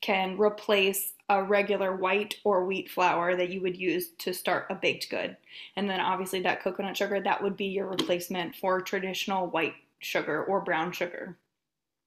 can 0.00 0.38
replace 0.38 1.14
a 1.28 1.42
regular 1.42 1.96
white 1.96 2.36
or 2.44 2.64
wheat 2.64 2.90
flour 2.90 3.36
that 3.36 3.50
you 3.50 3.60
would 3.60 3.76
use 3.76 4.10
to 4.18 4.32
start 4.32 4.66
a 4.70 4.74
baked 4.74 5.10
good. 5.10 5.36
And 5.76 5.88
then 5.88 6.00
obviously 6.00 6.40
that 6.42 6.62
coconut 6.62 6.96
sugar, 6.96 7.20
that 7.20 7.42
would 7.42 7.56
be 7.56 7.66
your 7.66 7.86
replacement 7.86 8.56
for 8.56 8.80
traditional 8.80 9.48
white 9.48 9.74
sugar 9.98 10.44
or 10.44 10.60
brown 10.62 10.92
sugar. 10.92 11.36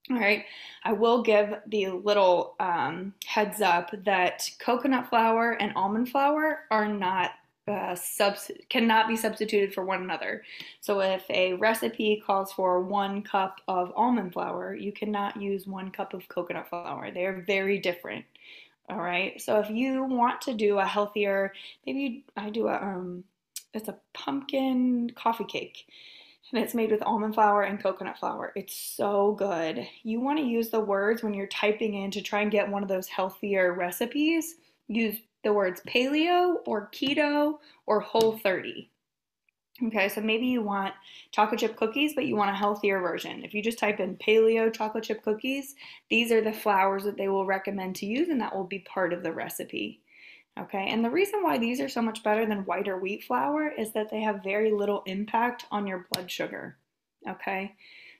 All 0.09 0.17
right, 0.17 0.45
I 0.83 0.93
will 0.93 1.21
give 1.21 1.53
the 1.67 1.89
little 1.89 2.55
um, 2.59 3.13
heads 3.25 3.61
up 3.61 3.91
that 4.03 4.49
coconut 4.59 5.07
flour 5.09 5.51
and 5.51 5.71
almond 5.75 6.09
flour 6.09 6.61
are 6.71 6.87
not 6.87 7.31
uh, 7.71 7.95
subs- 7.95 8.51
cannot 8.69 9.07
be 9.07 9.15
substituted 9.15 9.73
for 9.73 9.83
one 9.83 10.03
another. 10.03 10.43
So 10.81 10.99
if 11.01 11.23
a 11.29 11.53
recipe 11.53 12.21
calls 12.25 12.51
for 12.51 12.81
one 12.81 13.21
cup 13.23 13.61
of 13.67 13.91
almond 13.95 14.33
flour, 14.33 14.75
you 14.75 14.91
cannot 14.91 15.41
use 15.41 15.65
one 15.65 15.91
cup 15.91 16.13
of 16.13 16.27
coconut 16.27 16.69
flour. 16.69 17.11
They 17.11 17.25
are 17.25 17.43
very 17.47 17.79
different. 17.79 18.25
All 18.89 19.01
right. 19.01 19.41
So 19.41 19.59
if 19.59 19.69
you 19.69 20.03
want 20.03 20.41
to 20.41 20.53
do 20.53 20.79
a 20.79 20.85
healthier, 20.85 21.53
maybe 21.85 22.25
I 22.35 22.49
do 22.49 22.67
a 22.67 22.75
um, 22.75 23.23
it's 23.73 23.87
a 23.87 23.97
pumpkin 24.13 25.11
coffee 25.15 25.45
cake. 25.45 25.85
And 26.51 26.61
it's 26.61 26.73
made 26.73 26.91
with 26.91 27.03
almond 27.03 27.35
flour 27.35 27.61
and 27.63 27.81
coconut 27.81 28.17
flour. 28.17 28.51
It's 28.57 28.75
so 28.75 29.33
good. 29.33 29.87
You 30.03 30.19
want 30.19 30.39
to 30.39 30.43
use 30.43 30.69
the 30.69 30.81
words 30.81 31.23
when 31.23 31.33
you're 31.33 31.47
typing 31.47 31.93
in 31.93 32.11
to 32.11 32.21
try 32.21 32.41
and 32.41 32.51
get 32.51 32.69
one 32.69 32.83
of 32.83 32.89
those 32.89 33.07
healthier 33.07 33.73
recipes. 33.73 34.55
Use 34.89 35.21
the 35.43 35.53
words 35.53 35.81
paleo 35.87 36.57
or 36.65 36.89
keto 36.93 37.59
or 37.85 37.99
whole 37.99 38.37
30. 38.37 38.89
Okay, 39.83 40.09
so 40.09 40.21
maybe 40.21 40.45
you 40.45 40.61
want 40.61 40.93
chocolate 41.31 41.59
chip 41.59 41.75
cookies, 41.75 42.13
but 42.13 42.25
you 42.25 42.35
want 42.35 42.51
a 42.51 42.55
healthier 42.55 42.99
version. 42.99 43.43
If 43.43 43.53
you 43.53 43.63
just 43.63 43.79
type 43.79 43.99
in 43.99 44.15
paleo 44.17 44.71
chocolate 44.71 45.05
chip 45.05 45.23
cookies, 45.23 45.73
these 46.09 46.31
are 46.31 46.41
the 46.41 46.53
flours 46.53 47.03
that 47.05 47.17
they 47.17 47.29
will 47.29 47.47
recommend 47.47 47.95
to 47.95 48.05
use, 48.05 48.29
and 48.29 48.39
that 48.41 48.55
will 48.55 48.65
be 48.65 48.79
part 48.79 49.11
of 49.11 49.23
the 49.23 49.33
recipe. 49.33 50.01
Okay, 50.59 50.89
and 50.89 51.03
the 51.03 51.09
reason 51.09 51.41
why 51.41 51.57
these 51.57 51.79
are 51.79 51.89
so 51.89 52.01
much 52.01 52.23
better 52.23 52.45
than 52.45 52.65
white 52.65 52.87
or 52.87 52.99
wheat 52.99 53.23
flour 53.23 53.69
is 53.69 53.93
that 53.93 54.11
they 54.11 54.21
have 54.21 54.43
very 54.43 54.71
little 54.71 55.01
impact 55.07 55.65
on 55.71 55.87
your 55.87 56.05
blood 56.11 56.29
sugar. 56.29 56.77
Okay, 57.27 57.73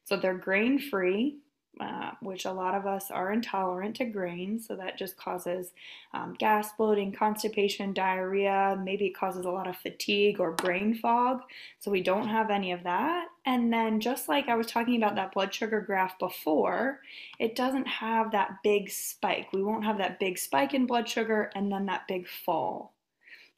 so 0.06 0.18
they're 0.18 0.34
grain 0.34 0.80
free, 0.80 1.38
uh, 1.80 2.12
which 2.22 2.46
a 2.46 2.52
lot 2.52 2.76
of 2.76 2.86
us 2.86 3.10
are 3.10 3.32
intolerant 3.32 3.96
to 3.96 4.06
grains, 4.06 4.68
so 4.68 4.76
that 4.76 4.98
just 4.98 5.18
causes 5.18 5.72
um, 6.14 6.34
gas, 6.38 6.74
bloating, 6.78 7.12
constipation, 7.12 7.94
diarrhea. 7.94 8.80
Maybe 8.84 9.08
it 9.08 9.18
causes 9.18 9.46
a 9.46 9.52
lot 9.52 9.68
of 9.68 9.78
fatigue 9.78 10.40
or 10.40 10.52
brain 10.52 10.94
fog, 10.94 11.42
so 11.80 11.90
we 11.90 12.02
don't 12.02 12.28
have 12.28 12.50
any 12.50 12.72
of 12.72 12.84
that. 12.84 13.28
And 13.46 13.72
then, 13.72 14.00
just 14.00 14.28
like 14.28 14.50
I 14.50 14.56
was 14.56 14.68
talking 14.68 14.98
about 14.98 15.16
that 15.16 15.34
blood 15.34 15.54
sugar 15.54 15.80
graph 15.80 16.20
before, 16.20 17.00
it 17.40 17.56
doesn't 17.56 17.88
have 17.88 18.32
that 18.32 18.58
big 18.64 18.90
spike. 18.90 19.54
We 19.54 19.64
won't 19.64 19.86
have 19.86 19.98
that 20.00 20.20
big 20.20 20.38
spike 20.38 20.74
in 20.74 20.86
blood 20.86 21.08
sugar 21.08 21.52
and 21.56 21.72
then 21.72 21.86
that 21.86 22.08
big 22.08 22.28
fall. 22.28 22.94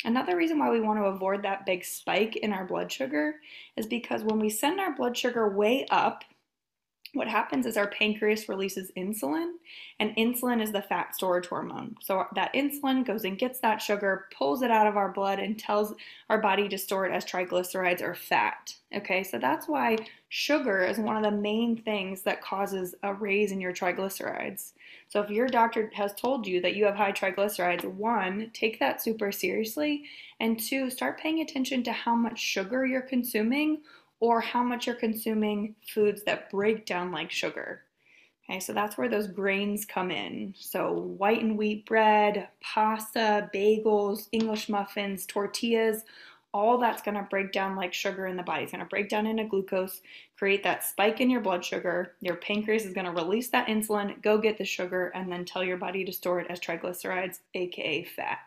Another 0.06 0.36
reason 0.36 0.60
why 0.60 0.70
we 0.70 0.82
want 0.82 1.00
to 1.00 1.06
avoid 1.06 1.44
that 1.44 1.66
big 1.66 1.86
spike 1.86 2.36
in 2.36 2.52
our 2.52 2.66
blood 2.66 2.92
sugar 2.92 3.36
is 3.78 3.88
because 3.88 4.24
when 4.24 4.38
we 4.38 4.50
send 4.50 4.80
our 4.80 4.94
blood 4.94 5.18
sugar 5.18 5.48
way 5.48 5.86
up, 5.90 6.26
what 7.14 7.28
happens 7.28 7.66
is 7.66 7.78
our 7.78 7.88
pancreas 7.88 8.50
releases 8.50 8.92
insulin, 8.98 9.54
and 10.00 10.16
insulin 10.16 10.62
is 10.62 10.72
the 10.72 10.82
fat 10.82 11.16
storage 11.16 11.46
hormone. 11.46 11.96
So 12.02 12.26
that 12.34 12.54
insulin 12.54 13.06
goes 13.06 13.24
and 13.24 13.38
gets 13.38 13.60
that 13.60 13.82
sugar, 13.82 14.26
pulls 14.36 14.64
it 14.64 14.72
out 14.72 14.88
of 14.88 14.98
our 14.98 15.12
blood, 15.12 15.40
and 15.40 15.58
tells 15.58 15.94
our 16.30 16.40
body 16.40 16.68
to 16.70 16.78
store 16.78 17.06
it 17.06 17.14
as 17.14 17.24
triglycerides 17.24 18.02
or 18.02 18.16
fat. 18.16 18.76
Okay, 18.96 19.24
so 19.24 19.38
that's 19.38 19.68
why 19.68 19.98
sugar 20.30 20.84
is 20.84 20.98
one 20.98 21.16
of 21.16 21.24
the 21.24 21.40
main 21.40 21.78
things 21.78 22.24
that 22.24 22.42
causes 22.42 22.96
a 23.04 23.14
raise 23.14 23.52
in 23.52 23.62
your 23.62 23.74
triglycerides. 23.74 24.72
So 25.08 25.22
if 25.22 25.30
your 25.30 25.48
doctor 25.48 25.92
has 25.94 26.16
told 26.16 26.48
you 26.48 26.62
that 26.62 26.76
you 26.76 26.86
have 26.86 26.96
high 26.96 27.12
triglycerides, 27.12 27.86
one, 27.86 28.50
take 28.54 28.80
that 28.80 29.04
super 29.04 29.32
seriously, 29.32 30.06
and 30.40 30.60
two, 30.60 30.90
start 30.90 31.20
paying 31.20 31.42
attention 31.42 31.84
to 31.84 31.92
how 31.92 32.16
much 32.16 32.40
sugar 32.40 32.88
you're 32.88 33.02
consuming 33.02 33.82
or 34.24 34.40
how 34.40 34.64
much 34.64 34.88
you're 34.88 34.96
consuming 34.96 35.76
foods 35.86 36.24
that 36.24 36.50
break 36.50 36.86
down 36.86 37.12
like 37.12 37.30
sugar. 37.30 37.82
Okay, 38.50 38.62
so 38.62 38.72
that's 38.72 38.98
where 38.98 39.10
those 39.10 39.28
grains 39.28 39.84
come 39.84 40.12
in. 40.12 40.54
So 40.58 40.94
white 40.94 41.42
and 41.42 41.58
wheat 41.58 41.86
bread, 41.86 42.48
pasta, 42.62 43.50
bagels, 43.54 44.30
English 44.32 44.70
muffins, 44.70 45.26
tortillas, 45.26 46.04
all 46.54 46.78
that's 46.78 47.02
going 47.02 47.18
to 47.18 47.28
break 47.30 47.52
down 47.52 47.76
like 47.76 47.94
sugar 47.94 48.26
in 48.28 48.38
the 48.38 48.44
body. 48.44 48.64
It's 48.64 48.72
going 48.72 48.82
to 48.82 48.90
break 48.90 49.10
down 49.10 49.28
into 49.28 49.44
glucose, 49.44 50.00
create 50.38 50.64
that 50.64 50.86
spike 50.86 51.20
in 51.20 51.30
your 51.30 51.42
blood 51.42 51.66
sugar. 51.66 52.14
Your 52.22 52.36
pancreas 52.36 52.86
is 52.86 52.94
going 52.94 53.08
to 53.08 53.12
release 53.12 53.50
that 53.50 53.68
insulin, 53.68 54.22
go 54.22 54.38
get 54.38 54.58
the 54.58 54.64
sugar, 54.64 55.08
and 55.08 55.30
then 55.30 55.44
tell 55.44 55.66
your 55.66 55.76
body 55.76 56.06
to 56.06 56.14
store 56.14 56.40
it 56.40 56.48
as 56.50 56.62
triglycerides, 56.62 57.40
aka 57.56 58.06
fat. 58.06 58.40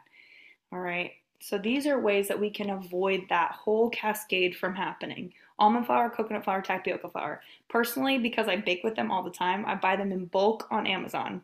All 0.72 0.80
right. 0.80 1.10
So 1.40 1.58
these 1.58 1.86
are 1.86 2.00
ways 2.00 2.28
that 2.28 2.40
we 2.40 2.48
can 2.48 2.70
avoid 2.70 3.24
that 3.28 3.52
whole 3.52 3.90
cascade 3.90 4.56
from 4.56 4.74
happening 4.74 5.34
almond 5.58 5.86
flour, 5.86 6.10
coconut 6.10 6.44
flour, 6.44 6.62
tapioca 6.62 7.08
flour. 7.08 7.42
Personally, 7.68 8.18
because 8.18 8.48
I 8.48 8.56
bake 8.56 8.84
with 8.84 8.94
them 8.94 9.10
all 9.10 9.22
the 9.22 9.30
time, 9.30 9.64
I 9.66 9.74
buy 9.74 9.96
them 9.96 10.12
in 10.12 10.26
bulk 10.26 10.66
on 10.70 10.86
Amazon. 10.86 11.42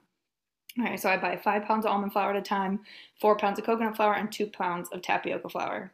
All 0.79 0.85
right, 0.85 0.99
so 0.99 1.11
I 1.11 1.17
buy 1.19 1.37
five 1.37 1.65
pounds 1.65 1.85
of 1.85 1.93
almond 1.93 2.13
flour 2.13 2.31
at 2.31 2.37
a 2.37 2.43
time, 2.43 2.81
four 3.21 3.37
pounds 3.37 3.59
of 3.59 3.65
coconut 3.65 3.97
flour, 3.97 4.15
and 4.15 4.33
two 4.33 4.47
pounds 4.47 4.89
of 4.91 5.03
tapioca 5.03 5.49
flour. 5.49 5.93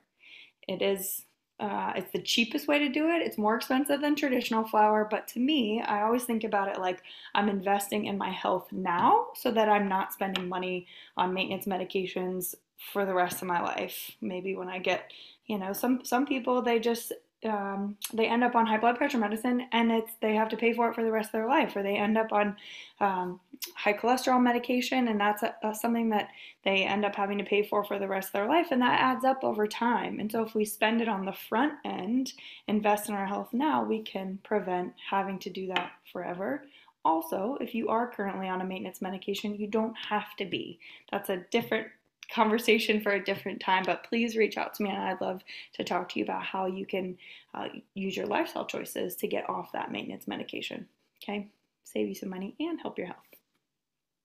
It 0.69 0.83
is 0.83 1.25
uh, 1.61 1.93
it's 1.97 2.13
the 2.13 2.23
cheapest 2.23 2.69
way 2.69 2.79
to 2.79 2.89
do 2.89 3.09
it. 3.09 3.21
It's 3.21 3.37
more 3.37 3.57
expensive 3.57 4.01
than 4.01 4.15
traditional 4.15 4.65
flour, 4.65 5.09
but 5.11 5.27
to 5.29 5.41
me, 5.41 5.83
I 5.83 6.03
always 6.03 6.23
think 6.23 6.45
about 6.45 6.69
it 6.69 6.79
like 6.79 7.03
I'm 7.35 7.49
investing 7.49 8.05
in 8.05 8.17
my 8.17 8.31
health 8.31 8.69
now 8.71 9.29
so 9.35 9.51
that 9.51 9.69
I'm 9.69 9.89
not 9.89 10.13
spending 10.13 10.49
money 10.49 10.87
on 11.17 11.35
maintenance 11.35 11.67
medications 11.67 12.55
for 12.93 13.05
the 13.05 13.15
rest 13.15 13.43
of 13.43 13.49
my 13.49 13.61
life. 13.61 14.13
Maybe 14.21 14.55
when 14.55 14.69
I 14.69 14.79
get, 14.79 15.13
you 15.47 15.59
know, 15.59 15.73
some 15.73 16.05
some 16.05 16.27
people 16.27 16.63
they 16.63 16.79
just 16.79 17.13
um, 17.45 17.97
they 18.13 18.27
end 18.27 18.43
up 18.43 18.57
on 18.57 18.67
high 18.67 18.79
blood 18.79 18.97
pressure 18.97 19.19
medicine 19.19 19.67
and 19.71 19.93
it's 19.93 20.11
they 20.21 20.35
have 20.35 20.49
to 20.49 20.57
pay 20.57 20.73
for 20.73 20.89
it 20.89 20.95
for 20.95 21.05
the 21.05 21.13
rest 21.13 21.29
of 21.29 21.33
their 21.33 21.49
life 21.49 21.77
or 21.77 21.83
they 21.83 21.97
end 21.97 22.19
up 22.19 22.33
on 22.33 22.57
um, 23.01 23.39
high 23.75 23.93
cholesterol 23.93 24.43
medication 24.43 25.07
and 25.07 25.21
that's, 25.21 25.45
a, 25.45 25.55
that's 25.63 25.81
something 25.81 26.09
that 26.09 26.31
they 26.65 26.83
end 26.83 27.05
up 27.05 27.15
having 27.15 27.39
to 27.39 27.45
pay 27.45 27.63
for 27.63 27.85
for 27.85 27.99
the 27.99 28.09
rest 28.09 28.29
of 28.29 28.33
their 28.33 28.49
life 28.49 28.69
and 28.73 28.83
that 28.83 29.01
adds 29.01 29.25
up 29.25 29.45
over 29.45 29.69
time. 29.69 30.19
And 30.19 30.31
so 30.31 30.43
if 30.43 30.55
we 30.55 30.65
spend 30.65 31.01
it 31.01 31.09
on 31.09 31.25
the 31.25 31.33
front 31.33 31.75
end 31.85 32.33
invest 32.67 33.09
in 33.09 33.15
our 33.15 33.27
health 33.27 33.51
now 33.53 33.85
we 33.85 34.03
can 34.03 34.41
prevent 34.43 34.93
having 35.09 35.39
to 35.41 35.51
do 35.51 35.69
that 35.69 35.93
forever. 36.13 36.65
Also 37.05 37.57
if 37.61 37.73
you 37.73 37.89
are 37.89 38.11
currently 38.11 38.49
on 38.49 38.63
a 38.63 38.65
maintenance 38.65 39.01
medication 39.01 39.55
you 39.55 39.69
don't 39.69 39.95
have 39.97 40.35
to 40.39 40.45
be. 40.45 40.81
That's 41.13 41.31
a 41.31 41.45
different 41.53 41.87
conversation 42.33 43.01
for 43.01 43.13
a 43.13 43.25
different 43.25 43.61
time, 43.61 43.85
but 43.87 44.05
please 44.05 44.37
reach 44.37 44.57
out 44.57 44.75
to 44.75 44.83
me 44.83 44.91
and 44.91 44.99
I'd 44.99 45.21
love 45.21 45.43
to 45.75 45.85
talk 45.85 46.09
to 46.11 46.19
you 46.19 46.25
about 46.25 46.43
how 46.43 46.67
you 46.67 46.87
can 46.87 47.17
uh, 47.55 47.69
use 47.95 48.17
your 48.17 48.27
lifestyle 48.27 48.67
choices 48.67 49.17
to 49.17 49.27
get 49.27 49.49
off 49.49 49.73
that 49.73 49.91
maintenance 49.91 50.29
medication. 50.29 50.87
Okay, 51.23 51.49
save 51.85 52.09
you 52.09 52.15
some 52.15 52.31
money 52.31 52.55
and 52.61 52.81
help 52.81 52.99
your 52.99 53.07
health. 53.07 53.19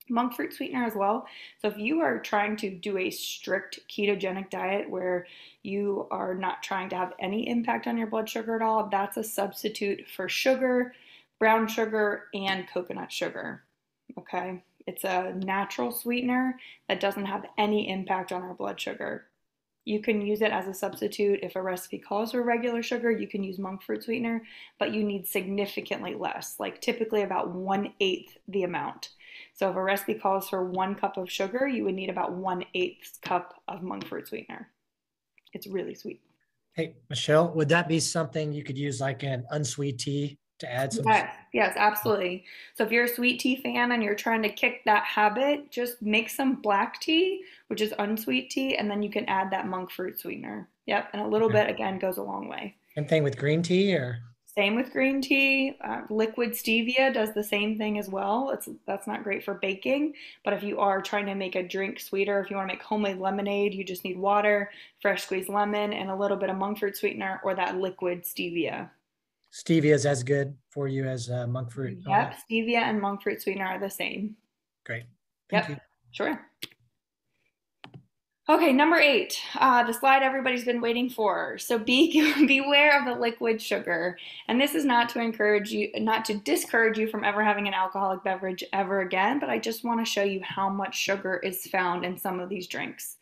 Monk 0.10 0.36
fruit 0.36 0.54
sweetener 0.54 0.84
as 0.84 0.96
well. 0.96 1.26
So, 1.62 1.70
if 1.70 1.78
you 1.78 2.02
are 2.02 2.20
trying 2.20 2.58
to 2.58 2.70
do 2.70 2.98
a 2.98 3.10
strict 3.10 3.80
ketogenic 3.90 4.50
diet 4.50 4.90
where 4.90 5.28
you 5.64 6.08
are 6.12 6.36
not 6.36 6.62
trying 6.62 6.90
to 6.90 6.98
have 6.98 7.14
any 7.20 7.48
impact 7.48 7.88
on 7.88 7.98
your 7.98 8.08
blood 8.08 8.30
sugar 8.30 8.56
at 8.56 8.62
all, 8.62 8.90
that's 8.90 9.16
a 9.16 9.24
substitute 9.24 10.06
for 10.14 10.28
sugar, 10.28 10.94
brown 11.40 11.68
sugar, 11.68 12.26
and 12.34 12.68
coconut 12.68 13.14
sugar. 13.14 13.64
Okay, 14.18 14.62
it's 14.88 15.04
a 15.04 15.34
natural 15.34 15.92
sweetener 15.92 16.60
that 16.88 17.00
doesn't 17.00 17.26
have 17.26 17.46
any 17.58 17.90
impact 17.90 18.32
on 18.32 18.42
our 18.42 18.54
blood 18.54 18.80
sugar. 18.80 19.26
You 19.86 20.00
can 20.00 20.22
use 20.22 20.42
it 20.42 20.52
as 20.52 20.68
a 20.68 20.74
substitute 20.74 21.42
if 21.44 21.56
a 21.56 21.62
recipe 21.62 21.98
calls 21.98 22.32
for 22.32 22.42
regular 22.42 22.82
sugar. 22.82 23.12
You 23.12 23.28
can 23.28 23.44
use 23.44 23.60
monk 23.60 23.82
fruit 23.84 24.04
sweetener, 24.04 24.44
but 24.80 24.94
you 24.94 25.04
need 25.04 25.28
significantly 25.28 26.16
less, 26.16 26.56
like 26.58 26.80
typically 26.80 27.24
about 27.24 27.52
one 27.52 27.94
eighth 28.00 28.38
the 28.48 28.64
amount. 28.64 29.10
So 29.54 29.70
if 29.70 29.76
a 29.76 29.84
recipe 29.84 30.14
calls 30.14 30.48
for 30.48 30.64
one 30.64 30.96
cup 30.96 31.18
of 31.18 31.30
sugar, 31.30 31.68
you 31.68 31.84
would 31.84 31.96
need 31.96 32.10
about 32.10 32.32
one 32.34 32.64
eighth 32.74 33.20
cup 33.22 33.62
of 33.68 33.84
monk 33.84 34.08
fruit 34.08 34.28
sweetener. 34.28 34.70
It's 35.52 35.68
really 35.68 35.96
sweet. 35.96 36.22
Hey, 36.74 36.96
Michelle, 37.10 37.54
would 37.54 37.70
that 37.70 37.88
be 37.88 38.00
something 38.00 38.54
you 38.54 38.64
could 38.64 38.78
use 38.78 39.00
like 39.02 39.24
an 39.24 39.46
unsweet 39.52 40.00
tea 40.00 40.40
to 40.64 40.72
add 40.72 40.94
some. 40.94 41.06
Yes, 41.06 41.34
yes, 41.54 41.74
absolutely. 41.78 42.44
So 42.76 42.84
if 42.84 42.92
you're 42.92 43.06
a 43.06 43.10
sweet 43.10 43.40
tea 43.40 43.58
fan 43.58 43.92
and 43.92 44.04
you're 44.04 44.16
trying 44.16 44.42
to 44.44 44.50
kick 44.50 44.84
that 44.86 45.04
habit, 45.04 45.72
just 45.72 46.02
make 46.02 46.30
some 46.30 46.56
black 46.56 47.00
tea, 47.00 47.44
which 47.68 47.82
is 47.82 47.94
unsweet 48.00 48.50
tea, 48.50 48.76
and 48.76 48.90
then 48.90 49.04
you 49.04 49.10
can 49.10 49.26
add 49.26 49.52
that 49.52 49.68
monk 49.68 49.92
fruit 49.92 50.20
sweetener. 50.20 50.68
Yep, 50.86 51.10
and 51.14 51.22
a 51.22 51.28
little 51.28 51.50
okay. 51.50 51.66
bit 51.66 51.70
again 51.70 52.00
goes 52.00 52.18
a 52.18 52.24
long 52.24 52.48
way. 52.48 52.76
Same 52.96 53.08
thing 53.08 53.24
with 53.24 53.38
green 53.38 53.62
tea, 53.62 53.94
or 53.96 54.20
same 54.46 54.76
with 54.76 54.92
green 54.92 55.20
tea. 55.20 55.78
Uh, 55.84 56.02
liquid 56.10 56.52
stevia 56.52 57.12
does 57.12 57.34
the 57.34 57.44
same 57.44 57.78
thing 57.78 57.98
as 57.98 58.08
well. 58.08 58.52
It's 58.52 58.70
that's 58.86 59.08
not 59.08 59.24
great 59.24 59.44
for 59.44 59.56
baking, 59.56 60.14
but 60.44 60.54
if 60.54 60.62
you 60.62 60.80
are 60.80 61.02
trying 61.02 61.26
to 61.26 61.36
make 61.36 61.56
a 61.56 61.68
drink 61.68 62.00
sweeter, 62.00 62.40
if 62.40 62.50
you 62.50 62.56
want 62.56 62.70
to 62.70 62.76
make 62.76 62.84
homemade 62.84 63.18
lemonade, 63.18 63.74
you 63.74 63.84
just 63.84 64.04
need 64.04 64.18
water, 64.18 64.70
fresh 65.02 65.24
squeezed 65.24 65.50
lemon, 65.50 65.94
and 65.94 66.10
a 66.10 66.16
little 66.16 66.38
bit 66.38 66.50
of 66.50 66.58
monk 66.58 66.80
fruit 66.80 66.96
sweetener 66.96 67.42
or 67.44 67.56
that 67.56 67.78
liquid 67.78 68.24
stevia 68.24 68.90
stevia 69.54 69.94
is 69.94 70.06
as 70.06 70.24
good 70.24 70.56
for 70.70 70.88
you 70.88 71.06
as 71.06 71.30
uh, 71.30 71.48
monk 71.48 71.72
fruit. 71.72 72.00
Yep, 72.08 72.36
stevia 72.50 72.82
and 72.82 73.00
monk 73.00 73.22
fruit 73.22 73.42
sweetener 73.42 73.66
are 73.66 73.80
the 73.80 73.90
same. 73.90 74.36
Great. 74.86 75.04
Thank 75.50 75.70
yep, 75.70 75.78
you. 75.78 75.84
sure. 76.12 76.42
Okay, 78.50 78.74
number 78.74 78.98
eight, 78.98 79.40
uh, 79.56 79.84
the 79.84 79.94
slide 79.94 80.22
everybody's 80.22 80.66
been 80.66 80.82
waiting 80.82 81.10
for. 81.10 81.58
So 81.58 81.80
be 81.80 82.34
beware 82.48 83.00
of 83.00 83.06
the 83.06 83.18
liquid 83.22 83.62
sugar, 83.62 84.18
and 84.50 84.60
this 84.60 84.76
is 84.76 84.84
not 84.84 85.08
to 85.10 85.22
encourage 85.22 85.72
you, 85.72 85.90
not 85.96 86.26
to 86.26 86.34
discourage 86.40 86.98
you 86.98 87.08
from 87.08 87.24
ever 87.24 87.42
having 87.42 87.70
an 87.70 87.74
alcoholic 87.74 88.22
beverage 88.26 88.62
ever 88.74 89.00
again, 89.00 89.40
but 89.40 89.50
I 89.50 89.60
just 89.60 89.86
want 89.86 90.06
to 90.06 90.12
show 90.12 90.24
you 90.24 90.42
how 90.44 90.68
much 90.68 90.94
sugar 90.94 91.38
is 91.38 91.68
found 91.68 92.04
in 92.04 92.18
some 92.18 92.42
of 92.42 92.50
these 92.50 92.68
drinks. 92.68 93.16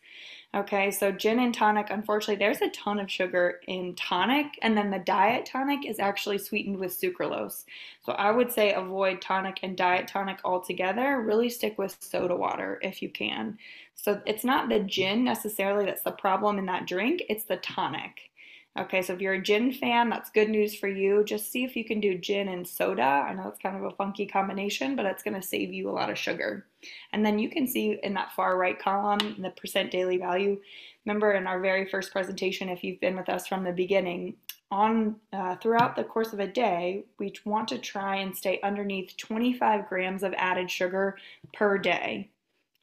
Okay, 0.54 0.90
so 0.90 1.10
gin 1.10 1.38
and 1.38 1.54
tonic, 1.54 1.88
unfortunately, 1.88 2.36
there's 2.36 2.60
a 2.60 2.68
ton 2.70 3.00
of 3.00 3.10
sugar 3.10 3.60
in 3.68 3.94
tonic, 3.94 4.58
and 4.60 4.76
then 4.76 4.90
the 4.90 4.98
diet 4.98 5.46
tonic 5.46 5.86
is 5.86 5.98
actually 5.98 6.36
sweetened 6.36 6.78
with 6.78 6.92
sucralose. 6.92 7.64
So 8.04 8.12
I 8.12 8.30
would 8.30 8.52
say 8.52 8.74
avoid 8.74 9.22
tonic 9.22 9.60
and 9.62 9.74
diet 9.78 10.08
tonic 10.08 10.40
altogether. 10.44 11.22
Really 11.22 11.48
stick 11.48 11.78
with 11.78 11.96
soda 12.00 12.36
water 12.36 12.78
if 12.82 13.00
you 13.00 13.08
can. 13.08 13.56
So 13.94 14.20
it's 14.26 14.44
not 14.44 14.68
the 14.68 14.80
gin 14.80 15.24
necessarily 15.24 15.86
that's 15.86 16.02
the 16.02 16.10
problem 16.10 16.58
in 16.58 16.66
that 16.66 16.86
drink, 16.86 17.22
it's 17.30 17.44
the 17.44 17.56
tonic. 17.56 18.31
Okay, 18.78 19.02
so 19.02 19.12
if 19.12 19.20
you're 19.20 19.34
a 19.34 19.42
gin 19.42 19.70
fan, 19.70 20.08
that's 20.08 20.30
good 20.30 20.48
news 20.48 20.74
for 20.74 20.88
you. 20.88 21.24
Just 21.24 21.52
see 21.52 21.62
if 21.62 21.76
you 21.76 21.84
can 21.84 22.00
do 22.00 22.16
gin 22.16 22.48
and 22.48 22.66
soda. 22.66 23.02
I 23.02 23.34
know 23.34 23.48
it's 23.48 23.58
kind 23.58 23.76
of 23.76 23.84
a 23.84 23.94
funky 23.96 24.24
combination, 24.24 24.96
but 24.96 25.04
it's 25.04 25.22
going 25.22 25.38
to 25.38 25.46
save 25.46 25.74
you 25.74 25.90
a 25.90 25.92
lot 25.92 26.08
of 26.08 26.16
sugar. 26.16 26.64
And 27.12 27.24
then 27.24 27.38
you 27.38 27.50
can 27.50 27.66
see 27.66 27.98
in 28.02 28.14
that 28.14 28.32
far 28.32 28.56
right 28.56 28.78
column 28.78 29.36
the 29.38 29.50
percent 29.50 29.90
daily 29.90 30.16
value. 30.16 30.58
Remember 31.04 31.32
in 31.32 31.46
our 31.46 31.60
very 31.60 31.86
first 31.86 32.12
presentation, 32.12 32.70
if 32.70 32.82
you've 32.82 33.00
been 33.00 33.16
with 33.16 33.28
us 33.28 33.46
from 33.46 33.62
the 33.62 33.72
beginning, 33.72 34.36
on 34.70 35.16
uh, 35.34 35.56
throughout 35.56 35.94
the 35.94 36.04
course 36.04 36.32
of 36.32 36.40
a 36.40 36.46
day, 36.46 37.04
we 37.18 37.34
want 37.44 37.68
to 37.68 37.78
try 37.78 38.16
and 38.16 38.34
stay 38.34 38.58
underneath 38.62 39.14
25 39.18 39.86
grams 39.86 40.22
of 40.22 40.32
added 40.38 40.70
sugar 40.70 41.18
per 41.52 41.76
day. 41.76 42.30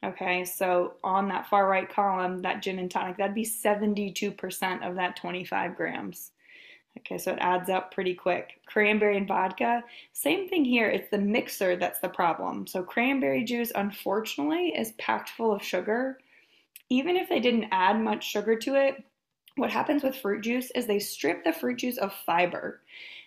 Okay, 0.02 0.44
so 0.44 0.94
on 1.04 1.28
that 1.28 1.48
far 1.48 1.68
right 1.68 1.88
column, 1.88 2.40
that 2.40 2.62
gin 2.62 2.78
and 2.78 2.90
tonic, 2.90 3.18
that'd 3.18 3.34
be 3.34 3.44
72% 3.44 4.88
of 4.88 4.94
that 4.94 5.16
25 5.16 5.76
grams. 5.76 6.32
Okay, 6.98 7.18
so 7.18 7.32
it 7.32 7.38
adds 7.40 7.68
up 7.68 7.92
pretty 7.92 8.14
quick. 8.14 8.60
Cranberry 8.66 9.16
and 9.16 9.28
vodka, 9.28 9.84
same 10.12 10.48
thing 10.48 10.64
here. 10.64 10.88
It's 10.88 11.10
the 11.10 11.18
mixer 11.18 11.76
that's 11.76 12.00
the 12.00 12.08
problem. 12.08 12.66
So 12.66 12.82
cranberry 12.82 13.44
juice, 13.44 13.72
unfortunately, 13.74 14.68
is 14.76 14.92
packed 14.92 15.30
full 15.30 15.52
of 15.52 15.62
sugar. 15.62 16.18
Even 16.88 17.16
if 17.16 17.28
they 17.28 17.38
didn't 17.38 17.68
add 17.70 18.00
much 18.00 18.24
sugar 18.24 18.56
to 18.56 18.74
it, 18.74 19.04
what 19.56 19.70
happens 19.70 20.02
with 20.02 20.16
fruit 20.16 20.42
juice 20.42 20.70
is 20.74 20.86
they 20.86 20.98
strip 20.98 21.44
the 21.44 21.52
fruit 21.52 21.78
juice 21.78 21.98
of 21.98 22.12
fiber. 22.26 22.80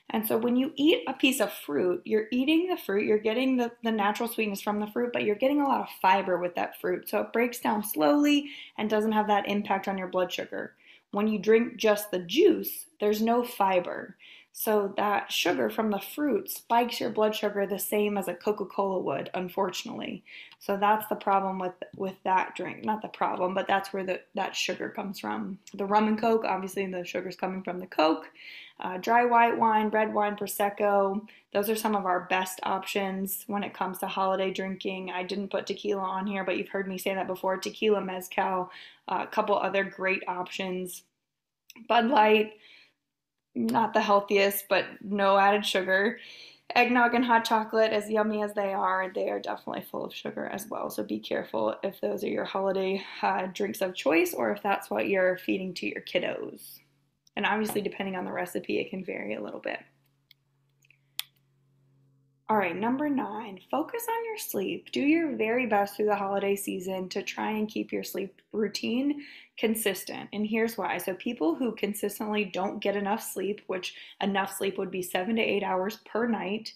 And 0.10 0.28
so 0.28 0.38
when 0.38 0.56
you 0.56 0.74
eat 0.76 1.04
a 1.08 1.14
piece 1.14 1.40
of 1.40 1.52
fruit, 1.52 2.02
you're 2.06 2.28
eating 2.32 2.68
the 2.68 2.78
fruit, 2.78 3.06
you're 3.06 3.18
getting 3.18 3.58
the, 3.58 3.72
the 3.84 3.92
natural 3.92 4.30
sweetness 4.30 4.62
from 4.62 4.80
the 4.80 4.88
fruit, 4.88 5.12
but 5.12 5.24
you're 5.24 5.36
getting 5.36 5.62
a 5.62 5.68
lot 5.68 5.82
of 5.82 5.88
fiber 6.02 6.38
with 6.38 6.54
that 6.56 6.80
fruit. 6.80 7.10
So 7.10 7.22
it 7.22 7.34
breaks 7.34 7.60
down 7.60 7.84
slowly 7.84 8.50
and 8.78 8.90
doesn't 8.90 9.14
have 9.14 9.28
that 9.28 9.48
impact 9.48 9.88
on 9.88 9.98
your 9.98 10.10
blood 10.10 10.32
sugar. 10.32 10.76
When 11.12 11.28
you 11.28 11.40
drink 11.40 11.78
just 11.78 12.12
the 12.12 12.20
juice, 12.20 12.86
there's 13.00 13.22
no 13.22 13.44
fiber. 13.44 14.16
So 14.56 14.94
that 14.98 15.32
sugar 15.32 15.72
from 15.72 15.90
the 15.90 16.00
fruit 16.00 16.48
spikes 16.48 17.00
your 17.00 17.10
blood 17.10 17.36
sugar 17.36 17.66
the 17.66 17.80
same 17.80 18.20
as 18.20 18.28
a 18.28 18.36
Coca-Cola 18.36 19.00
would, 19.00 19.32
unfortunately. 19.34 20.24
So 20.60 20.78
that's 20.78 21.08
the 21.08 21.16
problem 21.16 21.58
with 21.58 21.74
with 21.96 22.16
that 22.24 22.56
drink. 22.56 22.86
Not 22.86 23.02
the 23.02 23.08
problem, 23.08 23.56
but 23.56 23.68
that's 23.68 23.92
where 23.92 24.04
the, 24.04 24.22
that 24.36 24.56
sugar 24.56 24.90
comes 24.90 25.20
from. 25.20 25.58
The 25.74 25.86
rum 25.86 26.08
and 26.08 26.22
Coke, 26.22 26.46
obviously 26.46 26.86
the 26.86 27.04
sugar's 27.04 27.36
coming 27.36 27.64
from 27.64 27.80
the 27.80 27.88
Coke. 27.88 28.30
Uh, 28.80 28.98
dry 28.98 29.24
white 29.24 29.58
wine, 29.58 29.90
red 29.90 30.14
wine, 30.14 30.36
Prosecco, 30.36 31.26
those 31.54 31.70
are 31.70 31.76
some 31.76 31.96
of 31.96 32.06
our 32.06 32.22
best 32.22 32.60
options 32.64 33.44
when 33.48 33.64
it 33.64 33.74
comes 33.74 34.00
to 34.00 34.08
holiday 34.08 34.52
drinking. 34.52 35.12
I 35.12 35.24
didn't 35.24 35.52
put 35.52 35.68
tequila 35.68 36.02
on 36.02 36.26
here, 36.26 36.44
but 36.44 36.58
you've 36.58 36.70
heard 36.70 36.88
me 36.88 36.98
say 36.98 37.14
that 37.14 37.28
before. 37.28 37.58
Tequila, 37.58 38.02
Mezcal, 38.02 38.72
uh, 39.08 39.20
a 39.24 39.28
couple 39.28 39.58
other 39.58 39.84
great 39.84 40.24
options. 40.28 41.04
Bud 41.88 42.08
Light, 42.08 42.54
not 43.56 43.94
the 43.94 44.02
healthiest, 44.02 44.66
but 44.68 44.86
no 45.02 45.38
added 45.38 45.66
sugar. 45.66 46.20
Eggnog 46.76 47.14
and 47.14 47.24
hot 47.24 47.46
chocolate, 47.46 47.92
as 47.92 48.10
yummy 48.10 48.42
as 48.42 48.54
they 48.54 48.74
are, 48.74 49.12
they 49.14 49.30
are 49.30 49.40
definitely 49.40 49.84
full 49.84 50.06
of 50.06 50.14
sugar 50.14 50.48
as 50.48 50.68
well. 50.68 50.90
So 50.90 51.04
be 51.04 51.20
careful 51.20 51.76
if 51.84 52.02
those 52.02 52.24
are 52.24 52.30
your 52.30 52.46
holiday 52.46 53.04
uh, 53.22 53.48
drinks 53.54 53.82
of 53.82 53.94
choice 53.94 54.34
or 54.34 54.52
if 54.52 54.64
that's 54.64 54.90
what 54.90 55.08
you're 55.08 55.38
feeding 55.38 55.76
to 55.76 55.86
your 55.88 56.02
kiddos. 56.02 56.80
And 57.36 57.46
obviously, 57.46 57.82
depending 57.82 58.16
on 58.16 58.26
the 58.26 58.32
recipe, 58.32 58.80
it 58.80 58.90
can 58.90 59.04
vary 59.04 59.36
a 59.36 59.42
little 59.42 59.60
bit. 59.60 59.80
All 62.50 62.58
right, 62.58 62.76
number 62.76 63.10
nine, 63.10 63.60
focus 63.72 64.06
on 64.08 64.26
your 64.26 64.38
sleep. 64.38 64.92
Do 64.92 65.00
your 65.00 65.36
very 65.36 65.66
best 65.66 65.96
through 65.96 66.08
the 66.08 66.16
holiday 66.16 66.56
season 66.56 67.08
to 67.10 67.24
try 67.24 67.52
and 67.52 67.70
keep 67.70 67.92
your 67.92 68.04
sleep 68.04 68.42
routine 68.52 69.24
consistent. 69.58 70.30
And 70.34 70.46
here's 70.46 70.78
why. 70.78 70.98
So, 70.98 71.16
people 71.16 71.56
who 71.56 71.74
consistently 71.74 72.46
don't 72.46 72.82
get 72.82 72.98
enough 72.98 73.24
sleep, 73.24 73.62
which 73.68 73.96
enough 74.22 74.56
sleep 74.56 74.78
would 74.78 74.92
be 74.92 75.02
seven 75.02 75.38
to 75.38 75.42
eight 75.42 75.64
hours 75.64 76.00
per 76.06 76.28
night, 76.28 76.74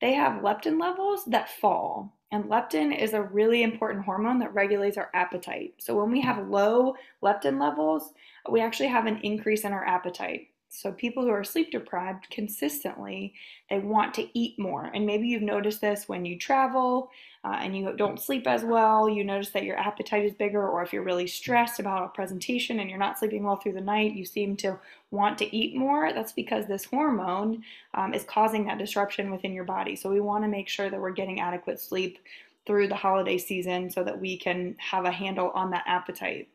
they 0.00 0.14
have 0.14 0.42
leptin 0.42 0.80
levels 0.80 1.24
that 1.26 1.50
fall. 1.50 2.16
And 2.32 2.44
leptin 2.44 2.98
is 2.98 3.12
a 3.12 3.22
really 3.22 3.62
important 3.62 4.06
hormone 4.06 4.38
that 4.38 4.54
regulates 4.54 4.96
our 4.96 5.10
appetite. 5.14 5.74
So, 5.76 5.94
when 5.94 6.10
we 6.10 6.22
have 6.22 6.48
low 6.48 6.96
leptin 7.22 7.60
levels, 7.60 8.14
we 8.50 8.60
actually 8.60 8.88
have 8.88 9.06
an 9.06 9.18
increase 9.18 9.64
in 9.64 9.72
our 9.72 9.84
appetite. 9.84 10.48
So 10.74 10.90
people 10.90 11.22
who 11.22 11.28
are 11.28 11.44
sleep 11.44 11.70
deprived 11.70 12.30
consistently, 12.30 13.34
they 13.68 13.78
want 13.78 14.14
to 14.14 14.26
eat 14.36 14.58
more. 14.58 14.90
And 14.94 15.04
maybe 15.04 15.28
you've 15.28 15.42
noticed 15.42 15.82
this 15.82 16.08
when 16.08 16.24
you 16.24 16.38
travel 16.38 17.10
uh, 17.44 17.58
and 17.60 17.76
you 17.76 17.94
don't 17.94 18.18
sleep 18.18 18.46
as 18.46 18.64
well. 18.64 19.06
You 19.06 19.22
notice 19.22 19.50
that 19.50 19.64
your 19.64 19.76
appetite 19.76 20.24
is 20.24 20.32
bigger, 20.32 20.66
or 20.66 20.82
if 20.82 20.90
you're 20.90 21.02
really 21.02 21.26
stressed 21.26 21.78
about 21.78 22.06
a 22.06 22.08
presentation 22.08 22.80
and 22.80 22.88
you're 22.88 22.98
not 22.98 23.18
sleeping 23.18 23.44
well 23.44 23.56
through 23.56 23.74
the 23.74 23.82
night, 23.82 24.14
you 24.14 24.24
seem 24.24 24.56
to 24.58 24.78
want 25.10 25.36
to 25.38 25.54
eat 25.54 25.76
more. 25.76 26.10
That's 26.14 26.32
because 26.32 26.66
this 26.66 26.86
hormone 26.86 27.62
um, 27.92 28.14
is 28.14 28.24
causing 28.24 28.64
that 28.64 28.78
disruption 28.78 29.30
within 29.30 29.52
your 29.52 29.64
body. 29.64 29.94
So 29.94 30.08
we 30.08 30.20
want 30.20 30.42
to 30.44 30.48
make 30.48 30.68
sure 30.68 30.88
that 30.88 31.00
we're 31.00 31.10
getting 31.10 31.40
adequate 31.40 31.80
sleep 31.80 32.18
through 32.64 32.88
the 32.88 32.96
holiday 32.96 33.36
season 33.36 33.90
so 33.90 34.02
that 34.04 34.18
we 34.18 34.38
can 34.38 34.74
have 34.78 35.04
a 35.04 35.12
handle 35.12 35.50
on 35.50 35.70
that 35.72 35.84
appetite. 35.86 36.48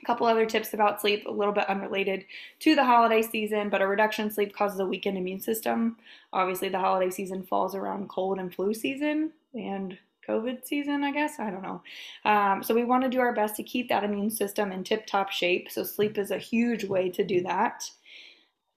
A 0.00 0.06
couple 0.06 0.26
other 0.26 0.46
tips 0.46 0.74
about 0.74 1.00
sleep, 1.00 1.26
a 1.26 1.30
little 1.30 1.52
bit 1.52 1.68
unrelated 1.68 2.24
to 2.60 2.74
the 2.74 2.84
holiday 2.84 3.22
season, 3.22 3.68
but 3.68 3.82
a 3.82 3.86
reduction 3.86 4.26
in 4.26 4.30
sleep 4.30 4.54
causes 4.54 4.78
a 4.80 4.86
weakened 4.86 5.18
immune 5.18 5.40
system. 5.40 5.96
Obviously, 6.32 6.68
the 6.68 6.78
holiday 6.78 7.10
season 7.10 7.42
falls 7.42 7.74
around 7.74 8.08
cold 8.08 8.38
and 8.38 8.54
flu 8.54 8.74
season 8.74 9.32
and 9.54 9.98
COVID 10.28 10.64
season, 10.64 11.02
I 11.02 11.10
guess. 11.10 11.40
I 11.40 11.50
don't 11.50 11.62
know. 11.62 11.82
Um, 12.24 12.62
so, 12.62 12.74
we 12.74 12.84
want 12.84 13.02
to 13.04 13.10
do 13.10 13.18
our 13.18 13.34
best 13.34 13.56
to 13.56 13.62
keep 13.62 13.88
that 13.88 14.04
immune 14.04 14.30
system 14.30 14.70
in 14.72 14.84
tip 14.84 15.06
top 15.06 15.30
shape. 15.30 15.70
So, 15.70 15.82
sleep 15.82 16.16
is 16.16 16.30
a 16.30 16.38
huge 16.38 16.84
way 16.84 17.08
to 17.10 17.24
do 17.24 17.42
that. 17.42 17.90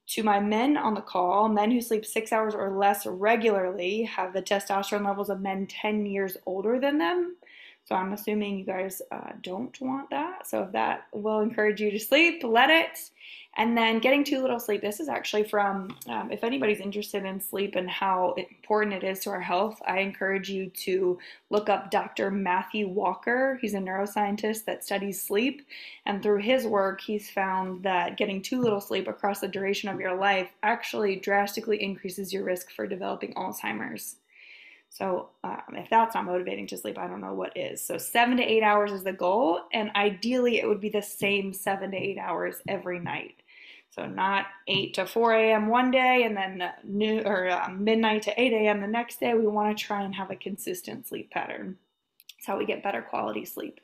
To 0.07 0.24
my 0.24 0.39
men 0.39 0.76
on 0.76 0.93
the 0.93 1.01
call, 1.01 1.47
men 1.47 1.72
who 1.72 1.80
sleep 1.82 2.05
six 2.05 2.34
hours 2.34 2.53
or 2.53 2.72
less 2.72 3.05
regularly 3.05 4.03
have 4.03 4.34
the 4.34 4.41
testosterone 4.41 5.05
levels 5.05 5.30
of 5.30 5.39
men 5.39 5.68
10 5.68 6.05
years 6.05 6.36
older 6.45 6.80
than 6.80 6.97
them. 6.97 7.38
So 7.91 7.97
I'm 7.97 8.13
assuming 8.13 8.57
you 8.57 8.63
guys 8.63 9.01
uh, 9.11 9.33
don't 9.41 9.77
want 9.81 10.11
that. 10.11 10.47
So 10.47 10.63
if 10.63 10.71
that 10.71 11.07
will 11.11 11.41
encourage 11.41 11.81
you 11.81 11.91
to 11.91 11.99
sleep, 11.99 12.41
let 12.41 12.69
it. 12.69 12.97
And 13.57 13.77
then 13.77 13.99
getting 13.99 14.23
too 14.23 14.41
little 14.41 14.61
sleep. 14.61 14.79
This 14.79 15.01
is 15.01 15.09
actually 15.09 15.43
from, 15.43 15.97
um, 16.07 16.31
if 16.31 16.45
anybody's 16.45 16.79
interested 16.79 17.25
in 17.25 17.41
sleep 17.41 17.75
and 17.75 17.89
how 17.89 18.35
important 18.37 18.93
it 18.93 19.03
is 19.03 19.19
to 19.19 19.31
our 19.31 19.41
health, 19.41 19.81
I 19.85 19.99
encourage 19.99 20.49
you 20.49 20.69
to 20.69 21.19
look 21.49 21.67
up 21.67 21.91
Dr. 21.91 22.31
Matthew 22.31 22.87
Walker. 22.87 23.59
He's 23.61 23.73
a 23.73 23.79
neuroscientist 23.79 24.63
that 24.63 24.85
studies 24.85 25.21
sleep. 25.21 25.67
And 26.05 26.23
through 26.23 26.43
his 26.43 26.65
work, 26.65 27.01
he's 27.01 27.29
found 27.29 27.83
that 27.83 28.15
getting 28.15 28.41
too 28.41 28.61
little 28.61 28.79
sleep 28.79 29.09
across 29.09 29.41
the 29.41 29.49
duration 29.49 29.89
of 29.89 29.99
your 29.99 30.15
life 30.15 30.47
actually 30.63 31.17
drastically 31.17 31.83
increases 31.83 32.31
your 32.31 32.45
risk 32.45 32.71
for 32.71 32.87
developing 32.87 33.33
Alzheimer's. 33.33 34.15
So 34.91 35.29
um, 35.45 35.61
if 35.75 35.89
that's 35.89 36.15
not 36.15 36.25
motivating 36.25 36.67
to 36.67 36.77
sleep, 36.77 36.97
I 36.97 37.07
don't 37.07 37.21
know 37.21 37.33
what 37.33 37.55
is. 37.55 37.81
So 37.81 37.97
seven 37.97 38.35
to 38.37 38.43
eight 38.43 38.61
hours 38.61 38.91
is 38.91 39.03
the 39.03 39.13
goal, 39.13 39.61
and 39.71 39.89
ideally 39.95 40.59
it 40.59 40.67
would 40.67 40.81
be 40.81 40.89
the 40.89 41.01
same 41.01 41.53
seven 41.53 41.91
to 41.91 41.97
eight 41.97 42.17
hours 42.17 42.57
every 42.67 42.99
night. 42.99 43.35
So 43.89 44.05
not 44.05 44.45
8 44.67 44.93
to 44.95 45.05
4 45.05 45.33
a.m. 45.33 45.67
one 45.67 45.91
day 45.91 46.23
and 46.23 46.35
then 46.35 46.71
new 46.83 47.19
or 47.21 47.49
uh, 47.49 47.69
midnight 47.69 48.21
to 48.23 48.41
8 48.41 48.53
a.m. 48.53 48.79
the 48.79 48.87
next 48.87 49.19
day. 49.19 49.33
We 49.33 49.47
want 49.47 49.77
to 49.77 49.83
try 49.83 50.03
and 50.03 50.15
have 50.15 50.31
a 50.31 50.35
consistent 50.35 51.07
sleep 51.07 51.29
pattern. 51.29 51.77
That's 52.37 52.47
how 52.47 52.57
we 52.57 52.65
get 52.65 52.83
better 52.83 53.01
quality 53.01 53.43
sleep. 53.43 53.81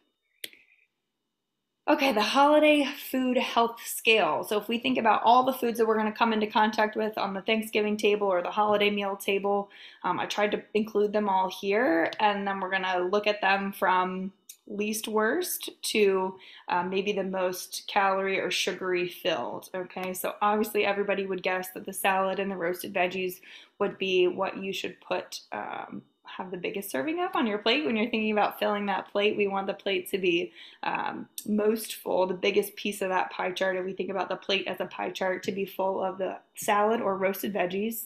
Okay, 1.89 2.11
the 2.11 2.21
holiday 2.21 2.85
food 3.09 3.37
health 3.37 3.79
scale. 3.85 4.43
So 4.43 4.57
if 4.57 4.67
we 4.67 4.77
think 4.77 4.97
about 4.97 5.21
all 5.23 5.45
the 5.45 5.53
foods 5.53 5.77
that 5.77 5.87
we're 5.87 5.97
going 5.97 6.11
to 6.11 6.17
come 6.17 6.33
into 6.33 6.45
contact 6.45 6.97
with 6.97 7.17
on 7.17 7.33
the 7.33 7.41
Thanksgiving 7.41 7.95
table 7.95 8.27
or 8.27 8.41
the 8.41 8.51
holiday 8.51 8.89
meal 8.89 9.15
table, 9.15 9.69
um, 10.03 10.19
I 10.19 10.25
tried 10.25 10.51
to 10.51 10.61
include 10.73 11.13
them 11.13 11.29
all 11.29 11.49
here, 11.49 12.11
and 12.19 12.45
then 12.45 12.59
we're 12.59 12.71
going 12.71 12.83
to 12.83 13.03
look 13.03 13.25
at 13.25 13.39
them 13.39 13.71
from 13.71 14.33
least 14.67 15.07
worst 15.07 15.69
to 15.81 16.35
um, 16.67 16.89
maybe 16.89 17.13
the 17.13 17.23
most 17.23 17.85
calorie 17.87 18.37
or 18.37 18.51
sugary 18.51 19.07
filled. 19.07 19.69
Okay, 19.73 20.13
so 20.13 20.33
obviously 20.41 20.85
everybody 20.85 21.25
would 21.25 21.41
guess 21.41 21.69
that 21.69 21.85
the 21.85 21.93
salad 21.93 22.37
and 22.37 22.51
the 22.51 22.57
roasted 22.57 22.93
veggies 22.93 23.35
would 23.79 23.97
be 23.97 24.27
what 24.27 24.57
you 24.57 24.73
should 24.73 24.99
put 24.99 25.39
um, 25.53 26.01
have 26.27 26.51
the 26.51 26.57
biggest 26.57 26.91
serving 26.91 27.19
of 27.23 27.35
on 27.35 27.47
your 27.47 27.57
plate 27.57 27.85
when 27.85 27.95
you're 27.95 28.09
thinking 28.09 28.31
about 28.31 28.59
filling 28.59 28.85
that 28.87 29.11
plate. 29.11 29.37
We 29.37 29.47
want 29.47 29.67
the 29.67 29.73
plate 29.73 30.09
to 30.11 30.17
be 30.17 30.51
um, 30.83 31.27
most 31.45 31.95
full, 31.95 32.27
the 32.27 32.33
biggest 32.33 32.75
piece 32.75 33.01
of 33.01 33.09
that 33.09 33.31
pie 33.31 33.51
chart. 33.51 33.75
If 33.75 33.85
we 33.85 33.93
think 33.93 34.09
about 34.09 34.29
the 34.29 34.35
plate 34.35 34.67
as 34.67 34.79
a 34.79 34.85
pie 34.85 35.11
chart, 35.11 35.43
to 35.43 35.51
be 35.51 35.65
full 35.65 36.03
of 36.03 36.17
the 36.17 36.37
salad 36.55 37.01
or 37.01 37.17
roasted 37.17 37.53
veggies. 37.53 38.05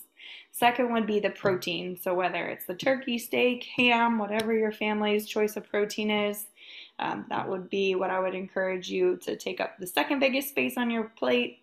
Second 0.52 0.92
would 0.94 1.08
be 1.08 1.20
the 1.20 1.30
protein. 1.30 1.98
So 2.00 2.14
whether 2.14 2.48
it's 2.48 2.66
the 2.66 2.76
turkey, 2.76 3.18
steak, 3.18 3.64
ham, 3.76 4.18
whatever 4.18 4.54
your 4.54 4.72
family's 4.72 5.26
choice 5.26 5.56
of 5.56 5.70
protein 5.70 6.12
is, 6.12 6.46
um, 7.00 7.26
that 7.30 7.50
would 7.50 7.70
be 7.70 7.96
what 7.96 8.12
I 8.12 8.20
would 8.20 8.36
encourage 8.36 8.90
you 8.90 9.18
to 9.24 9.36
take 9.36 9.60
up 9.60 9.78
the 9.80 9.88
second 9.88 10.20
biggest 10.20 10.50
space 10.50 10.78
on 10.78 10.92
your 10.92 11.06
plate. 11.06 11.60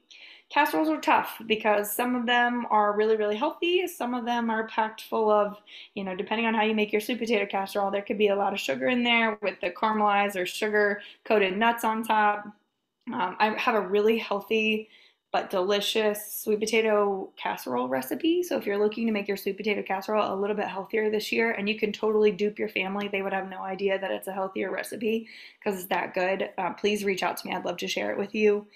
Casseroles 0.51 0.89
are 0.89 1.01
tough 1.01 1.41
because 1.47 1.93
some 1.95 2.17
of 2.17 2.25
them 2.25 2.67
are 2.71 2.97
really, 2.97 3.17
really 3.17 3.37
healthy. 3.37 3.87
Some 3.87 4.15
of 4.15 4.25
them 4.25 4.49
are 4.49 4.67
packed 4.67 5.03
full 5.03 5.31
of, 5.31 5.59
you 5.95 6.05
know, 6.05 6.17
depending 6.17 6.47
on 6.47 6.55
how 6.55 6.63
you 6.65 6.75
make 6.75 6.91
your 6.91 7.03
sweet 7.03 7.19
potato 7.19 7.45
casserole, 7.45 7.91
there 7.91 8.03
could 8.03 8.17
be 8.17 8.29
a 8.29 8.37
lot 8.37 8.55
of 8.55 8.61
sugar 8.61 8.89
in 8.89 9.03
there 9.05 9.39
with 9.43 9.61
the 9.61 9.71
caramelized 9.71 10.37
or 10.37 10.47
sugar 10.47 11.03
coated 11.25 11.57
nuts 11.57 11.85
on 11.85 12.03
top. 12.03 12.47
Um, 13.13 13.37
I 13.39 13.55
have 13.59 13.75
a 13.75 13.89
really 13.89 14.19
healthy 14.19 14.89
but 15.31 15.51
delicious 15.51 16.41
sweet 16.41 16.59
potato 16.59 17.31
casserole 17.37 17.89
recipe. 17.89 18.43
So 18.43 18.57
if 18.57 18.65
you're 18.65 18.79
looking 18.79 19.07
to 19.07 19.13
make 19.13 19.29
your 19.29 19.37
sweet 19.37 19.59
potato 19.59 19.83
casserole 19.83 20.33
a 20.33 20.41
little 20.41 20.57
bit 20.57 20.69
healthier 20.69 21.11
this 21.11 21.31
year, 21.31 21.51
and 21.53 21.69
you 21.69 21.79
can 21.79 21.93
totally 21.93 22.31
dupe 22.31 22.59
your 22.59 22.71
family, 22.71 23.09
they 23.09 23.21
would 23.21 23.35
have 23.35 23.49
no 23.49 23.61
idea 23.61 23.99
that 23.99 24.11
it's 24.11 24.27
a 24.27 24.33
healthier 24.33 24.71
recipe 24.71 25.29
because 25.59 25.81
it's 25.81 25.89
that 25.91 26.15
good. 26.15 26.49
Uh, 26.57 26.73
please 26.73 27.05
reach 27.05 27.23
out 27.23 27.37
to 27.37 27.47
me. 27.47 27.55
I'd 27.55 27.65
love 27.65 27.77
to 27.79 27.89
share 27.89 28.11
it 28.11 28.19
with 28.19 28.35
you. 28.35 28.67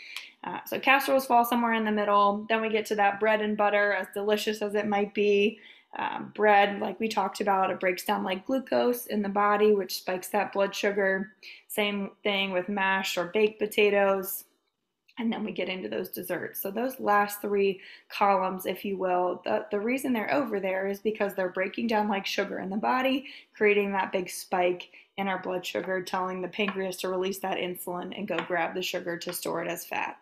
Uh, 0.45 0.59
so 0.67 0.79
casseroles 0.79 1.25
fall 1.25 1.45
somewhere 1.45 1.73
in 1.73 1.87
the 1.87 1.93
middle. 1.93 2.45
Then 2.49 2.61
we 2.61 2.69
get 2.69 2.85
to 2.87 2.97
that 2.97 3.19
bread 3.19 3.41
and 3.41 3.57
butter, 3.57 3.95
as 3.95 4.09
delicious 4.13 4.61
as 4.61 4.75
it 4.75 4.87
might 4.87 5.15
be. 5.15 5.59
Um, 5.99 6.33
bread, 6.35 6.81
like 6.81 6.99
we 7.01 7.09
talked 7.09 7.41
about, 7.41 7.71
it 7.71 7.79
breaks 7.79 8.05
down 8.05 8.25
like 8.25 8.47
glucose 8.47 9.07
in 9.07 9.23
the 9.23 9.29
body, 9.29 9.73
which 9.73 9.99
spikes 9.99 10.29
that 10.29 10.53
blood 10.53 10.75
sugar. 10.75 11.33
Same 11.69 12.11
thing 12.23 12.51
with 12.51 12.69
mashed 12.69 13.17
or 13.17 13.27
baked 13.27 13.59
potatoes 13.59 14.45
and 15.19 15.33
then 15.33 15.45
we 15.45 15.53
get 15.53 15.69
into 15.69 15.89
those 15.89 16.09
desserts. 16.09 16.61
So 16.61 16.71
those 16.71 16.99
last 16.99 17.43
three 17.43 17.81
columns, 18.09 18.67
if 18.67 18.85
you 18.85 18.97
will, 18.97 19.43
the, 19.45 19.67
the 19.71 19.81
reason 19.81 20.13
they're 20.13 20.33
over 20.33 20.59
there 20.59 20.89
is 20.89 21.01
because 21.01 21.35
they're 21.35 21.51
breaking 21.51 21.89
down 21.89 22.09
like 22.09 22.25
sugar 22.25 22.59
in 22.61 22.71
the 22.71 22.77
body, 22.77 23.27
creating 23.55 23.93
that 23.93 24.13
big 24.13 24.31
spike 24.31 24.91
in 25.19 25.29
our 25.29 25.41
blood 25.43 25.67
sugar, 25.67 26.03
telling 26.03 26.41
the 26.41 26.49
pancreas 26.49 26.97
to 26.99 27.09
release 27.09 27.39
that 27.41 27.59
insulin 27.59 28.17
and 28.17 28.27
go 28.27 28.39
grab 28.49 28.75
the 28.75 28.83
sugar 28.83 29.19
to 29.19 29.33
store 29.33 29.63
it 29.63 29.69
as 29.69 29.85
fat. 29.85 30.17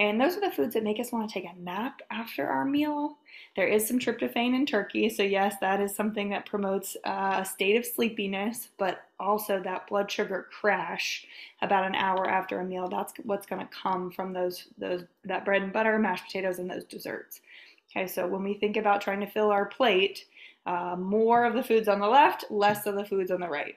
And 0.00 0.18
those 0.18 0.34
are 0.34 0.40
the 0.40 0.50
foods 0.50 0.72
that 0.72 0.82
make 0.82 0.98
us 0.98 1.12
want 1.12 1.28
to 1.28 1.34
take 1.34 1.44
a 1.44 1.60
nap 1.60 2.00
after 2.10 2.46
our 2.46 2.64
meal. 2.64 3.18
There 3.54 3.68
is 3.68 3.86
some 3.86 3.98
tryptophan 3.98 4.54
in 4.54 4.64
turkey, 4.64 5.10
so 5.10 5.22
yes, 5.22 5.56
that 5.60 5.78
is 5.78 5.94
something 5.94 6.30
that 6.30 6.46
promotes 6.46 6.96
uh, 7.04 7.40
a 7.40 7.44
state 7.44 7.76
of 7.76 7.84
sleepiness, 7.84 8.70
but 8.78 9.02
also 9.18 9.60
that 9.60 9.88
blood 9.88 10.10
sugar 10.10 10.48
crash 10.58 11.26
about 11.60 11.84
an 11.84 11.94
hour 11.94 12.26
after 12.26 12.60
a 12.60 12.64
meal. 12.64 12.88
That's 12.88 13.12
what's 13.24 13.46
going 13.46 13.60
to 13.60 13.68
come 13.74 14.10
from 14.10 14.32
those 14.32 14.68
those 14.78 15.04
that 15.26 15.44
bread 15.44 15.60
and 15.60 15.72
butter, 15.72 15.98
mashed 15.98 16.24
potatoes, 16.24 16.60
and 16.60 16.70
those 16.70 16.84
desserts. 16.84 17.42
Okay, 17.90 18.06
so 18.06 18.26
when 18.26 18.42
we 18.42 18.54
think 18.54 18.78
about 18.78 19.02
trying 19.02 19.20
to 19.20 19.26
fill 19.26 19.50
our 19.50 19.66
plate, 19.66 20.24
uh, 20.64 20.96
more 20.98 21.44
of 21.44 21.52
the 21.52 21.62
foods 21.62 21.88
on 21.88 22.00
the 22.00 22.08
left, 22.08 22.46
less 22.50 22.86
of 22.86 22.94
the 22.94 23.04
foods 23.04 23.30
on 23.30 23.40
the 23.40 23.48
right. 23.48 23.76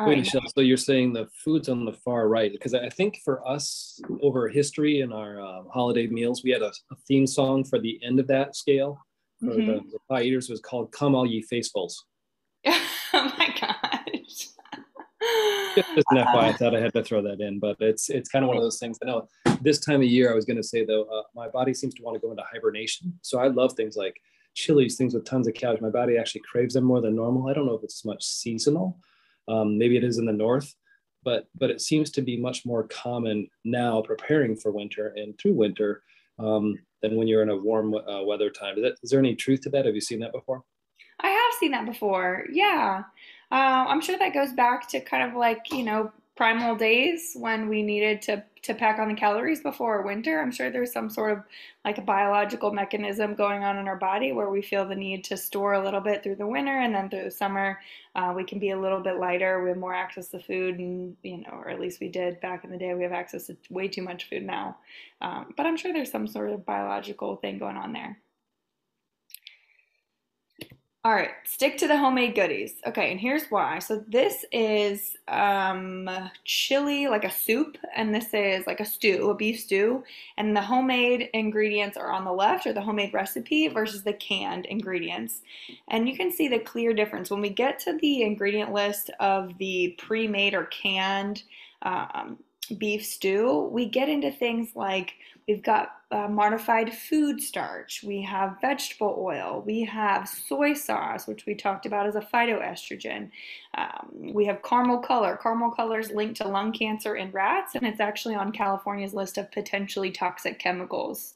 Wait, 0.00 0.18
Michelle, 0.18 0.42
so 0.54 0.62
you're 0.62 0.76
saying 0.76 1.12
the 1.12 1.28
foods 1.44 1.68
on 1.68 1.84
the 1.84 1.92
far 1.92 2.28
right? 2.28 2.50
Because 2.50 2.74
I 2.74 2.88
think 2.88 3.18
for 3.24 3.46
us, 3.46 4.00
over 4.20 4.48
history 4.48 5.00
in 5.00 5.12
our 5.12 5.40
uh, 5.40 5.62
holiday 5.72 6.06
meals, 6.06 6.42
we 6.42 6.50
had 6.50 6.62
a, 6.62 6.72
a, 6.90 6.96
theme 7.06 7.26
song 7.26 7.62
for 7.64 7.78
the 7.78 8.00
end 8.02 8.18
of 8.18 8.26
that 8.28 8.56
scale. 8.56 8.98
For 9.40 9.46
mm-hmm. 9.46 9.66
the, 9.66 9.74
the 9.74 9.98
pie 10.08 10.22
eaters 10.22 10.48
was 10.48 10.60
called 10.60 10.92
"Come 10.92 11.14
All 11.14 11.26
Ye 11.26 11.42
Faithfuls." 11.42 12.04
oh 12.66 12.82
my 13.12 13.54
gosh! 13.60 14.48
Just 15.94 16.06
an 16.10 16.18
FYI, 16.18 16.36
I 16.36 16.52
thought 16.52 16.74
I 16.74 16.80
had 16.80 16.94
to 16.94 17.04
throw 17.04 17.22
that 17.22 17.40
in, 17.40 17.58
but 17.58 17.76
it's 17.80 18.08
it's 18.08 18.28
kind 18.28 18.44
of 18.44 18.48
one 18.48 18.56
of 18.56 18.62
those 18.62 18.78
things. 18.78 18.98
I 19.02 19.06
know 19.06 19.28
this 19.60 19.78
time 19.78 20.00
of 20.00 20.08
year, 20.08 20.32
I 20.32 20.34
was 20.34 20.44
going 20.44 20.56
to 20.56 20.62
say 20.62 20.84
though, 20.84 21.04
uh, 21.04 21.22
my 21.34 21.48
body 21.48 21.74
seems 21.74 21.94
to 21.94 22.02
want 22.02 22.16
to 22.16 22.20
go 22.20 22.30
into 22.30 22.42
hibernation, 22.52 23.18
so 23.22 23.38
I 23.38 23.48
love 23.48 23.74
things 23.74 23.96
like 23.96 24.20
chilies, 24.54 24.96
things 24.96 25.14
with 25.14 25.24
tons 25.24 25.46
of 25.46 25.54
calories. 25.54 25.80
My 25.80 25.90
body 25.90 26.16
actually 26.18 26.42
craves 26.50 26.74
them 26.74 26.84
more 26.84 27.00
than 27.00 27.14
normal. 27.14 27.48
I 27.48 27.52
don't 27.52 27.66
know 27.66 27.74
if 27.74 27.84
it's 27.84 28.04
much 28.04 28.24
seasonal 28.24 28.98
um, 29.48 29.78
maybe 29.78 29.96
it 29.96 30.04
is 30.04 30.18
in 30.18 30.26
the 30.26 30.32
north, 30.32 30.74
but 31.24 31.48
but 31.58 31.70
it 31.70 31.80
seems 31.80 32.10
to 32.12 32.22
be 32.22 32.36
much 32.36 32.64
more 32.64 32.84
common 32.84 33.48
now 33.64 34.02
preparing 34.02 34.56
for 34.56 34.70
winter 34.70 35.12
and 35.16 35.38
through 35.38 35.54
winter 35.54 36.02
um, 36.38 36.78
than 37.02 37.16
when 37.16 37.28
you're 37.28 37.42
in 37.42 37.50
a 37.50 37.56
warm 37.56 37.94
uh, 37.94 38.22
weather 38.22 38.50
time. 38.50 38.76
Is, 38.76 38.82
that, 38.82 38.94
is 39.02 39.10
there 39.10 39.20
any 39.20 39.34
truth 39.34 39.60
to 39.62 39.70
that? 39.70 39.86
Have 39.86 39.94
you 39.94 40.00
seen 40.00 40.20
that 40.20 40.32
before? 40.32 40.62
I 41.20 41.28
have 41.28 41.58
seen 41.60 41.72
that 41.72 41.86
before. 41.86 42.46
Yeah. 42.50 43.02
Uh, 43.50 43.84
I'm 43.88 44.00
sure 44.00 44.18
that 44.18 44.34
goes 44.34 44.52
back 44.52 44.88
to 44.88 45.00
kind 45.00 45.28
of 45.28 45.36
like, 45.36 45.70
you 45.70 45.84
know, 45.84 46.10
primal 46.36 46.74
days 46.74 47.34
when 47.34 47.68
we 47.68 47.82
needed 47.82 48.22
to 48.22 48.42
to 48.62 48.74
pack 48.74 49.00
on 49.00 49.08
the 49.08 49.14
calories 49.14 49.60
before 49.60 50.02
winter. 50.02 50.40
I'm 50.40 50.52
sure 50.52 50.70
there's 50.70 50.92
some 50.92 51.10
sort 51.10 51.32
of 51.32 51.44
like 51.84 51.98
a 51.98 52.02
biological 52.02 52.72
mechanism 52.72 53.34
going 53.34 53.64
on 53.64 53.76
in 53.76 53.88
our 53.88 53.96
body 53.96 54.30
where 54.30 54.50
we 54.50 54.62
feel 54.62 54.86
the 54.86 54.94
need 54.94 55.24
to 55.24 55.36
store 55.36 55.72
a 55.72 55.82
little 55.82 56.00
bit 56.00 56.22
through 56.22 56.36
the 56.36 56.46
winter 56.46 56.78
and 56.78 56.94
then 56.94 57.10
through 57.10 57.24
the 57.24 57.30
summer 57.30 57.80
uh, 58.14 58.32
we 58.36 58.44
can 58.44 58.58
be 58.58 58.70
a 58.70 58.78
little 58.78 59.00
bit 59.00 59.16
lighter. 59.18 59.62
We 59.62 59.70
have 59.70 59.78
more 59.78 59.94
access 59.94 60.28
to 60.28 60.38
food, 60.38 60.78
and 60.78 61.16
you 61.22 61.38
know, 61.38 61.50
or 61.52 61.70
at 61.70 61.80
least 61.80 62.00
we 62.00 62.08
did 62.08 62.40
back 62.40 62.64
in 62.64 62.70
the 62.70 62.78
day. 62.78 62.94
We 62.94 63.02
have 63.02 63.12
access 63.12 63.46
to 63.46 63.56
way 63.70 63.88
too 63.88 64.02
much 64.02 64.28
food 64.28 64.44
now, 64.44 64.76
um, 65.20 65.52
but 65.56 65.66
I'm 65.66 65.76
sure 65.76 65.92
there's 65.92 66.10
some 66.10 66.26
sort 66.26 66.50
of 66.50 66.66
biological 66.66 67.36
thing 67.36 67.58
going 67.58 67.76
on 67.76 67.92
there. 67.92 68.18
All 71.04 71.12
right, 71.12 71.30
stick 71.42 71.78
to 71.78 71.88
the 71.88 71.98
homemade 71.98 72.36
goodies. 72.36 72.74
Okay, 72.86 73.10
and 73.10 73.18
here's 73.18 73.46
why. 73.46 73.80
So 73.80 74.04
this 74.06 74.44
is 74.52 75.16
um, 75.26 76.08
chili, 76.44 77.08
like 77.08 77.24
a 77.24 77.30
soup, 77.30 77.76
and 77.96 78.14
this 78.14 78.32
is 78.32 78.68
like 78.68 78.78
a 78.78 78.84
stew, 78.84 79.28
a 79.28 79.34
beef 79.34 79.58
stew. 79.58 80.04
And 80.36 80.56
the 80.56 80.62
homemade 80.62 81.28
ingredients 81.34 81.96
are 81.96 82.12
on 82.12 82.24
the 82.24 82.32
left, 82.32 82.68
or 82.68 82.72
the 82.72 82.82
homemade 82.82 83.12
recipe, 83.12 83.66
versus 83.66 84.04
the 84.04 84.12
canned 84.12 84.66
ingredients. 84.66 85.40
And 85.88 86.08
you 86.08 86.16
can 86.16 86.30
see 86.30 86.46
the 86.46 86.60
clear 86.60 86.94
difference. 86.94 87.32
When 87.32 87.40
we 87.40 87.50
get 87.50 87.80
to 87.80 87.98
the 88.00 88.22
ingredient 88.22 88.72
list 88.72 89.10
of 89.18 89.58
the 89.58 89.96
pre-made 89.98 90.54
or 90.54 90.66
canned 90.66 91.42
um, 91.82 92.38
beef 92.72 93.04
stew, 93.04 93.68
we 93.72 93.86
get 93.86 94.08
into 94.08 94.30
things 94.30 94.70
like 94.74 95.14
we've 95.46 95.62
got 95.62 95.92
uh, 96.10 96.28
modified 96.28 96.92
food 96.92 97.40
starch, 97.40 98.04
we 98.06 98.20
have 98.22 98.60
vegetable 98.60 99.16
oil, 99.18 99.62
we 99.64 99.82
have 99.82 100.28
soy 100.28 100.74
sauce, 100.74 101.26
which 101.26 101.46
we 101.46 101.54
talked 101.54 101.86
about 101.86 102.06
as 102.06 102.14
a 102.14 102.20
phytoestrogen. 102.20 103.30
Um, 103.76 104.32
we 104.34 104.44
have 104.44 104.62
caramel 104.62 104.98
color. 104.98 105.38
Caramel 105.42 105.70
color 105.70 105.98
is 105.98 106.10
linked 106.10 106.36
to 106.36 106.48
lung 106.48 106.72
cancer 106.72 107.16
in 107.16 107.30
rats, 107.32 107.74
and 107.74 107.86
it's 107.86 108.00
actually 108.00 108.34
on 108.34 108.52
California's 108.52 109.14
list 109.14 109.38
of 109.38 109.50
potentially 109.50 110.10
toxic 110.10 110.58
chemicals. 110.58 111.34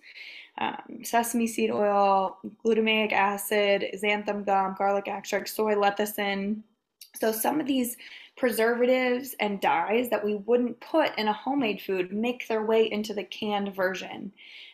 Um, 0.59 1.01
sesame 1.03 1.47
seed 1.47 1.70
oil, 1.70 2.39
glutamic 2.64 3.12
acid, 3.12 3.87
xanthan 3.95 4.45
gum, 4.45 4.74
garlic 4.76 5.09
extract, 5.09 5.49
soy 5.49 5.74
lecithin. 5.74 6.62
So 7.14 7.32
some 7.32 7.61
of 7.61 7.66
these 7.66 7.97
preservatives 8.37 9.34
and 9.41 9.61
dyes 9.61 10.11
that 10.11 10.24
we 10.24 10.34
wouldn't 10.34 10.78
put 10.80 11.16
in 11.18 11.28
a 11.28 11.32
homemade 11.32 11.80
food 11.80 12.12
make 12.12 12.47
their 12.49 12.64
way 12.64 12.91
into 12.91 13.14
the 13.14 13.24
canned 13.24 13.74
version. 13.74 14.32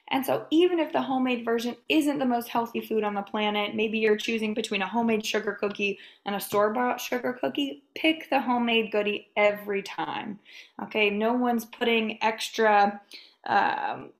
And 0.08 0.26
so, 0.26 0.46
even 0.50 0.78
if 0.78 0.92
the 0.92 1.00
homemade 1.00 1.44
version 1.44 1.74
isn't 1.88 2.18
the 2.18 2.26
most 2.26 2.48
healthy 2.48 2.80
food 2.80 3.02
on 3.02 3.14
the 3.14 3.22
planet, 3.22 3.74
maybe 3.74 3.98
you're 3.98 4.16
choosing 4.16 4.52
between 4.52 4.82
a 4.82 4.86
homemade 4.86 5.24
sugar 5.24 5.56
cookie 5.58 5.98
and 6.26 6.34
a 6.34 6.40
store 6.40 6.70
bought 6.70 7.00
sugar 7.00 7.32
cookie, 7.32 7.82
pick 7.94 8.28
the 8.28 8.40
homemade 8.40 8.92
goodie 8.92 9.28
every 9.36 9.82
time. 9.82 10.38
Okay, 10.82 11.08
no 11.08 11.32
one's 11.32 11.64
putting 11.64 12.22
extra 12.22 13.00
um, 13.46 14.10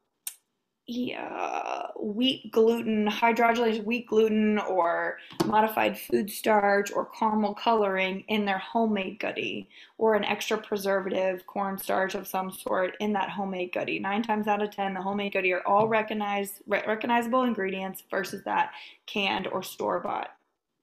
uh, 0.89 1.89
wheat 2.01 2.51
gluten, 2.51 3.07
hydrogenated 3.07 3.85
wheat 3.85 4.07
gluten, 4.09 4.59
or 4.59 5.19
modified 5.47 5.99
food 5.99 6.31
starch, 6.31 6.91
or 6.93 7.07
caramel 7.07 7.55
coloring 7.55 8.25
in 8.29 8.45
their 8.45 8.59
homemade 8.59 9.19
goodie, 9.21 9.69
or 9.99 10.15
an 10.15 10.25
extra 10.25 10.59
preservative, 10.59 11.47
cornstarch 11.47 12.15
of 12.15 12.27
some 12.27 12.51
sort 12.51 12.97
in 13.01 13.13
that 13.13 13.31
homemade 13.31 13.73
goodie. 13.73 13.99
Nine 13.99 14.23
times 14.23 14.49
out 14.49 14.63
of 14.63 14.71
ten, 14.71 14.95
the 14.95 15.03
homemade 15.03 15.33
goodie 15.33 15.53
are 15.53 15.67
all 15.67 15.89
recognized, 15.89 16.63
recognizable 16.67 17.45
ingredients 17.45 18.03
versus 18.11 18.43
that 18.45 18.73
canned 19.07 19.47
or 19.47 19.63
store 19.63 20.01
bought. 20.01 20.31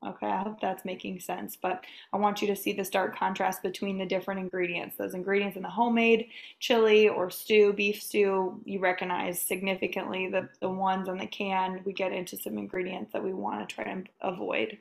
Okay, 0.06 0.28
I 0.28 0.44
hope 0.44 0.62
that's 0.62 0.86
making 0.86 1.20
sense, 1.20 1.58
but 1.62 1.84
I 2.14 2.18
want 2.18 2.42
you 2.42 2.48
to 2.48 2.56
see 2.56 2.72
the 2.72 2.86
stark 2.86 3.18
contrast 3.18 3.62
between 3.62 3.98
the 3.98 4.06
different 4.06 4.40
ingredients. 4.40 4.96
Those 4.96 5.14
ingredients 5.14 5.58
in 5.58 5.64
the 5.64 5.70
homemade 5.70 6.30
chili 6.60 7.10
or 7.10 7.30
stew, 7.30 7.74
beef 7.74 8.02
stew, 8.02 8.62
you 8.64 8.80
recognize 8.80 9.42
significantly 9.42 10.30
the, 10.30 10.48
the 10.62 10.70
ones 10.70 11.10
on 11.10 11.18
the 11.18 11.28
can. 11.28 11.82
We 11.84 11.92
get 11.92 12.14
into 12.14 12.38
some 12.38 12.58
ingredients 12.58 13.12
that 13.12 13.24
we 13.24 13.34
want 13.34 13.68
to 13.68 13.76
try 13.76 13.92
and 13.92 14.08
avoid. 14.22 14.78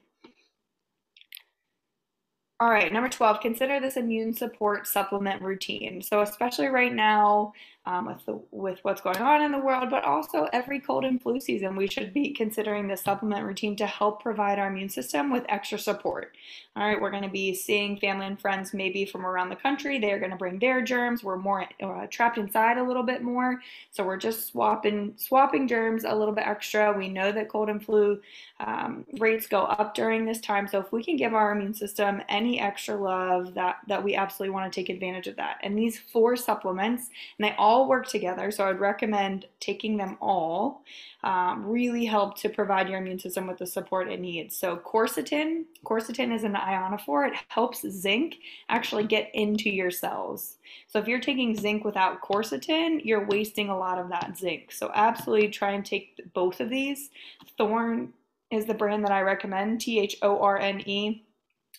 All 2.61 2.71
right, 2.71 2.93
number 2.93 3.09
12, 3.09 3.41
consider 3.41 3.79
this 3.79 3.97
immune 3.97 4.35
support 4.35 4.87
supplement 4.87 5.43
routine. 5.43 6.03
So, 6.03 6.23
especially 6.23 6.67
right 6.67 6.93
now, 6.93 7.53
um, 7.89 8.05
with 8.05 8.25
the, 8.27 8.39
with 8.51 8.79
what's 8.83 9.01
going 9.01 9.17
on 9.17 9.41
in 9.41 9.51
the 9.51 9.59
world, 9.59 9.89
but 9.89 10.05
also 10.05 10.47
every 10.53 10.79
cold 10.79 11.07
and 11.07 11.23
flu 11.23 11.41
season, 11.41 11.75
we 11.75 11.87
should 11.87 12.13
be 12.13 12.35
considering 12.35 12.87
the 12.87 12.99
supplement 12.99 13.47
routine 13.47 13.77
to 13.77 13.87
help 13.87 14.23
provide 14.23 14.59
our 14.59 14.69
immune 14.69 14.91
system 14.91 15.33
with 15.33 15.47
extra 15.49 15.79
support. 15.79 16.37
All 16.77 16.87
right, 16.87 17.01
we're 17.01 17.11
going 17.11 17.23
to 17.23 17.31
be 17.31 17.55
seeing 17.55 17.97
family 17.97 18.27
and 18.27 18.39
friends 18.39 18.75
maybe 18.75 19.07
from 19.07 19.25
around 19.25 19.49
the 19.49 19.57
country. 19.57 19.99
They 19.99 20.13
are 20.13 20.19
going 20.19 20.31
to 20.31 20.37
bring 20.37 20.59
their 20.59 20.83
germs. 20.83 21.25
We're 21.25 21.39
more 21.39 21.67
uh, 21.83 22.07
trapped 22.11 22.37
inside 22.37 22.77
a 22.77 22.85
little 22.85 23.03
bit 23.03 23.23
more, 23.23 23.61
so 23.91 24.05
we're 24.05 24.19
just 24.19 24.49
swapping 24.49 25.15
swapping 25.17 25.67
germs 25.67 26.05
a 26.05 26.15
little 26.15 26.35
bit 26.35 26.47
extra. 26.47 26.97
We 26.97 27.09
know 27.09 27.33
that 27.33 27.49
cold 27.49 27.69
and 27.71 27.83
flu 27.83 28.21
um, 28.61 29.07
rates 29.19 29.47
go 29.49 29.63
up 29.63 29.95
during 29.95 30.25
this 30.25 30.41
time, 30.41 30.69
so 30.69 30.79
if 30.79 30.93
we 30.93 31.03
can 31.03 31.17
give 31.17 31.35
our 31.35 31.53
immune 31.53 31.75
system 31.75 32.23
any 32.29 32.61
extra 32.61 32.95
love, 32.95 33.55
that 33.55 33.79
that 33.89 34.05
we 34.05 34.15
absolutely 34.15 34.53
want 34.53 34.71
to 34.71 34.81
take 34.81 34.89
advantage 34.89 35.27
of 35.27 35.37
that. 35.37 35.59
And 35.63 35.77
these 35.77 35.99
four 35.99 36.37
supplements, 36.37 37.09
and 37.39 37.49
they 37.49 37.55
all 37.59 37.78
all 37.79 37.89
work 37.89 38.07
together. 38.09 38.51
So 38.51 38.69
I'd 38.69 38.81
recommend 38.81 39.47
taking 39.61 39.97
them 39.97 40.19
all. 40.21 40.83
Um, 41.23 41.65
really 41.65 42.05
help 42.05 42.37
to 42.39 42.49
provide 42.49 42.89
your 42.89 42.99
immune 42.99 43.19
system 43.19 43.47
with 43.47 43.59
the 43.59 43.67
support 43.67 44.11
it 44.11 44.21
needs. 44.21 44.57
So 44.57 44.77
quercetin, 44.77 45.65
quercetin 45.85 46.35
is 46.35 46.45
an 46.45 46.55
ionophore. 46.55 47.29
It 47.29 47.35
helps 47.49 47.89
zinc 47.89 48.37
actually 48.69 49.05
get 49.05 49.31
into 49.35 49.71
your 49.71 49.91
cells. 49.91 50.57
So 50.89 50.99
if 50.99 51.07
you're 51.07 51.21
taking 51.21 51.57
zinc 51.57 51.85
without 51.85 52.21
quercetin, 52.21 53.01
you're 53.05 53.27
wasting 53.27 53.69
a 53.69 53.79
lot 53.79 53.99
of 53.99 54.09
that 54.11 54.37
zinc. 54.37 54.73
So 54.73 54.91
absolutely 54.95 55.49
try 55.49 55.73
and 55.73 55.85
take 55.85 56.21
both 56.35 56.61
of 56.61 56.71
these. 56.71 57.11
Thorne 57.57 58.13
is 58.51 58.65
the 58.65 58.75
brand 58.75 59.05
that 59.05 59.13
I 59.13 59.21
recommend, 59.21 59.81
T 59.81 60.01
H 60.01 60.17
O 60.23 60.41
R 60.41 60.59
N 60.59 60.83
E 60.87 61.23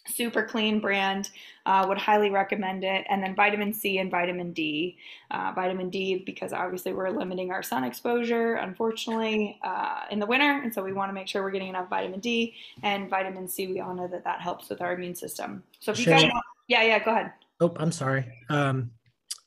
super 0.08 0.44
clean 0.44 0.80
brand 0.80 1.30
uh, 1.66 1.86
would 1.88 1.98
highly 1.98 2.30
recommend 2.30 2.84
it. 2.84 3.06
And 3.10 3.22
then 3.22 3.36
vitamin 3.36 3.74
c 3.74 4.00
and 4.00 4.10
vitamin 4.10 4.54
d 4.54 4.98
uh, 5.32 5.52
vitamin 5.56 5.90
d 5.90 6.24
because 6.26 6.54
obviously 6.54 6.94
we're 6.94 7.10
limiting 7.10 7.52
our 7.52 7.64
sun 7.64 7.84
exposure 7.84 8.56
unfortunately 8.56 9.60
uh, 9.64 10.02
in 10.12 10.20
the 10.20 10.26
winter. 10.26 10.62
And 10.64 10.74
so 10.74 10.84
we 10.84 10.94
want 10.94 11.10
to 11.10 11.14
make 11.14 11.28
sure 11.28 11.44
we're 11.44 11.52
getting 11.52 11.70
enough 11.70 11.90
vitamin 11.90 12.20
d 12.20 12.56
and 12.84 13.10
vitamin 13.10 13.48
c. 13.48 13.68
We 13.68 13.80
all 13.80 13.94
know 13.94 14.08
that 14.08 14.24
that 14.24 14.42
helps 14.42 14.70
with 14.70 14.82
our 14.82 14.94
immune 14.94 15.16
system. 15.16 15.64
So 15.80 15.92
if 15.92 16.00
you 16.00 16.06
guys 16.06 16.32
yeah 16.68 16.84
yeah 16.84 17.04
go 17.04 17.12
ahead. 17.12 17.32
Oh 17.60 17.74
i'm 17.78 17.92
sorry. 17.92 18.26
Um, 18.50 18.92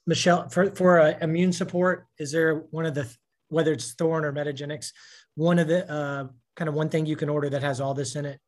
michelle 0.06 0.48
for, 0.48 0.70
for 0.74 1.00
uh, 1.00 1.14
immune 1.20 1.52
support 1.52 2.06
is 2.18 2.32
there 2.32 2.64
one 2.70 2.86
of 2.86 2.94
the 2.94 3.08
whether 3.48 3.72
it's 3.72 3.92
Thorne 3.92 4.24
or 4.24 4.32
metagenics 4.32 4.92
one 5.34 5.58
of 5.58 5.68
the 5.68 5.90
uh, 5.90 6.26
kind 6.56 6.68
of 6.68 6.74
one 6.74 6.88
thing 6.88 7.06
you 7.06 7.16
can 7.16 7.28
order 7.28 7.48
that 7.48 7.62
has 7.62 7.80
all 7.80 7.94
this 7.94 8.16
in 8.16 8.24
it 8.24 8.40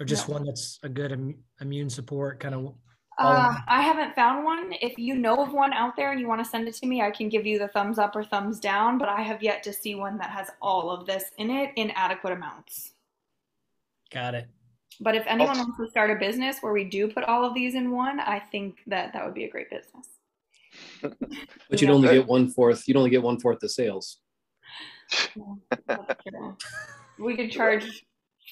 or 0.00 0.06
just 0.06 0.28
no. 0.28 0.34
one 0.34 0.44
that's 0.44 0.78
a 0.82 0.88
good 0.88 1.12
Im- 1.12 1.38
immune 1.60 1.90
support 1.90 2.40
kind 2.40 2.54
of 2.54 2.74
uh, 3.18 3.56
I 3.66 3.82
haven't 3.82 4.14
found 4.14 4.44
one. 4.44 4.72
If 4.80 4.96
you 4.96 5.16
know 5.16 5.42
of 5.42 5.52
one 5.52 5.72
out 5.72 5.96
there 5.96 6.12
and 6.12 6.20
you 6.20 6.28
want 6.28 6.42
to 6.44 6.48
send 6.48 6.68
it 6.68 6.74
to 6.74 6.86
me, 6.86 7.02
I 7.02 7.10
can 7.10 7.28
give 7.28 7.44
you 7.44 7.58
the 7.58 7.66
thumbs 7.66 7.98
up 7.98 8.14
or 8.14 8.22
thumbs 8.22 8.60
down, 8.60 8.96
but 8.96 9.08
I 9.08 9.22
have 9.22 9.42
yet 9.42 9.64
to 9.64 9.72
see 9.72 9.96
one 9.96 10.18
that 10.18 10.30
has 10.30 10.50
all 10.62 10.88
of 10.90 11.04
this 11.04 11.24
in 11.36 11.50
it 11.50 11.72
in 11.74 11.90
adequate 11.96 12.32
amounts. 12.32 12.92
Got 14.12 14.36
it. 14.36 14.46
But 15.00 15.16
if 15.16 15.24
anyone 15.26 15.58
wants 15.58 15.78
to 15.78 15.88
start 15.90 16.12
a 16.12 16.14
business 16.14 16.58
where 16.60 16.72
we 16.72 16.84
do 16.84 17.08
put 17.08 17.24
all 17.24 17.44
of 17.44 17.54
these 17.54 17.74
in 17.74 17.90
one, 17.90 18.20
I 18.20 18.38
think 18.38 18.78
that 18.86 19.12
that 19.12 19.24
would 19.24 19.34
be 19.34 19.44
a 19.44 19.50
great 19.50 19.68
business. 19.68 20.06
but 21.68 21.80
you'd 21.80 21.90
only 21.90 22.08
get 22.08 22.26
one 22.26 22.48
fourth. 22.50 22.86
You'd 22.86 22.96
only 22.96 23.10
get 23.10 23.22
one 23.22 23.40
fourth 23.40 23.58
the 23.58 23.68
sales. 23.68 24.18
we 27.18 27.36
could 27.36 27.50
charge 27.50 28.04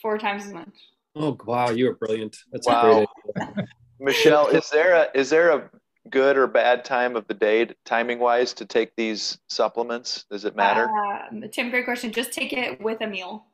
four 0.03 0.19
times 0.19 0.47
as 0.47 0.53
much. 0.53 0.75
Oh 1.17 1.37
wow, 1.47 1.71
you 1.71 1.89
are 1.91 1.95
brilliant. 1.95 2.37
That's 2.53 2.67
wow. 2.67 3.07
a 3.35 3.45
great 3.55 3.69
Michelle, 4.01 4.49
is 4.49 4.69
there 4.69 4.95
a 4.95 5.09
is 5.15 5.31
there 5.31 5.51
a 5.51 5.71
good 6.11 6.37
or 6.37 6.47
bad 6.47 6.85
time 6.85 7.17
of 7.17 7.27
the 7.27 7.35
day, 7.35 7.69
timing 7.85 8.19
wise, 8.19 8.53
to 8.55 8.67
take 8.67 8.95
these 8.97 9.39
supplements? 9.49 10.27
Does 10.31 10.45
it 10.45 10.55
matter? 10.55 10.89
Uh, 10.89 11.47
Tim, 11.51 11.71
great 11.71 11.87
question. 11.87 12.13
Just 12.13 12.33
take 12.33 12.53
it 12.53 12.81
with 12.81 13.01
a 13.01 13.07
meal. 13.07 13.47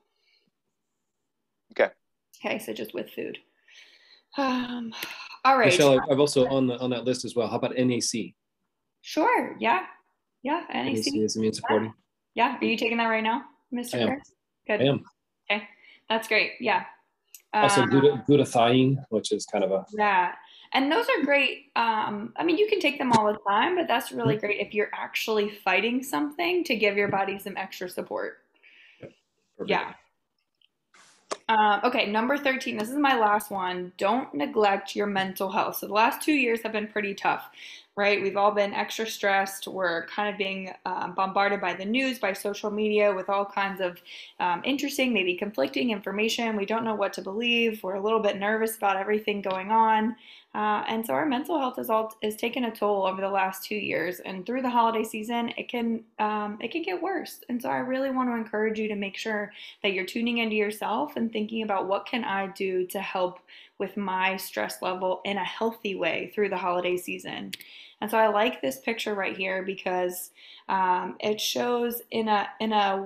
Okay. 1.73 1.93
Okay, 2.45 2.59
so 2.59 2.73
just 2.73 2.95
with 2.95 3.11
food. 3.11 3.39
Um, 4.37 4.93
all 5.45 5.57
right. 5.57 5.67
Michelle, 5.67 6.01
I've 6.11 6.21
also 6.21 6.47
on 6.49 6.67
the 6.67 6.77
on 6.79 6.91
that 6.91 7.05
list 7.05 7.25
as 7.25 7.37
well. 7.37 7.47
How 7.47 7.57
about 7.57 7.77
NAC? 7.77 8.35
Sure. 9.03 9.57
Yeah. 9.61 9.85
Yeah. 10.43 10.65
NAC, 10.73 10.95
NAC 10.95 11.15
is 11.15 11.37
immune 11.37 11.53
supporting. 11.53 11.95
Yeah. 12.35 12.59
Are 12.61 12.65
you 12.65 12.77
taking 12.77 12.99
that 12.99 13.07
right 13.07 13.23
now, 13.23 13.43
Mr. 13.73 13.95
I 13.95 13.99
am. 13.99 14.23
Good. 14.67 14.81
I 14.81 14.85
am. 14.85 15.05
Okay. 15.51 15.69
That's 16.09 16.27
great. 16.27 16.53
Yeah. 16.61 16.85
Also, 17.55 17.83
um, 17.83 17.91
glutathione, 17.91 19.05
which 19.11 19.31
is 19.31 19.45
kind 19.45 19.63
of 19.63 19.73
a 19.73 19.85
yeah, 19.93 20.33
and 20.73 20.91
those 20.91 21.07
are 21.09 21.25
great. 21.25 21.71
Um, 21.77 22.33
I 22.37 22.45
mean, 22.45 22.57
you 22.57 22.67
can 22.67 22.81
take 22.81 22.99
them 22.99 23.13
all 23.13 23.31
the 23.31 23.39
time, 23.47 23.77
but 23.77 23.87
that's 23.87 24.11
really 24.11 24.37
great 24.37 24.59
if 24.59 24.73
you're 24.73 24.91
actually 24.95 25.51
fighting 25.51 26.03
something 26.03 26.65
to 26.65 26.75
give 26.77 26.97
your 26.97 27.09
body 27.09 27.39
some 27.39 27.57
extra 27.59 27.91
support. 27.91 28.39
Perfect. 29.01 29.71
Yeah. 29.71 29.93
Um, 31.49 31.81
okay, 31.85 32.11
number 32.11 32.39
13. 32.39 32.79
This 32.79 32.89
is 32.89 32.97
my 32.97 33.19
last 33.19 33.51
one. 33.51 33.93
Don't 33.99 34.33
neglect 34.33 34.97
your 34.97 35.07
mental 35.07 35.51
health. 35.51 35.77
So, 35.77 35.87
the 35.87 35.93
last 35.93 36.23
two 36.23 36.33
years 36.33 36.63
have 36.63 36.73
been 36.73 36.87
pretty 36.87 37.15
tough, 37.15 37.51
right? 37.97 38.23
We've 38.23 38.37
all 38.37 38.53
been 38.53 38.73
extra 38.73 39.07
stressed. 39.07 39.69
We're 39.69 40.07
kind 40.07 40.31
of 40.31 40.39
being 40.39 40.73
um, 40.87 41.15
bombarded 41.15 41.61
by 41.61 41.75
the 41.75 41.85
news, 41.85 42.19
by 42.19 42.33
social 42.33 42.71
media, 42.71 43.15
with 43.15 43.29
all 43.29 43.45
kinds 43.45 43.81
of 43.81 44.01
um, 44.41 44.63
interesting, 44.65 45.13
maybe 45.13 45.35
conflicting 45.35 45.91
information. 45.91 46.57
We 46.57 46.65
don't 46.65 46.85
know 46.85 46.95
what 46.95 47.13
to 47.15 47.23
believe. 47.23 47.83
We're 47.83 47.97
a 47.97 48.03
little 48.03 48.21
bit 48.21 48.39
nervous 48.39 48.77
about 48.77 48.97
everything 48.97 49.43
going 49.43 49.71
on. 49.71 50.17
Uh, 50.55 50.85
and 50.87 51.05
so 51.05 51.15
our 51.15 51.25
mental 51.25 51.59
health 51.59 51.79
is 51.79 51.89
all 51.89 52.15
is 52.21 52.37
taken 52.37 52.65
a 52.65 52.71
toll 52.71 53.07
over 53.07 53.23
the 53.23 53.29
last 53.29 53.65
two 53.65 53.75
years, 53.75 54.21
and 54.21 54.45
through 54.45 54.61
the 54.61 54.69
holiday 54.69 55.03
season, 55.03 55.51
it 55.57 55.69
can 55.71 56.05
um, 56.19 56.59
it 56.61 56.71
can 56.71 56.83
get 56.83 57.03
worse. 57.03 57.41
And 57.49 57.61
so 57.61 57.71
I 57.71 57.79
really 57.79 58.11
want 58.11 58.29
to 58.29 58.37
encourage 58.37 58.79
you 58.79 58.87
to 58.89 58.95
make 58.95 59.17
sure 59.17 59.51
that 59.83 59.95
you're 59.95 60.05
tuning 60.05 60.39
into 60.39 60.55
yourself 60.55 61.17
and 61.17 61.33
thinking 61.33 61.63
about 61.63 61.89
what 61.89 62.05
can 62.05 62.23
I 62.25 62.49
do 62.49 62.87
to 62.89 63.01
help 63.01 63.39
with 63.83 63.97
my 63.97 64.37
stress 64.37 64.81
level 64.81 65.21
in 65.25 65.37
a 65.37 65.45
healthy 65.45 65.97
way 65.97 66.31
through 66.33 66.49
the 66.49 66.57
holiday 66.57 66.97
season. 66.97 67.51
And 68.01 68.09
so 68.09 68.17
I 68.17 68.29
like 68.29 68.63
this 68.63 68.79
picture 68.79 69.17
right 69.17 69.37
here 69.37 69.65
because 69.65 70.31
um, 70.69 71.17
it 71.19 71.41
shows 71.41 72.01
in 72.13 72.29
a 72.29 72.49
in 72.61 72.73
a 72.73 73.05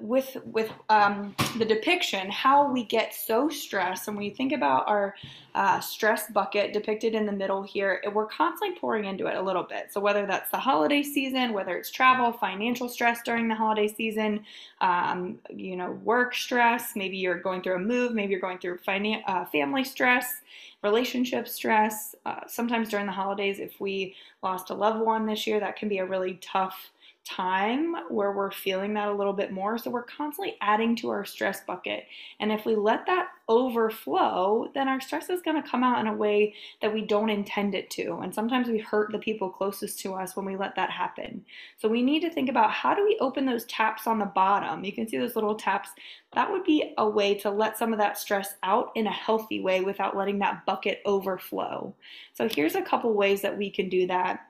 with 0.00 0.36
with 0.44 0.70
um, 0.88 1.34
the 1.58 1.64
depiction 1.64 2.28
how 2.30 2.70
we 2.70 2.84
get 2.84 3.14
so 3.14 3.48
stressed 3.48 4.08
and 4.08 4.16
when 4.16 4.26
you 4.26 4.34
think 4.34 4.52
about 4.52 4.86
our 4.88 5.14
uh, 5.54 5.78
stress 5.80 6.28
bucket 6.30 6.72
depicted 6.72 7.14
in 7.14 7.24
the 7.24 7.32
middle 7.32 7.62
here 7.62 8.02
we're 8.12 8.26
constantly 8.26 8.76
pouring 8.78 9.04
into 9.04 9.26
it 9.26 9.36
a 9.36 9.40
little 9.40 9.62
bit. 9.62 9.92
So 9.92 10.00
whether 10.00 10.26
that's 10.26 10.50
the 10.50 10.58
holiday 10.58 11.02
season 11.02 11.52
whether 11.52 11.76
it's 11.76 11.90
travel 11.90 12.32
financial 12.32 12.88
stress 12.88 13.22
during 13.22 13.48
the 13.48 13.54
holiday 13.54 13.86
season 13.86 14.44
um, 14.80 15.38
you 15.50 15.76
know 15.76 15.92
work 16.02 16.34
stress 16.34 16.96
maybe 16.96 17.16
you're 17.16 17.38
going 17.38 17.62
through 17.62 17.76
a 17.76 17.80
move 17.80 18.12
maybe 18.12 18.32
you're 18.32 18.40
going 18.40 18.58
through 18.58 18.78
finan- 18.78 19.22
uh, 19.26 19.44
family 19.46 19.84
stress 19.84 20.40
relationship 20.82 21.46
stress 21.46 22.14
uh, 22.26 22.40
sometimes 22.48 22.88
during 22.88 23.06
the 23.06 23.12
holidays 23.12 23.60
if 23.60 23.80
we 23.80 24.14
lost 24.42 24.70
a 24.70 24.74
loved 24.74 25.00
one 25.00 25.26
this 25.26 25.46
year 25.46 25.60
that 25.60 25.76
can 25.76 25.88
be 25.88 25.98
a 25.98 26.04
really 26.04 26.38
tough 26.42 26.90
time 27.26 27.94
where 28.08 28.32
we're 28.32 28.52
feeling 28.52 28.94
that 28.94 29.08
a 29.08 29.14
little 29.14 29.32
bit 29.32 29.52
more. 29.52 29.78
So 29.78 29.90
we're 29.90 30.04
constantly 30.04 30.56
adding 30.60 30.94
to 30.96 31.10
our 31.10 31.24
stress 31.24 31.60
bucket. 31.66 32.04
And 32.40 32.52
if 32.52 32.64
we 32.64 32.76
let 32.76 33.04
that 33.06 33.28
overflow, 33.48 34.70
then 34.74 34.88
our 34.88 35.00
stress 35.00 35.28
is 35.28 35.42
going 35.42 35.60
to 35.60 35.68
come 35.68 35.82
out 35.82 36.00
in 36.00 36.06
a 36.06 36.14
way 36.14 36.54
that 36.80 36.92
we 36.92 37.02
don't 37.02 37.30
intend 37.30 37.74
it 37.74 37.90
to. 37.90 38.18
And 38.22 38.34
sometimes 38.34 38.68
we 38.68 38.78
hurt 38.78 39.10
the 39.12 39.18
people 39.18 39.50
closest 39.50 39.98
to 40.00 40.14
us 40.14 40.36
when 40.36 40.46
we 40.46 40.56
let 40.56 40.76
that 40.76 40.90
happen. 40.90 41.44
So 41.78 41.88
we 41.88 42.02
need 42.02 42.20
to 42.20 42.30
think 42.30 42.48
about 42.48 42.70
how 42.70 42.94
do 42.94 43.04
we 43.04 43.18
open 43.20 43.44
those 43.44 43.64
taps 43.64 44.06
on 44.06 44.18
the 44.18 44.26
bottom? 44.26 44.84
You 44.84 44.92
can 44.92 45.08
see 45.08 45.18
those 45.18 45.36
little 45.36 45.54
taps. 45.54 45.90
That 46.34 46.50
would 46.50 46.64
be 46.64 46.94
a 46.98 47.08
way 47.08 47.34
to 47.36 47.50
let 47.50 47.76
some 47.76 47.92
of 47.92 47.98
that 47.98 48.18
stress 48.18 48.54
out 48.62 48.90
in 48.94 49.06
a 49.06 49.12
healthy 49.12 49.60
way 49.60 49.80
without 49.80 50.16
letting 50.16 50.38
that 50.40 50.64
bucket 50.66 51.02
overflow. 51.04 51.94
So 52.34 52.48
here's 52.48 52.74
a 52.74 52.82
couple 52.82 53.12
ways 53.14 53.42
that 53.42 53.56
we 53.56 53.70
can 53.70 53.88
do 53.88 54.06
that. 54.06 54.46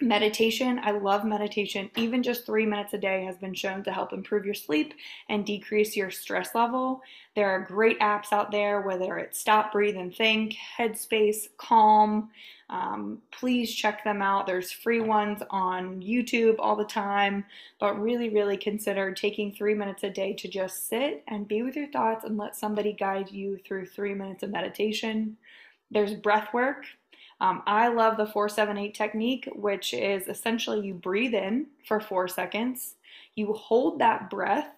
Meditation, 0.00 0.80
I 0.82 0.90
love 0.90 1.24
meditation. 1.24 1.88
Even 1.96 2.22
just 2.22 2.44
three 2.44 2.66
minutes 2.66 2.94
a 2.94 2.98
day 2.98 3.24
has 3.24 3.36
been 3.36 3.54
shown 3.54 3.84
to 3.84 3.92
help 3.92 4.12
improve 4.12 4.44
your 4.44 4.54
sleep 4.54 4.92
and 5.28 5.46
decrease 5.46 5.96
your 5.96 6.10
stress 6.10 6.52
level. 6.54 7.00
There 7.36 7.48
are 7.48 7.60
great 7.60 8.00
apps 8.00 8.32
out 8.32 8.50
there, 8.50 8.80
whether 8.80 9.18
it's 9.18 9.38
Stop, 9.38 9.72
Breathe, 9.72 9.96
and 9.96 10.14
Think, 10.14 10.56
Headspace, 10.76 11.48
Calm. 11.58 12.30
Um, 12.70 13.22
please 13.30 13.72
check 13.72 14.02
them 14.02 14.20
out. 14.20 14.46
There's 14.46 14.72
free 14.72 15.00
ones 15.00 15.42
on 15.50 16.02
YouTube 16.02 16.56
all 16.58 16.74
the 16.74 16.84
time, 16.84 17.44
but 17.78 18.00
really, 18.00 18.30
really 18.30 18.56
consider 18.56 19.12
taking 19.12 19.52
three 19.52 19.74
minutes 19.74 20.02
a 20.02 20.10
day 20.10 20.32
to 20.32 20.48
just 20.48 20.88
sit 20.88 21.22
and 21.28 21.46
be 21.46 21.62
with 21.62 21.76
your 21.76 21.88
thoughts 21.88 22.24
and 22.24 22.36
let 22.36 22.56
somebody 22.56 22.92
guide 22.92 23.30
you 23.30 23.58
through 23.58 23.86
three 23.86 24.14
minutes 24.14 24.42
of 24.42 24.50
meditation. 24.50 25.36
There's 25.90 26.14
breath 26.14 26.52
work. 26.52 26.84
Um, 27.40 27.62
I 27.66 27.88
love 27.88 28.16
the 28.16 28.26
478 28.26 28.94
technique, 28.94 29.48
which 29.54 29.92
is 29.92 30.28
essentially 30.28 30.86
you 30.86 30.94
breathe 30.94 31.34
in 31.34 31.66
for 31.86 32.00
four 32.00 32.28
seconds, 32.28 32.94
you 33.34 33.52
hold 33.52 33.98
that 33.98 34.30
breath 34.30 34.68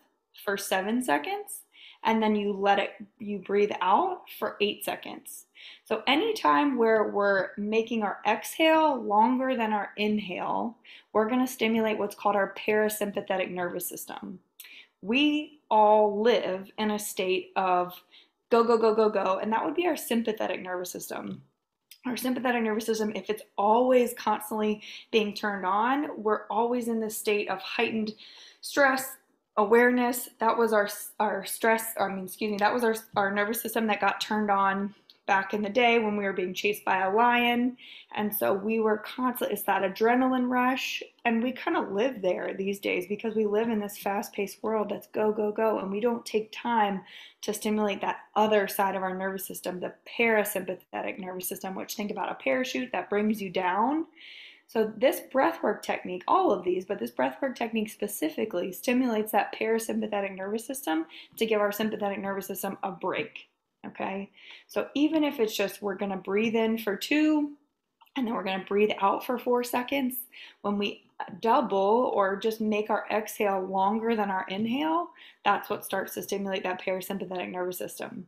for 0.44 0.56
seven 0.56 1.02
seconds, 1.02 1.62
and 2.04 2.22
then 2.22 2.36
you 2.36 2.52
let 2.52 2.78
it, 2.78 2.90
you 3.18 3.38
breathe 3.38 3.72
out 3.80 4.22
for 4.38 4.56
eight 4.60 4.84
seconds. 4.84 5.46
So, 5.84 6.02
anytime 6.06 6.76
where 6.76 7.08
we're 7.08 7.50
making 7.56 8.02
our 8.02 8.18
exhale 8.26 9.00
longer 9.02 9.56
than 9.56 9.72
our 9.72 9.90
inhale, 9.96 10.76
we're 11.12 11.28
going 11.28 11.44
to 11.44 11.52
stimulate 11.52 11.98
what's 11.98 12.14
called 12.14 12.36
our 12.36 12.54
parasympathetic 12.54 13.50
nervous 13.50 13.88
system. 13.88 14.38
We 15.02 15.60
all 15.70 16.22
live 16.22 16.70
in 16.78 16.92
a 16.92 16.98
state 16.98 17.52
of 17.56 17.94
go, 18.50 18.62
go, 18.62 18.78
go, 18.78 18.94
go, 18.94 19.08
go, 19.08 19.38
and 19.42 19.52
that 19.52 19.64
would 19.64 19.74
be 19.74 19.86
our 19.86 19.96
sympathetic 19.96 20.62
nervous 20.62 20.90
system 20.90 21.42
our 22.06 22.16
sympathetic 22.16 22.62
nervous 22.62 22.86
system, 22.86 23.12
if 23.14 23.30
it's 23.30 23.42
always 23.58 24.14
constantly 24.14 24.82
being 25.10 25.34
turned 25.34 25.66
on, 25.66 26.22
we're 26.22 26.46
always 26.48 26.88
in 26.88 27.00
this 27.00 27.16
state 27.16 27.48
of 27.48 27.60
heightened 27.60 28.14
stress, 28.60 29.16
awareness. 29.56 30.28
That 30.38 30.56
was 30.56 30.72
our 30.72 30.88
our 31.18 31.44
stress. 31.44 31.94
I 31.98 32.08
mean, 32.08 32.24
excuse 32.24 32.50
me. 32.50 32.58
That 32.58 32.72
was 32.72 32.84
our 32.84 32.94
our 33.16 33.32
nervous 33.32 33.60
system 33.60 33.86
that 33.88 34.00
got 34.00 34.20
turned 34.20 34.50
on 34.50 34.94
back 35.26 35.52
in 35.52 35.62
the 35.62 35.68
day 35.68 35.98
when 35.98 36.16
we 36.16 36.24
were 36.24 36.32
being 36.32 36.54
chased 36.54 36.84
by 36.84 37.02
a 37.02 37.12
lion. 37.12 37.76
And 38.14 38.34
so 38.34 38.52
we 38.52 38.78
were 38.78 38.98
constantly, 38.98 39.54
it's 39.54 39.64
that 39.64 39.82
adrenaline 39.82 40.48
rush. 40.48 41.02
And 41.24 41.42
we 41.42 41.52
kind 41.52 41.76
of 41.76 41.92
live 41.92 42.22
there 42.22 42.54
these 42.54 42.78
days 42.78 43.06
because 43.08 43.34
we 43.34 43.44
live 43.44 43.68
in 43.68 43.80
this 43.80 43.98
fast 43.98 44.32
paced 44.32 44.62
world 44.62 44.90
that's 44.90 45.08
go, 45.08 45.32
go, 45.32 45.50
go. 45.50 45.80
And 45.80 45.90
we 45.90 46.00
don't 46.00 46.24
take 46.24 46.52
time 46.52 47.02
to 47.42 47.52
stimulate 47.52 48.00
that 48.00 48.20
other 48.36 48.68
side 48.68 48.94
of 48.94 49.02
our 49.02 49.16
nervous 49.16 49.46
system, 49.46 49.80
the 49.80 49.94
parasympathetic 50.18 51.18
nervous 51.18 51.48
system, 51.48 51.74
which 51.74 51.94
think 51.94 52.10
about 52.10 52.30
a 52.30 52.34
parachute 52.34 52.92
that 52.92 53.10
brings 53.10 53.42
you 53.42 53.50
down. 53.50 54.06
So, 54.68 54.92
this 54.96 55.20
breathwork 55.32 55.82
technique, 55.82 56.24
all 56.26 56.50
of 56.50 56.64
these, 56.64 56.84
but 56.84 56.98
this 56.98 57.12
breathwork 57.12 57.54
technique 57.54 57.88
specifically 57.88 58.72
stimulates 58.72 59.30
that 59.30 59.54
parasympathetic 59.54 60.34
nervous 60.34 60.66
system 60.66 61.06
to 61.36 61.46
give 61.46 61.60
our 61.60 61.70
sympathetic 61.70 62.18
nervous 62.18 62.48
system 62.48 62.76
a 62.82 62.90
break. 62.90 63.48
Okay, 63.86 64.30
so 64.66 64.88
even 64.94 65.22
if 65.22 65.38
it's 65.38 65.56
just 65.56 65.80
we're 65.82 65.94
going 65.94 66.10
to 66.10 66.16
breathe 66.16 66.56
in 66.56 66.76
for 66.78 66.96
two 66.96 67.52
and 68.16 68.26
then 68.26 68.34
we're 68.34 68.42
going 68.42 68.58
to 68.58 68.66
breathe 68.66 68.90
out 69.00 69.24
for 69.24 69.38
four 69.38 69.62
seconds, 69.62 70.16
when 70.62 70.78
we 70.78 71.04
double 71.40 72.10
or 72.14 72.36
just 72.36 72.60
make 72.60 72.90
our 72.90 73.06
exhale 73.10 73.60
longer 73.60 74.16
than 74.16 74.30
our 74.30 74.46
inhale, 74.48 75.10
that's 75.44 75.70
what 75.70 75.84
starts 75.84 76.14
to 76.14 76.22
stimulate 76.22 76.62
that 76.62 76.82
parasympathetic 76.82 77.50
nervous 77.50 77.78
system. 77.78 78.26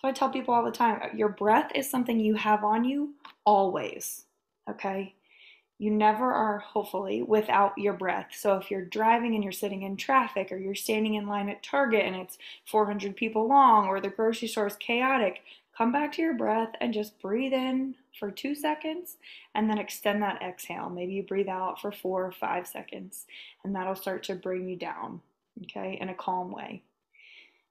So 0.00 0.08
I 0.08 0.12
tell 0.12 0.30
people 0.30 0.54
all 0.54 0.64
the 0.64 0.70
time 0.70 1.00
your 1.16 1.30
breath 1.30 1.70
is 1.74 1.90
something 1.90 2.20
you 2.20 2.34
have 2.34 2.64
on 2.64 2.84
you 2.84 3.14
always. 3.44 4.24
Okay, 4.68 5.14
you 5.78 5.92
never 5.92 6.32
are, 6.32 6.58
hopefully, 6.58 7.22
without 7.22 7.78
your 7.78 7.92
breath. 7.92 8.30
So 8.32 8.56
if 8.56 8.70
you're 8.70 8.84
driving 8.84 9.34
and 9.34 9.44
you're 9.44 9.52
sitting 9.52 9.82
in 9.82 9.96
traffic, 9.96 10.50
or 10.50 10.56
you're 10.56 10.74
standing 10.74 11.14
in 11.14 11.28
line 11.28 11.48
at 11.48 11.62
Target 11.62 12.04
and 12.04 12.16
it's 12.16 12.36
400 12.66 13.16
people 13.16 13.48
long, 13.48 13.86
or 13.86 14.00
the 14.00 14.08
grocery 14.08 14.48
store 14.48 14.66
is 14.66 14.76
chaotic, 14.76 15.42
come 15.76 15.92
back 15.92 16.12
to 16.12 16.22
your 16.22 16.34
breath 16.34 16.70
and 16.80 16.92
just 16.92 17.20
breathe 17.20 17.52
in 17.52 17.94
for 18.18 18.32
two 18.32 18.56
seconds 18.56 19.18
and 19.54 19.70
then 19.70 19.78
extend 19.78 20.20
that 20.20 20.42
exhale. 20.42 20.90
Maybe 20.90 21.12
you 21.12 21.22
breathe 21.22 21.48
out 21.48 21.80
for 21.80 21.92
four 21.92 22.26
or 22.26 22.32
five 22.32 22.66
seconds, 22.66 23.26
and 23.62 23.74
that'll 23.74 23.94
start 23.94 24.24
to 24.24 24.34
bring 24.34 24.68
you 24.68 24.74
down, 24.74 25.20
okay, 25.62 25.96
in 26.00 26.08
a 26.08 26.14
calm 26.14 26.50
way. 26.50 26.82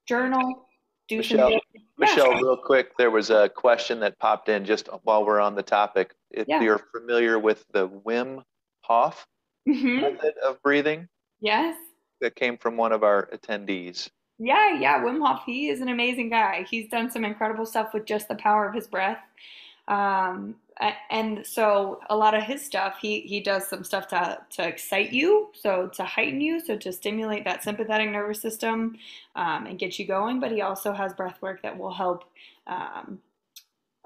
Journal, 0.06 0.66
do 1.10 1.18
Michelle, 1.18 1.52
some 1.52 1.60
Michelle, 1.98 2.32
yeah. 2.32 2.42
real 2.42 2.58
quick, 2.58 2.96
there 2.98 3.12
was 3.12 3.30
a 3.30 3.50
question 3.50 4.00
that 4.00 4.18
popped 4.20 4.48
in 4.48 4.64
just 4.64 4.88
while 5.04 5.26
we're 5.26 5.42
on 5.42 5.56
the 5.56 5.64
topic. 5.64 6.14
If 6.32 6.48
yeah. 6.48 6.62
you're 6.62 6.82
familiar 6.96 7.40
with 7.40 7.66
the 7.72 7.88
Wim 7.88 8.44
Hof 8.82 9.26
mm-hmm. 9.68 10.02
method 10.02 10.34
of 10.46 10.62
breathing, 10.62 11.08
yes, 11.40 11.76
that 12.22 12.36
came 12.36 12.58
from 12.58 12.78
one 12.78 12.92
of 12.92 13.04
our 13.04 13.30
attendees. 13.34 14.10
Yeah, 14.40 14.78
yeah, 14.78 15.04
Wim 15.04 15.26
Hof, 15.26 15.44
he 15.46 15.70
is 15.70 15.82
an 15.82 15.90
amazing 15.90 16.30
guy. 16.30 16.66
He's 16.70 16.90
done 16.90 17.10
some 17.10 17.26
incredible 17.26 17.66
stuff 17.66 17.94
with 17.94 18.06
just 18.06 18.28
the 18.28 18.36
power 18.36 18.68
of 18.68 18.76
his 18.76 18.88
breath. 18.88 19.20
Um, 19.88 20.56
and 21.10 21.46
so 21.46 22.00
a 22.10 22.16
lot 22.16 22.36
of 22.36 22.44
his 22.44 22.64
stuff 22.64 22.98
he 23.02 23.22
he 23.22 23.40
does 23.40 23.68
some 23.68 23.84
stuff 23.84 24.08
to 24.08 24.38
to 24.52 24.68
excite 24.68 25.12
you 25.12 25.50
so 25.60 25.88
to 25.88 26.04
heighten 26.04 26.40
you 26.40 26.60
so 26.60 26.78
to 26.78 26.92
stimulate 26.92 27.44
that 27.44 27.64
sympathetic 27.64 28.10
nervous 28.10 28.42
system 28.42 28.96
um, 29.36 29.66
and 29.66 29.80
get 29.80 29.98
you 29.98 30.06
going 30.06 30.40
but 30.40 30.52
he 30.52 30.62
also 30.62 30.94
has 30.94 31.14
breath 31.14 31.42
work 31.42 31.62
that 31.62 31.78
will 31.78 31.94
help 31.94 32.26
um, 32.68 33.20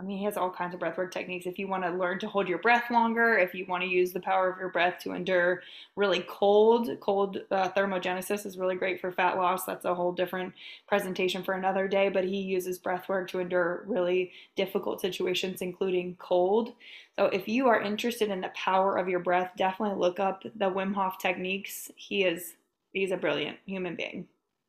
I 0.01 0.03
mean, 0.03 0.17
he 0.17 0.25
has 0.25 0.35
all 0.35 0.49
kinds 0.49 0.73
of 0.73 0.79
breathwork 0.79 1.11
techniques. 1.11 1.45
If 1.45 1.59
you 1.59 1.67
want 1.67 1.83
to 1.83 1.91
learn 1.91 2.17
to 2.19 2.27
hold 2.27 2.49
your 2.49 2.57
breath 2.57 2.89
longer, 2.89 3.37
if 3.37 3.53
you 3.53 3.67
want 3.67 3.83
to 3.83 3.89
use 3.89 4.11
the 4.11 4.19
power 4.19 4.49
of 4.49 4.57
your 4.57 4.69
breath 4.69 4.97
to 5.03 5.11
endure 5.11 5.61
really 5.95 6.25
cold, 6.27 6.89
cold 7.01 7.37
uh, 7.51 7.69
thermogenesis 7.69 8.47
is 8.47 8.57
really 8.57 8.73
great 8.73 8.99
for 8.99 9.11
fat 9.11 9.37
loss. 9.37 9.63
That's 9.63 9.85
a 9.85 9.93
whole 9.93 10.11
different 10.11 10.55
presentation 10.87 11.43
for 11.43 11.53
another 11.53 11.87
day. 11.87 12.09
But 12.09 12.23
he 12.23 12.41
uses 12.41 12.79
breathwork 12.79 13.27
to 13.27 13.39
endure 13.39 13.83
really 13.85 14.31
difficult 14.55 15.01
situations, 15.01 15.61
including 15.61 16.15
cold. 16.17 16.73
So 17.15 17.25
if 17.25 17.47
you 17.47 17.67
are 17.67 17.79
interested 17.79 18.31
in 18.31 18.41
the 18.41 18.51
power 18.55 18.97
of 18.97 19.07
your 19.07 19.19
breath, 19.19 19.51
definitely 19.55 19.99
look 19.99 20.19
up 20.19 20.41
the 20.41 20.71
Wim 20.71 20.95
Hof 20.95 21.19
techniques. 21.19 21.91
He 21.95 22.23
is 22.23 22.55
he's 22.91 23.11
a 23.11 23.17
brilliant 23.17 23.59
human 23.67 23.95
being, 23.95 24.27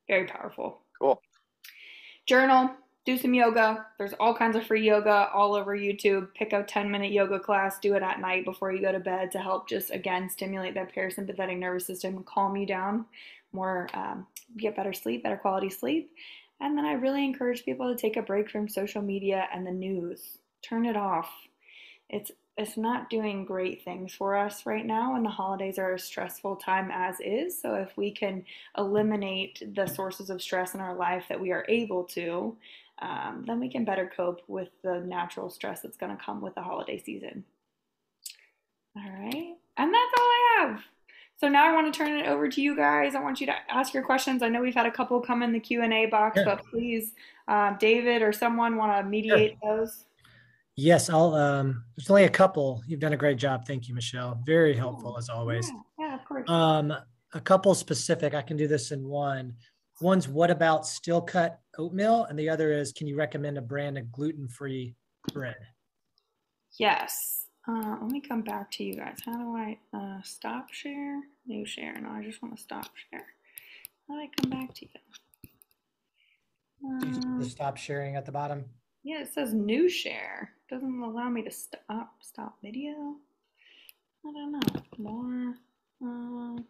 very 0.09 0.27
powerful. 0.27 0.81
Cool. 1.01 1.23
journal, 2.27 2.71
do 3.05 3.17
some 3.19 3.35
yoga. 3.35 3.87
There's 3.99 4.13
all 4.15 4.35
kinds 4.35 4.57
of 4.57 4.67
free 4.67 4.87
yoga 4.87 5.29
all 5.35 5.55
over 5.55 5.77
YouTube. 5.77 6.29
Pick 6.35 6.53
a 6.53 6.63
10 6.63 6.91
minute 6.91 7.13
yoga 7.13 7.39
class, 7.39 7.79
do 7.79 7.95
it 7.95 8.03
at 8.03 8.21
night 8.21 8.45
before 8.45 8.73
you 8.73 8.81
go 8.81 8.93
to 8.93 9.01
bed 9.01 9.31
to 9.33 9.39
help 9.39 9.69
just 9.69 9.91
again 9.91 10.29
stimulate 10.29 10.75
that 10.75 10.95
parasympathetic 10.95 11.59
nervous 11.59 11.87
system 11.87 12.23
calm 12.25 12.57
you 12.57 12.67
down 12.67 13.05
more, 13.53 13.89
um, 13.95 14.27
get 14.57 14.77
better 14.77 14.93
sleep, 14.93 15.23
better 15.23 15.37
quality 15.37 15.71
sleep. 15.71 16.13
And 16.61 16.79
then 16.79 16.85
I 16.85 16.93
really 16.93 17.25
encourage 17.25 17.65
people 17.65 17.93
to 17.93 18.01
take 18.01 18.17
a 18.17 18.23
break 18.23 18.49
from 18.49 18.69
social 18.69 19.03
media 19.03 19.49
and 19.53 19.67
the 19.67 19.73
news. 19.73 20.39
Turn 20.63 20.87
it 20.87 20.97
off. 20.97 21.29
It's 22.09 22.31
it's 22.59 22.77
not 22.77 23.09
doing 23.09 23.47
great 23.47 23.83
things 23.83 24.13
for 24.13 24.37
us 24.37 24.67
right 24.67 24.85
now 24.85 25.17
and 25.17 25.25
the 25.25 25.31
holidays 25.31 25.79
are 25.79 25.95
a 25.95 25.99
stressful 25.99 26.57
time 26.57 26.91
as 26.93 27.17
is 27.21 27.59
so 27.59 27.75
if 27.75 27.97
we 27.97 28.11
can 28.11 28.45
eliminate 28.77 29.63
the 29.75 29.87
sources 29.87 30.29
of 30.29 30.43
stress 30.43 30.75
in 30.75 30.81
our 30.81 30.95
life 30.95 31.25
that 31.31 31.41
we 31.41 31.51
are 31.51 31.65
able 31.71 32.05
to 32.05 32.55
um, 33.03 33.45
then 33.47 33.61
we 33.61 33.69
can 33.69 33.85
better 33.85 34.11
cope 34.17 34.41
with 34.47 34.69
the 34.83 35.01
natural 35.01 35.51
stress 35.51 35.81
that's 35.81 35.97
going 35.97 36.17
to 36.17 36.23
come 36.23 36.41
with 36.41 36.55
the 36.55 36.63
holiday 36.63 36.99
season 36.99 37.45
all 38.97 39.11
right 39.11 39.55
and 39.77 39.93
that's 39.93 40.13
all 40.19 40.25
i 40.25 40.57
have 40.59 40.81
so 41.37 41.49
now 41.49 41.69
i 41.69 41.73
want 41.73 41.93
to 41.93 41.97
turn 41.97 42.17
it 42.17 42.27
over 42.27 42.49
to 42.49 42.63
you 42.63 42.77
guys 42.77 43.15
i 43.15 43.21
want 43.21 43.41
you 43.41 43.47
to 43.47 43.55
ask 43.69 43.93
your 43.93 44.03
questions 44.03 44.43
i 44.43 44.49
know 44.49 44.61
we've 44.61 44.75
had 44.75 44.87
a 44.87 44.91
couple 44.91 45.21
come 45.21 45.43
in 45.43 45.53
the 45.53 45.61
q&a 45.61 46.07
box 46.07 46.37
sure. 46.37 46.45
but 46.45 46.63
please 46.71 47.13
uh, 47.49 47.77
david 47.79 48.23
or 48.23 48.33
someone 48.33 48.77
want 48.77 48.97
to 48.97 49.09
mediate 49.09 49.57
sure. 49.63 49.79
those 49.79 50.05
Yes, 50.77 51.11
I'll. 51.11 51.35
Um, 51.35 51.85
there's 51.97 52.09
only 52.09 52.25
a 52.25 52.31
couple. 52.31 52.83
You've 52.87 53.01
done 53.01 53.13
a 53.13 53.17
great 53.17 53.37
job. 53.37 53.67
Thank 53.67 53.89
you, 53.89 53.95
Michelle. 53.95 54.41
Very 54.47 54.75
helpful 54.75 55.19
as 55.19 55.29
always. 55.29 55.69
Yeah, 55.69 56.07
yeah, 56.07 56.15
of 56.15 56.25
course. 56.25 56.49
Um, 56.49 56.95
a 57.35 57.41
couple 57.41 57.75
specific. 57.75 58.35
I 58.35 58.43
can 58.43 58.57
do 58.57 58.67
this 58.67 58.91
in 58.91 59.07
one. 59.07 59.55
One's 60.03 60.27
what 60.27 60.51
about 60.51 60.85
steel 60.85 61.21
cut 61.21 61.61
oatmeal, 61.79 62.25
and 62.25 62.37
the 62.37 62.49
other 62.49 62.73
is 62.73 62.93
can 62.93 63.07
you 63.07 63.17
recommend 63.17 63.57
a 63.57 63.63
brand 63.63 63.97
of 63.97 64.11
gluten 64.11 64.49
free 64.49 64.97
bread? 65.33 65.55
Yes. 66.77 67.47
Uh, 67.69 67.97
let 68.01 68.11
me 68.11 68.21
come 68.21 68.43
back 68.43 68.69
to 68.73 68.83
you 68.83 68.97
guys. 68.97 69.19
How 69.25 69.33
do 69.33 69.57
I 69.57 69.79
uh, 69.95 70.21
stop 70.25 70.73
share? 70.73 71.21
New 71.47 71.65
share. 71.65 72.01
No, 72.01 72.09
I 72.09 72.25
just 72.25 72.43
want 72.43 72.57
to 72.57 72.61
stop 72.61 72.91
share. 73.11 73.27
How 74.09 74.15
do 74.15 74.21
I 74.21 74.29
come 74.41 74.51
back 74.51 74.75
to 74.75 74.87
you? 74.87 74.91
Uh, 76.85 77.39
you 77.39 77.49
stop 77.49 77.77
sharing 77.77 78.17
at 78.17 78.27
the 78.27 78.33
bottom. 78.33 78.65
Yeah, 79.05 79.21
it 79.21 79.33
says 79.33 79.55
new 79.55 79.89
share. 79.89 80.51
Doesn't 80.69 81.01
allow 81.01 81.29
me 81.29 81.43
to 81.43 81.51
stop 81.53 82.15
stop 82.23 82.57
video. 82.61 83.15
I 84.27 84.33
don't 84.33 84.51
know. 84.51 84.83
More. 84.99 85.55
Uh, 86.05 86.61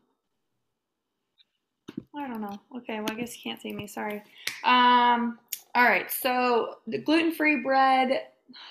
I 2.15 2.29
don't 2.29 2.41
know. 2.41 2.59
Okay, 2.77 2.99
well 2.99 3.09
I 3.11 3.15
guess 3.15 3.37
you 3.37 3.43
can't 3.43 3.61
see 3.61 3.73
me. 3.73 3.87
Sorry. 3.87 4.23
Um. 4.65 5.39
All 5.75 5.85
right. 5.85 6.11
So 6.11 6.77
the 6.87 6.99
gluten 6.99 7.33
free 7.33 7.61
bread. 7.63 8.23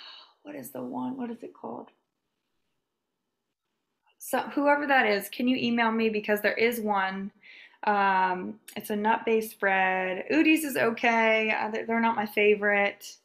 What 0.43 0.55
is 0.55 0.71
the 0.71 0.81
one? 0.81 1.17
What 1.17 1.29
is 1.29 1.43
it 1.43 1.53
called? 1.53 1.89
So 4.17 4.39
whoever 4.39 4.87
that 4.87 5.05
is, 5.05 5.29
can 5.29 5.47
you 5.47 5.55
email 5.55 5.91
me 5.91 6.09
because 6.09 6.41
there 6.41 6.55
is 6.55 6.79
one. 6.79 7.31
Um, 7.83 8.59
it's 8.75 8.89
a 8.89 8.95
nut 8.95 9.21
based 9.23 9.59
bread. 9.59 10.25
Udi's 10.31 10.63
is 10.63 10.77
okay. 10.77 11.51
Uh, 11.51 11.69
they're 11.69 11.99
not 11.99 12.15
my 12.15 12.25
favorite. 12.25 13.17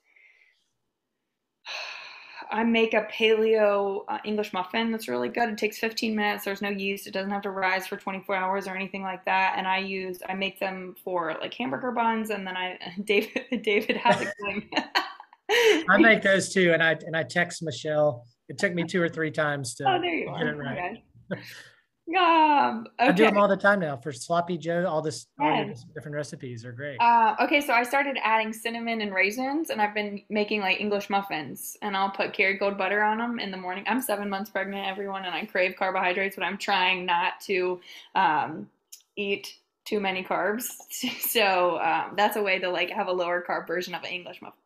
I 2.50 2.64
make 2.64 2.94
a 2.94 3.08
paleo 3.12 4.04
uh, 4.08 4.18
English 4.24 4.52
muffin 4.52 4.90
that's 4.90 5.08
really 5.08 5.28
good. 5.28 5.48
It 5.48 5.58
takes 5.58 5.78
15 5.78 6.14
minutes. 6.14 6.44
There's 6.44 6.62
no 6.62 6.68
yeast. 6.68 7.06
It 7.06 7.12
doesn't 7.12 7.30
have 7.30 7.42
to 7.42 7.50
rise 7.50 7.86
for 7.86 7.96
24 7.96 8.34
hours 8.34 8.66
or 8.68 8.74
anything 8.74 9.02
like 9.02 9.24
that. 9.24 9.54
And 9.56 9.66
I 9.66 9.78
use 9.78 10.18
I 10.28 10.34
make 10.34 10.60
them 10.60 10.94
for 11.02 11.36
like 11.40 11.54
hamburger 11.54 11.92
buns, 11.92 12.30
and 12.30 12.46
then 12.46 12.56
I 12.56 12.78
David 13.04 13.62
David 13.62 13.96
has 13.96 14.20
it 14.22 14.34
going. 14.40 14.70
I 15.88 15.98
make 15.98 16.22
those 16.22 16.52
too, 16.52 16.72
and 16.72 16.82
I 16.82 16.96
and 17.06 17.16
I 17.16 17.22
text 17.22 17.62
Michelle. 17.62 18.24
It 18.48 18.58
took 18.58 18.74
me 18.74 18.84
two 18.84 19.02
or 19.02 19.08
three 19.08 19.30
times 19.30 19.74
to 19.76 19.88
oh, 19.88 20.00
there 20.00 20.14
you 20.14 20.26
get 20.26 20.34
are. 20.34 20.48
it 20.48 20.56
right. 20.56 21.02
Okay. 21.32 21.42
Um, 22.08 22.86
okay. 23.00 23.08
I 23.08 23.12
do 23.12 23.24
them 23.24 23.36
all 23.36 23.48
the 23.48 23.56
time 23.56 23.80
now 23.80 23.96
for 23.96 24.12
sloppy 24.12 24.56
Joe. 24.56 24.86
All 24.86 25.02
this, 25.02 25.26
all 25.40 25.74
different 25.92 26.14
recipes 26.14 26.64
are 26.64 26.70
great. 26.70 26.98
Uh, 27.00 27.34
okay, 27.40 27.60
so 27.60 27.72
I 27.72 27.82
started 27.82 28.16
adding 28.22 28.52
cinnamon 28.52 29.00
and 29.00 29.12
raisins, 29.12 29.70
and 29.70 29.82
I've 29.82 29.92
been 29.92 30.22
making 30.30 30.60
like 30.60 30.80
English 30.80 31.10
muffins, 31.10 31.76
and 31.82 31.96
I'll 31.96 32.10
put 32.10 32.32
Kerrygold 32.32 32.78
butter 32.78 33.02
on 33.02 33.18
them 33.18 33.40
in 33.40 33.50
the 33.50 33.56
morning. 33.56 33.84
I'm 33.88 34.00
seven 34.00 34.28
months 34.28 34.50
pregnant, 34.50 34.86
everyone, 34.86 35.24
and 35.24 35.34
I 35.34 35.46
crave 35.46 35.74
carbohydrates, 35.76 36.36
but 36.36 36.44
I'm 36.44 36.58
trying 36.58 37.06
not 37.06 37.40
to 37.46 37.80
um, 38.14 38.70
eat 39.16 39.56
too 39.84 39.98
many 39.98 40.22
carbs. 40.22 40.68
so 41.20 41.80
um, 41.80 42.12
that's 42.16 42.36
a 42.36 42.42
way 42.42 42.60
to 42.60 42.70
like 42.70 42.90
have 42.90 43.08
a 43.08 43.12
lower 43.12 43.44
carb 43.46 43.66
version 43.66 43.94
of 43.94 44.04
an 44.04 44.10
English 44.10 44.40
muffin. 44.40 44.60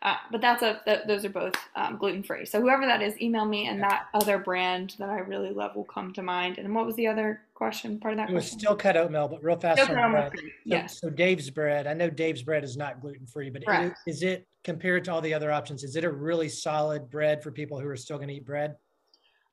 Uh, 0.00 0.14
but 0.30 0.40
that's 0.40 0.62
a 0.62 0.80
th- 0.84 1.00
those 1.08 1.24
are 1.24 1.30
both 1.30 1.54
um, 1.74 1.96
gluten 1.96 2.22
free. 2.22 2.46
So 2.46 2.60
whoever 2.60 2.86
that 2.86 3.02
is, 3.02 3.20
email 3.20 3.44
me, 3.44 3.66
and 3.66 3.82
that 3.82 4.06
other 4.14 4.38
brand 4.38 4.94
that 5.00 5.08
I 5.08 5.18
really 5.18 5.50
love 5.50 5.74
will 5.74 5.84
come 5.84 6.12
to 6.12 6.22
mind. 6.22 6.58
And 6.58 6.72
what 6.72 6.86
was 6.86 6.94
the 6.94 7.08
other 7.08 7.40
question? 7.54 7.98
Part 7.98 8.14
of 8.14 8.18
that 8.18 8.30
it 8.30 8.34
was 8.34 8.48
steel 8.48 8.76
cut 8.76 8.96
oatmeal, 8.96 9.26
but 9.26 9.42
real 9.42 9.58
fast. 9.58 9.82
Still 9.82 9.98
on 9.98 10.12
bread. 10.12 10.32
So, 10.36 10.42
yes. 10.64 11.00
So 11.00 11.10
Dave's 11.10 11.50
bread. 11.50 11.88
I 11.88 11.94
know 11.94 12.08
Dave's 12.10 12.42
bread 12.42 12.62
is 12.62 12.76
not 12.76 13.00
gluten 13.00 13.26
free, 13.26 13.50
but 13.50 13.64
it, 13.66 13.92
is 14.06 14.22
it 14.22 14.46
compared 14.62 15.04
to 15.06 15.12
all 15.12 15.20
the 15.20 15.34
other 15.34 15.50
options? 15.50 15.82
Is 15.82 15.96
it 15.96 16.04
a 16.04 16.10
really 16.10 16.48
solid 16.48 17.10
bread 17.10 17.42
for 17.42 17.50
people 17.50 17.80
who 17.80 17.88
are 17.88 17.96
still 17.96 18.18
going 18.18 18.28
to 18.28 18.34
eat 18.34 18.46
bread? 18.46 18.76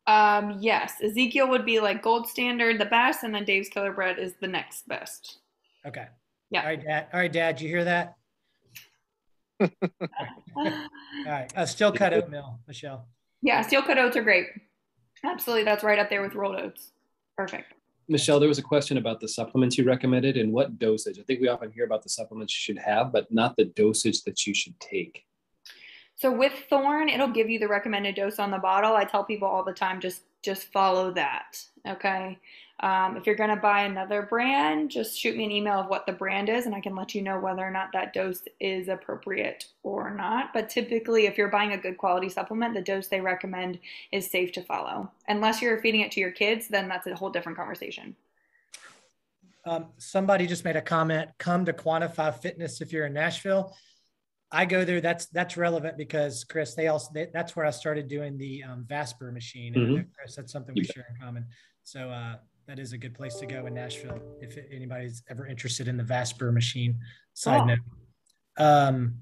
Um, 0.06 0.58
yes, 0.60 1.02
Ezekiel 1.04 1.50
would 1.50 1.66
be 1.66 1.80
like 1.80 2.04
gold 2.04 2.28
standard, 2.28 2.80
the 2.80 2.86
best, 2.86 3.24
and 3.24 3.34
then 3.34 3.46
Dave's 3.46 3.70
Killer 3.70 3.92
Bread 3.92 4.20
is 4.20 4.34
the 4.40 4.48
next 4.48 4.88
best. 4.88 5.40
Okay. 5.88 6.06
Yeah. 6.52 6.62
All 6.62 6.68
right, 6.68 6.84
Dad. 6.84 7.08
All 7.12 7.20
right, 7.20 7.34
Dad. 7.34 7.60
You 7.60 7.68
hear 7.68 7.84
that? 7.84 8.16
All 10.56 10.72
right. 11.26 11.52
Uh, 11.56 11.66
steel 11.66 11.92
cut 11.92 12.14
oatmeal, 12.14 12.60
Michelle. 12.68 13.08
Yeah, 13.42 13.62
steel 13.62 13.82
cut 13.82 13.98
oats 13.98 14.18
are 14.18 14.24
great. 14.24 14.48
Absolutely. 15.24 15.64
That's 15.64 15.84
right 15.84 16.00
up 16.00 16.10
there 16.10 16.22
with 16.22 16.36
rolled 16.36 16.56
oats. 16.56 16.92
Perfect. 17.38 17.74
Michelle, 18.08 18.40
there 18.40 18.50
was 18.50 18.60
a 18.60 18.64
question 18.64 18.98
about 18.98 19.20
the 19.20 19.28
supplements 19.28 19.78
you 19.78 19.84
recommended 19.84 20.38
and 20.38 20.54
what 20.54 20.78
dosage. 20.78 21.18
I 21.20 21.24
think 21.24 21.42
we 21.42 21.48
often 21.48 21.72
hear 21.72 21.86
about 21.86 22.04
the 22.04 22.10
supplements 22.10 22.54
you 22.54 22.74
should 22.74 22.82
have, 22.82 23.12
but 23.12 23.32
not 23.32 23.56
the 23.58 23.66
dosage 23.66 24.24
that 24.24 24.46
you 24.46 24.54
should 24.54 24.80
take. 24.80 25.26
So 26.16 26.32
with 26.32 26.54
Thorne, 26.70 27.10
it'll 27.10 27.28
give 27.28 27.50
you 27.50 27.60
the 27.60 27.68
recommended 27.68 28.16
dose 28.16 28.40
on 28.40 28.52
the 28.52 28.58
bottle. 28.58 28.96
I 28.96 29.04
tell 29.06 29.24
people 29.24 29.48
all 29.48 29.64
the 29.64 29.74
time, 29.74 30.00
just 30.00 30.22
just 30.44 30.72
follow 30.72 31.12
that. 31.14 31.60
Okay. 31.88 32.38
Um, 32.82 33.16
if 33.16 33.26
you're 33.26 33.36
going 33.36 33.50
to 33.50 33.56
buy 33.56 33.84
another 33.84 34.24
brand, 34.24 34.92
just 34.92 35.18
shoot 35.18 35.38
me 35.38 35.46
an 35.46 35.52
email 35.52 35.80
of 35.80 35.88
what 35.88 36.06
the 36.06 36.12
brand 36.12 36.50
is, 36.50 36.66
and 36.66 36.76
I 36.76 36.82
can 36.82 36.94
let 36.94 37.16
you 37.16 37.22
know 37.22 37.40
whether 37.40 37.62
or 37.62 37.72
not 37.72 37.94
that 37.94 38.14
dose 38.14 38.44
is 38.60 38.90
appropriate 38.90 39.68
or 39.84 40.14
not. 40.14 40.52
But 40.54 40.70
typically, 40.70 41.26
if 41.26 41.38
you're 41.38 41.48
buying 41.48 41.72
a 41.72 41.78
good 41.78 41.98
quality 41.98 42.28
supplement, 42.28 42.74
the 42.74 42.82
dose 42.82 43.08
they 43.08 43.22
recommend 43.22 43.80
is 44.12 44.30
safe 44.30 44.52
to 44.54 44.62
follow. 44.62 45.10
Unless 45.30 45.62
you're 45.62 45.80
feeding 45.82 46.02
it 46.02 46.12
to 46.12 46.20
your 46.20 46.32
kids, 46.32 46.68
then 46.68 46.90
that's 46.90 47.08
a 47.08 47.16
whole 47.16 47.30
different 47.30 47.58
conversation. 47.58 48.14
Um, 49.66 49.88
somebody 49.98 50.46
just 50.46 50.66
made 50.66 50.76
a 50.76 50.82
comment 50.82 51.30
come 51.38 51.66
to 51.66 51.74
quantify 51.74 52.38
fitness 52.38 52.82
if 52.82 52.92
you're 52.92 53.06
in 53.06 53.14
Nashville. 53.14 53.74
I 54.52 54.66
go 54.66 54.86
there. 54.86 55.02
That's 55.02 55.26
that's 55.28 55.58
relevant 55.58 55.98
because 55.98 56.44
Chris, 56.44 56.76
they 56.76 56.88
also 56.88 57.10
they, 57.14 57.30
that's 57.34 57.56
where 57.56 57.66
I 57.66 57.72
started 57.72 58.08
doing 58.08 58.38
the 58.38 58.64
um, 58.64 58.86
Vasper 58.88 59.32
machine. 59.32 59.74
Mm-hmm. 59.74 60.10
Chris, 60.16 60.36
that's 60.36 60.52
something 60.52 60.76
we 60.76 60.84
share 60.84 61.08
in 61.10 61.26
common. 61.26 61.46
So 61.84 62.10
uh, 62.10 62.36
that 62.68 62.80
is 62.80 62.94
a 62.94 62.98
good 62.98 63.14
place 63.14 63.36
to 63.36 63.46
go 63.46 63.66
in 63.68 63.74
Nashville 63.74 64.20
if 64.42 64.58
anybody's 64.72 65.24
ever 65.30 65.46
interested 65.46 65.88
in 65.88 65.98
the 65.98 66.04
Vasper 66.04 66.52
machine. 66.52 66.98
Side 67.34 67.62
oh. 67.62 67.66
note. 67.66 67.80
Um, 68.58 69.16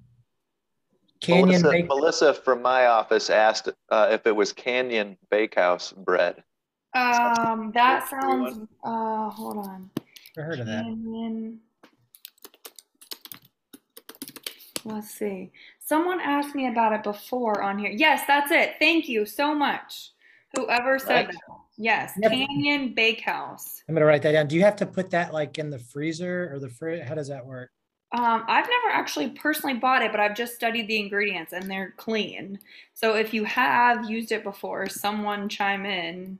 Canyon 1.20 1.62
Melissa, 1.62 1.70
Bake- 1.70 1.88
Melissa 1.88 2.34
from 2.34 2.62
my 2.62 2.88
office 2.88 3.30
asked 3.30 3.70
uh, 3.90 4.08
if 4.12 4.26
it 4.28 4.36
was 4.36 4.54
Canyon 4.54 5.18
Bakehouse 5.30 5.92
bread. 5.92 6.44
Um, 6.94 7.72
that 7.74 8.08
sounds. 8.08 8.60
Uh, 8.84 9.30
hold 9.30 9.58
on. 9.58 9.90
Never 10.38 10.48
heard 10.48 10.60
of 10.60 10.68
that. 10.68 10.84
Canyon. 10.84 11.60
Let's 14.86 15.12
see. 15.12 15.52
Someone 15.80 16.20
asked 16.20 16.56
me 16.56 16.68
about 16.68 16.94
it 16.94 17.04
before 17.04 17.62
on 17.62 17.80
here. 17.80 17.92
Yes, 17.92 18.24
that's 18.28 18.52
it. 18.52 18.76
Thank 18.80 19.08
you 19.08 19.26
so 19.26 19.56
much. 19.56 20.12
Whoever 20.56 21.00
said 21.00 21.28
right. 21.28 21.28
that. 21.28 21.63
Yes, 21.78 22.14
yep. 22.22 22.32
Canyon 22.32 22.94
Bakehouse. 22.94 23.84
I'm 23.88 23.96
gonna 23.96 24.06
write 24.06 24.22
that 24.22 24.34
down. 24.34 24.48
Do 24.48 24.56
you 24.56 24.62
have 24.62 24.76
to 24.78 24.86
put 24.86 25.10
that 25.12 25.34
like 25.34 25.58
in 25.58 25.70
the 25.70 25.80
freezer 25.80 26.52
or 26.54 26.60
the 26.60 26.70
fridge? 26.70 27.08
How 27.08 27.16
does 27.16 27.28
that 27.30 27.46
work? 27.46 27.72
Um, 28.12 28.44
I've 28.48 28.68
never 28.70 28.94
actually 28.94 29.32
personally 29.32 29.74
bought 29.74 30.04
it, 30.04 30.12
but 30.12 30.20
I've 30.20 30.36
just 30.36 30.54
studied 30.54 30.88
the 30.88 31.00
ingredients 31.00 31.52
and 31.52 31.70
they're 31.70 31.96
clean. 31.98 32.60
So 32.94 33.16
if 33.16 33.34
you 33.34 33.44
have 33.46 34.08
used 34.08 34.32
it 34.32 34.44
before, 34.44 34.88
someone 34.88 35.50
chime 35.50 35.88
in. 35.88 36.38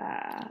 Uh, 0.00 0.44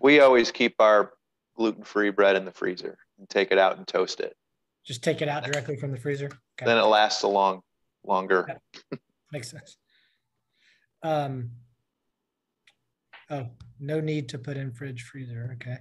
we 0.00 0.18
always 0.18 0.50
keep 0.50 0.74
our 0.80 1.12
gluten-free 1.56 2.10
bread 2.10 2.34
in 2.34 2.44
the 2.44 2.50
freezer 2.50 2.98
and 3.18 3.28
take 3.28 3.52
it 3.52 3.58
out 3.58 3.76
and 3.76 3.86
toast 3.86 4.18
it. 4.18 4.36
Just 4.84 5.04
take 5.04 5.22
it 5.22 5.28
out 5.28 5.44
directly 5.44 5.76
from 5.76 5.92
the 5.92 6.00
freezer. 6.00 6.26
Okay. 6.26 6.66
Then 6.66 6.76
it 6.76 6.82
lasts 6.82 7.22
a 7.22 7.28
long, 7.28 7.62
longer. 8.04 8.60
Yeah. 8.90 8.98
Makes 9.30 9.52
sense. 9.52 9.76
Um, 11.04 11.50
Oh, 13.34 13.48
no 13.80 14.00
need 14.00 14.28
to 14.30 14.38
put 14.38 14.56
in 14.56 14.72
fridge 14.72 15.02
freezer. 15.02 15.56
Okay. 15.56 15.78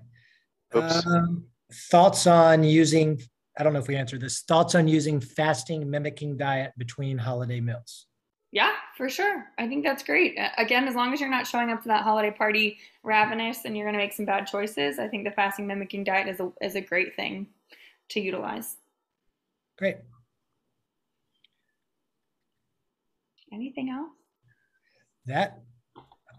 Um, 0.74 1.46
thoughts 1.72 2.26
on 2.26 2.64
using 2.64 3.22
I 3.58 3.64
don't 3.64 3.74
know 3.74 3.80
if 3.80 3.88
we 3.88 3.96
answered 3.96 4.22
this. 4.22 4.42
Thoughts 4.42 4.74
on 4.74 4.88
using 4.88 5.20
fasting 5.20 5.88
mimicking 5.90 6.38
diet 6.38 6.74
between 6.78 7.18
holiday 7.18 7.60
meals? 7.60 8.08
Yeah, 8.52 8.72
for 8.98 9.10
sure. 9.10 9.46
I 9.58 9.68
think 9.68 9.84
that's 9.84 10.04
great. 10.04 10.38
Again, 10.58 10.88
as 10.88 10.96
long 10.96 11.14
as 11.14 11.20
you're 11.20 11.30
not 11.30 11.48
showing 11.48 11.72
up 11.72 11.82
to 11.84 11.88
that 11.90 12.04
holiday 12.04 12.32
party 12.32 12.78
ravenous 13.04 13.66
and 13.66 13.76
you're 13.76 13.86
going 13.86 13.94
to 13.94 14.00
make 14.00 14.14
some 14.14 14.26
bad 14.26 14.48
choices, 14.48 15.00
I 15.00 15.08
think 15.08 15.24
the 15.24 15.32
fasting 15.32 15.68
mimicking 15.68 16.04
diet 16.04 16.28
is 16.28 16.40
a, 16.40 16.52
is 16.62 16.76
a 16.76 16.82
great 16.82 17.16
thing 17.16 17.48
to 18.10 18.20
utilize. 18.20 18.78
Great. 19.78 19.98
Anything 23.52 23.90
else? 23.90 24.12
That, 25.26 25.60
I 25.60 25.73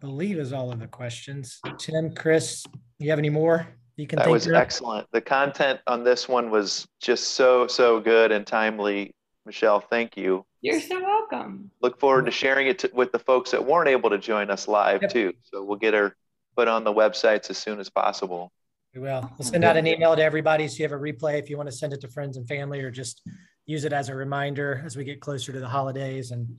believe, 0.05 0.39
is 0.39 0.53
all 0.53 0.71
of 0.71 0.79
the 0.79 0.87
questions. 0.87 1.61
Tim, 1.79 2.15
Chris, 2.15 2.65
you 2.99 3.11
have 3.11 3.19
any 3.19 3.31
more? 3.31 3.67
You 3.97 4.07
can. 4.07 4.19
That 4.19 4.29
was 4.29 4.47
of? 4.47 4.55
excellent. 4.55 5.07
The 5.13 5.21
content 5.21 5.81
on 5.87 6.05
this 6.05 6.29
one 6.29 6.51
was 6.51 6.87
just 7.01 7.33
so 7.33 7.67
so 7.67 8.01
good 8.01 8.33
and 8.33 8.47
timely. 8.47 9.15
Michelle, 9.47 9.81
thank 9.81 10.17
you. 10.17 10.45
You're 10.63 10.81
so 10.81 11.01
welcome. 11.03 11.71
Look 11.83 12.01
forward 12.01 12.25
to 12.25 12.31
sharing 12.31 12.67
it 12.67 12.79
to, 12.81 12.91
with 12.95 13.13
the 13.13 13.19
folks 13.19 13.51
that 13.51 13.65
weren't 13.65 13.89
able 13.89 14.09
to 14.11 14.19
join 14.19 14.51
us 14.51 14.67
live 14.67 15.03
yep. 15.03 15.13
too. 15.13 15.35
So 15.43 15.63
we'll 15.63 15.77
get 15.77 15.93
her 15.93 16.17
put 16.57 16.69
on 16.69 16.85
the 16.85 16.93
websites 16.93 17.51
as 17.51 17.59
soon 17.59 17.79
as 17.79 17.91
possible. 17.91 18.51
We 18.95 19.01
will. 19.01 19.31
We'll 19.39 19.47
send 19.47 19.65
out 19.65 19.77
an 19.77 19.87
email 19.87 20.17
to 20.17 20.23
everybody 20.23 20.69
so 20.69 20.77
you 20.79 20.89
have 20.89 20.99
a 20.99 21.03
replay 21.03 21.39
if 21.39 21.51
you 21.51 21.57
want 21.57 21.69
to 21.69 21.75
send 21.75 21.93
it 21.93 22.01
to 22.03 22.09
friends 22.09 22.37
and 22.37 22.49
family 22.49 22.81
or 22.81 22.91
just 22.91 23.21
use 23.67 23.85
it 23.85 23.93
as 23.93 24.09
a 24.09 24.15
reminder 24.15 24.83
as 24.85 24.97
we 24.97 25.05
get 25.05 25.21
closer 25.21 25.53
to 25.53 25.61
the 25.61 25.69
holidays. 25.69 26.31
And 26.31 26.59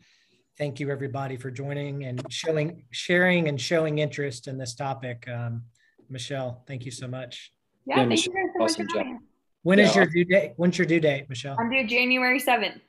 thank 0.57 0.79
you 0.79 0.89
everybody 0.89 1.37
for 1.37 1.51
joining 1.51 2.05
and 2.05 2.21
showing, 2.29 2.83
sharing 2.91 3.47
and 3.47 3.59
showing 3.59 3.99
interest 3.99 4.47
in 4.47 4.57
this 4.57 4.73
topic. 4.75 5.27
Um, 5.27 5.63
Michelle, 6.09 6.63
thank 6.67 6.85
you 6.85 6.91
so 6.91 7.07
much. 7.07 7.51
Yeah, 7.85 7.95
yeah 7.95 8.01
thank 8.01 8.09
Michelle, 8.09 8.33
you 8.33 8.47
guys 8.47 8.53
so 8.57 8.63
awesome 8.63 8.87
much. 8.95 9.21
When 9.63 9.79
yeah. 9.79 9.85
is 9.85 9.95
your 9.95 10.05
due 10.05 10.25
date? 10.25 10.53
When's 10.57 10.77
your 10.77 10.85
due 10.85 10.99
date, 10.99 11.27
Michelle? 11.27 11.57
I'm 11.59 11.69
due 11.69 11.87
January 11.87 12.39
7th. 12.39 12.79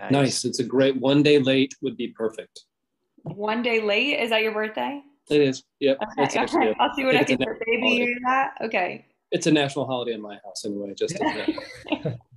Nice. 0.00 0.10
nice. 0.10 0.44
It's 0.44 0.58
a 0.58 0.64
great 0.64 0.96
one 1.00 1.22
day 1.22 1.38
late 1.38 1.74
would 1.80 1.96
be 1.96 2.08
perfect. 2.08 2.64
One 3.22 3.62
day 3.62 3.80
late? 3.80 4.20
Is 4.20 4.30
that 4.30 4.42
your 4.42 4.52
birthday? 4.52 5.02
It 5.30 5.40
is. 5.40 5.64
Yep. 5.80 5.98
Okay. 6.20 6.40
okay. 6.40 6.74
I'll 6.78 6.94
see 6.94 7.04
what 7.04 7.16
I 7.16 7.24
can 7.24 7.38
for 7.38 7.58
baby 7.64 8.14
that. 8.26 8.54
Okay. 8.60 9.06
It's 9.30 9.46
a 9.46 9.50
national 9.50 9.86
holiday 9.86 10.12
in 10.12 10.20
my 10.20 10.38
house 10.44 10.64
anyway, 10.66 10.94
just 10.94 11.16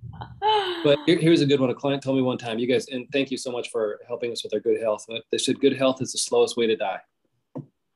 but 0.83 0.99
here, 1.05 1.17
here's 1.19 1.41
a 1.41 1.45
good 1.45 1.59
one. 1.59 1.69
A 1.69 1.75
client 1.75 2.03
told 2.03 2.17
me 2.17 2.23
one 2.23 2.37
time, 2.37 2.59
you 2.59 2.67
guys, 2.67 2.87
and 2.89 3.07
thank 3.11 3.31
you 3.31 3.37
so 3.37 3.51
much 3.51 3.69
for 3.69 3.99
helping 4.07 4.31
us 4.31 4.43
with 4.43 4.53
our 4.53 4.59
good 4.59 4.79
health. 4.81 5.05
They 5.31 5.37
said 5.37 5.59
good 5.59 5.77
health 5.77 6.01
is 6.01 6.11
the 6.11 6.17
slowest 6.17 6.57
way 6.57 6.67
to 6.67 6.75
die. 6.75 6.99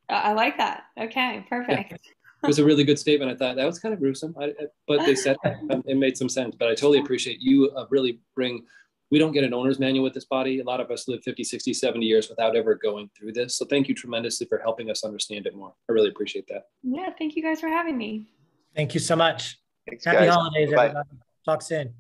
I 0.09 0.33
like 0.33 0.57
that. 0.57 0.83
Okay, 0.99 1.45
perfect. 1.49 1.93
it 1.93 2.47
was 2.47 2.59
a 2.59 2.65
really 2.65 2.83
good 2.83 2.99
statement. 2.99 3.31
I 3.31 3.35
thought 3.35 3.55
that 3.55 3.65
was 3.65 3.79
kind 3.79 3.93
of 3.93 3.99
gruesome, 3.99 4.35
I, 4.39 4.53
but 4.87 5.05
they 5.05 5.15
said 5.15 5.37
it 5.43 5.97
made 5.97 6.17
some 6.17 6.29
sense. 6.29 6.55
But 6.57 6.67
I 6.67 6.75
totally 6.75 6.99
appreciate 6.99 7.39
you 7.39 7.69
uh, 7.75 7.85
really 7.89 8.19
bring 8.35 8.65
we 9.11 9.19
don't 9.19 9.33
get 9.33 9.43
an 9.43 9.53
owner's 9.53 9.77
manual 9.77 10.05
with 10.05 10.13
this 10.13 10.25
body. 10.25 10.59
A 10.59 10.63
lot 10.63 10.79
of 10.79 10.89
us 10.89 11.07
live 11.07 11.21
50, 11.23 11.43
60, 11.43 11.73
70 11.73 12.05
years 12.05 12.29
without 12.29 12.55
ever 12.55 12.75
going 12.75 13.09
through 13.17 13.33
this. 13.33 13.57
So 13.57 13.65
thank 13.65 13.89
you 13.89 13.93
tremendously 13.93 14.47
for 14.47 14.57
helping 14.57 14.89
us 14.89 15.03
understand 15.03 15.45
it 15.45 15.53
more. 15.53 15.73
I 15.89 15.91
really 15.91 16.07
appreciate 16.07 16.47
that. 16.47 16.67
Yeah, 16.81 17.09
thank 17.19 17.35
you 17.35 17.43
guys 17.43 17.59
for 17.59 17.67
having 17.67 17.97
me. 17.97 18.27
Thank 18.73 18.93
you 18.93 19.01
so 19.01 19.17
much. 19.17 19.59
Thanks, 19.87 20.05
Happy 20.05 20.25
guys. 20.25 20.33
holidays, 20.33 20.69
Bye. 20.73 20.85
everybody. 20.85 21.09
Talk 21.45 21.61
soon. 21.61 21.93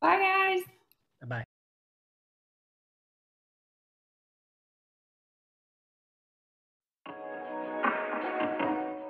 Bye, 0.00 0.18
guys. 0.18 0.62
Bye. 1.26 1.44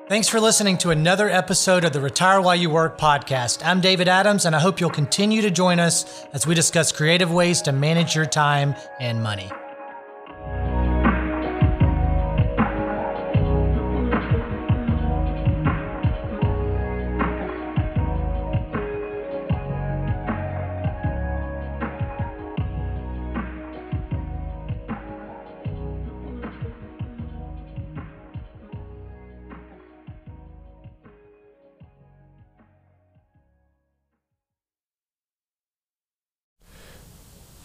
Thanks 0.09 0.29
for 0.29 0.39
listening 0.39 0.79
to 0.79 0.91
another 0.91 1.29
episode 1.29 1.85
of 1.85 1.93
the 1.93 2.01
Retire 2.01 2.41
While 2.41 2.55
You 2.55 2.71
Work 2.71 2.97
podcast. 2.97 3.67
I'm 3.67 3.81
David 3.81 4.07
Adams, 4.07 4.47
and 4.47 4.55
I 4.55 4.61
hope 4.61 4.81
you'll 4.81 4.89
continue 4.89 5.43
to 5.43 5.51
join 5.51 5.81
us 5.81 6.25
as 6.33 6.47
we 6.47 6.55
discuss 6.55 6.93
creative 6.93 7.33
ways 7.33 7.61
to 7.63 7.73
manage 7.73 8.15
your 8.15 8.27
time 8.27 8.77
and 9.01 9.21
money. 9.21 9.51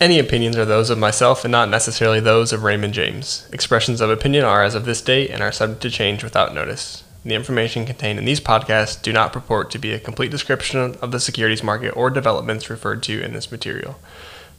Any 0.01 0.17
opinions 0.17 0.57
are 0.57 0.65
those 0.65 0.89
of 0.89 0.97
myself 0.97 1.45
and 1.45 1.51
not 1.51 1.69
necessarily 1.69 2.19
those 2.19 2.51
of 2.51 2.63
Raymond 2.63 2.95
James. 2.95 3.47
Expressions 3.53 4.01
of 4.01 4.09
opinion 4.09 4.43
are 4.43 4.63
as 4.63 4.73
of 4.73 4.83
this 4.83 4.99
date 4.99 5.29
and 5.29 5.43
are 5.43 5.51
subject 5.51 5.83
to 5.83 5.91
change 5.91 6.23
without 6.23 6.55
notice. 6.55 7.03
The 7.23 7.35
information 7.35 7.85
contained 7.85 8.17
in 8.17 8.25
these 8.25 8.39
podcasts 8.39 8.99
do 8.99 9.13
not 9.13 9.31
purport 9.31 9.69
to 9.69 9.77
be 9.77 9.93
a 9.93 9.99
complete 9.99 10.31
description 10.31 10.95
of 11.03 11.11
the 11.11 11.19
securities 11.19 11.61
market 11.61 11.91
or 11.91 12.09
developments 12.09 12.67
referred 12.67 13.03
to 13.03 13.21
in 13.21 13.33
this 13.33 13.51
material. 13.51 13.99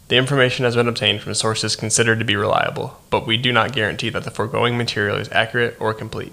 The 0.06 0.16
information 0.16 0.64
has 0.64 0.76
been 0.76 0.86
obtained 0.86 1.22
from 1.22 1.34
sources 1.34 1.74
considered 1.74 2.20
to 2.20 2.24
be 2.24 2.36
reliable, 2.36 3.00
but 3.10 3.26
we 3.26 3.36
do 3.36 3.52
not 3.52 3.72
guarantee 3.72 4.10
that 4.10 4.22
the 4.22 4.30
foregoing 4.30 4.78
material 4.78 5.16
is 5.16 5.28
accurate 5.32 5.76
or 5.80 5.92
complete. 5.92 6.32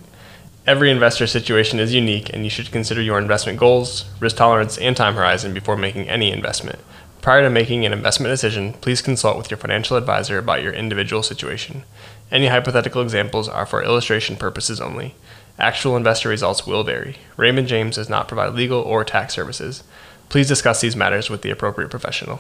Every 0.68 0.92
investor 0.92 1.26
situation 1.26 1.80
is 1.80 1.96
unique, 1.96 2.32
and 2.32 2.44
you 2.44 2.52
should 2.52 2.72
consider 2.72 3.02
your 3.02 3.18
investment 3.18 3.58
goals, 3.58 4.06
risk 4.20 4.36
tolerance, 4.36 4.78
and 4.78 4.96
time 4.96 5.16
horizon 5.16 5.52
before 5.52 5.78
making 5.78 6.08
any 6.08 6.32
investment. 6.32 6.78
Prior 7.22 7.42
to 7.42 7.50
making 7.50 7.86
an 7.86 7.92
investment 7.92 8.32
decision, 8.32 8.74
please 8.74 9.02
consult 9.02 9.38
with 9.38 9.52
your 9.52 9.58
financial 9.58 9.98
advisor 9.98 10.38
about 10.38 10.64
your 10.64 10.72
individual 10.72 11.22
situation. 11.22 11.84
Any 12.32 12.48
hypothetical 12.48 13.02
examples 13.02 13.50
are 13.50 13.66
for 13.66 13.84
illustration 13.84 14.38
purposes 14.38 14.80
only. 14.80 15.16
Actual 15.58 15.98
investor 15.98 16.30
results 16.30 16.66
will 16.66 16.84
vary. 16.84 17.18
Raymond 17.36 17.68
James 17.68 17.98
does 17.98 18.10
not 18.10 18.30
provide 18.30 18.54
legal 18.54 18.82
or 18.82 19.04
tax 19.04 19.34
services. 19.34 19.84
Please 20.30 20.48
discuss 20.48 20.80
these 20.80 20.96
matters 20.96 21.30
with 21.30 21.42
the 21.42 21.50
appropriate 21.50 21.92
professional. 21.92 22.40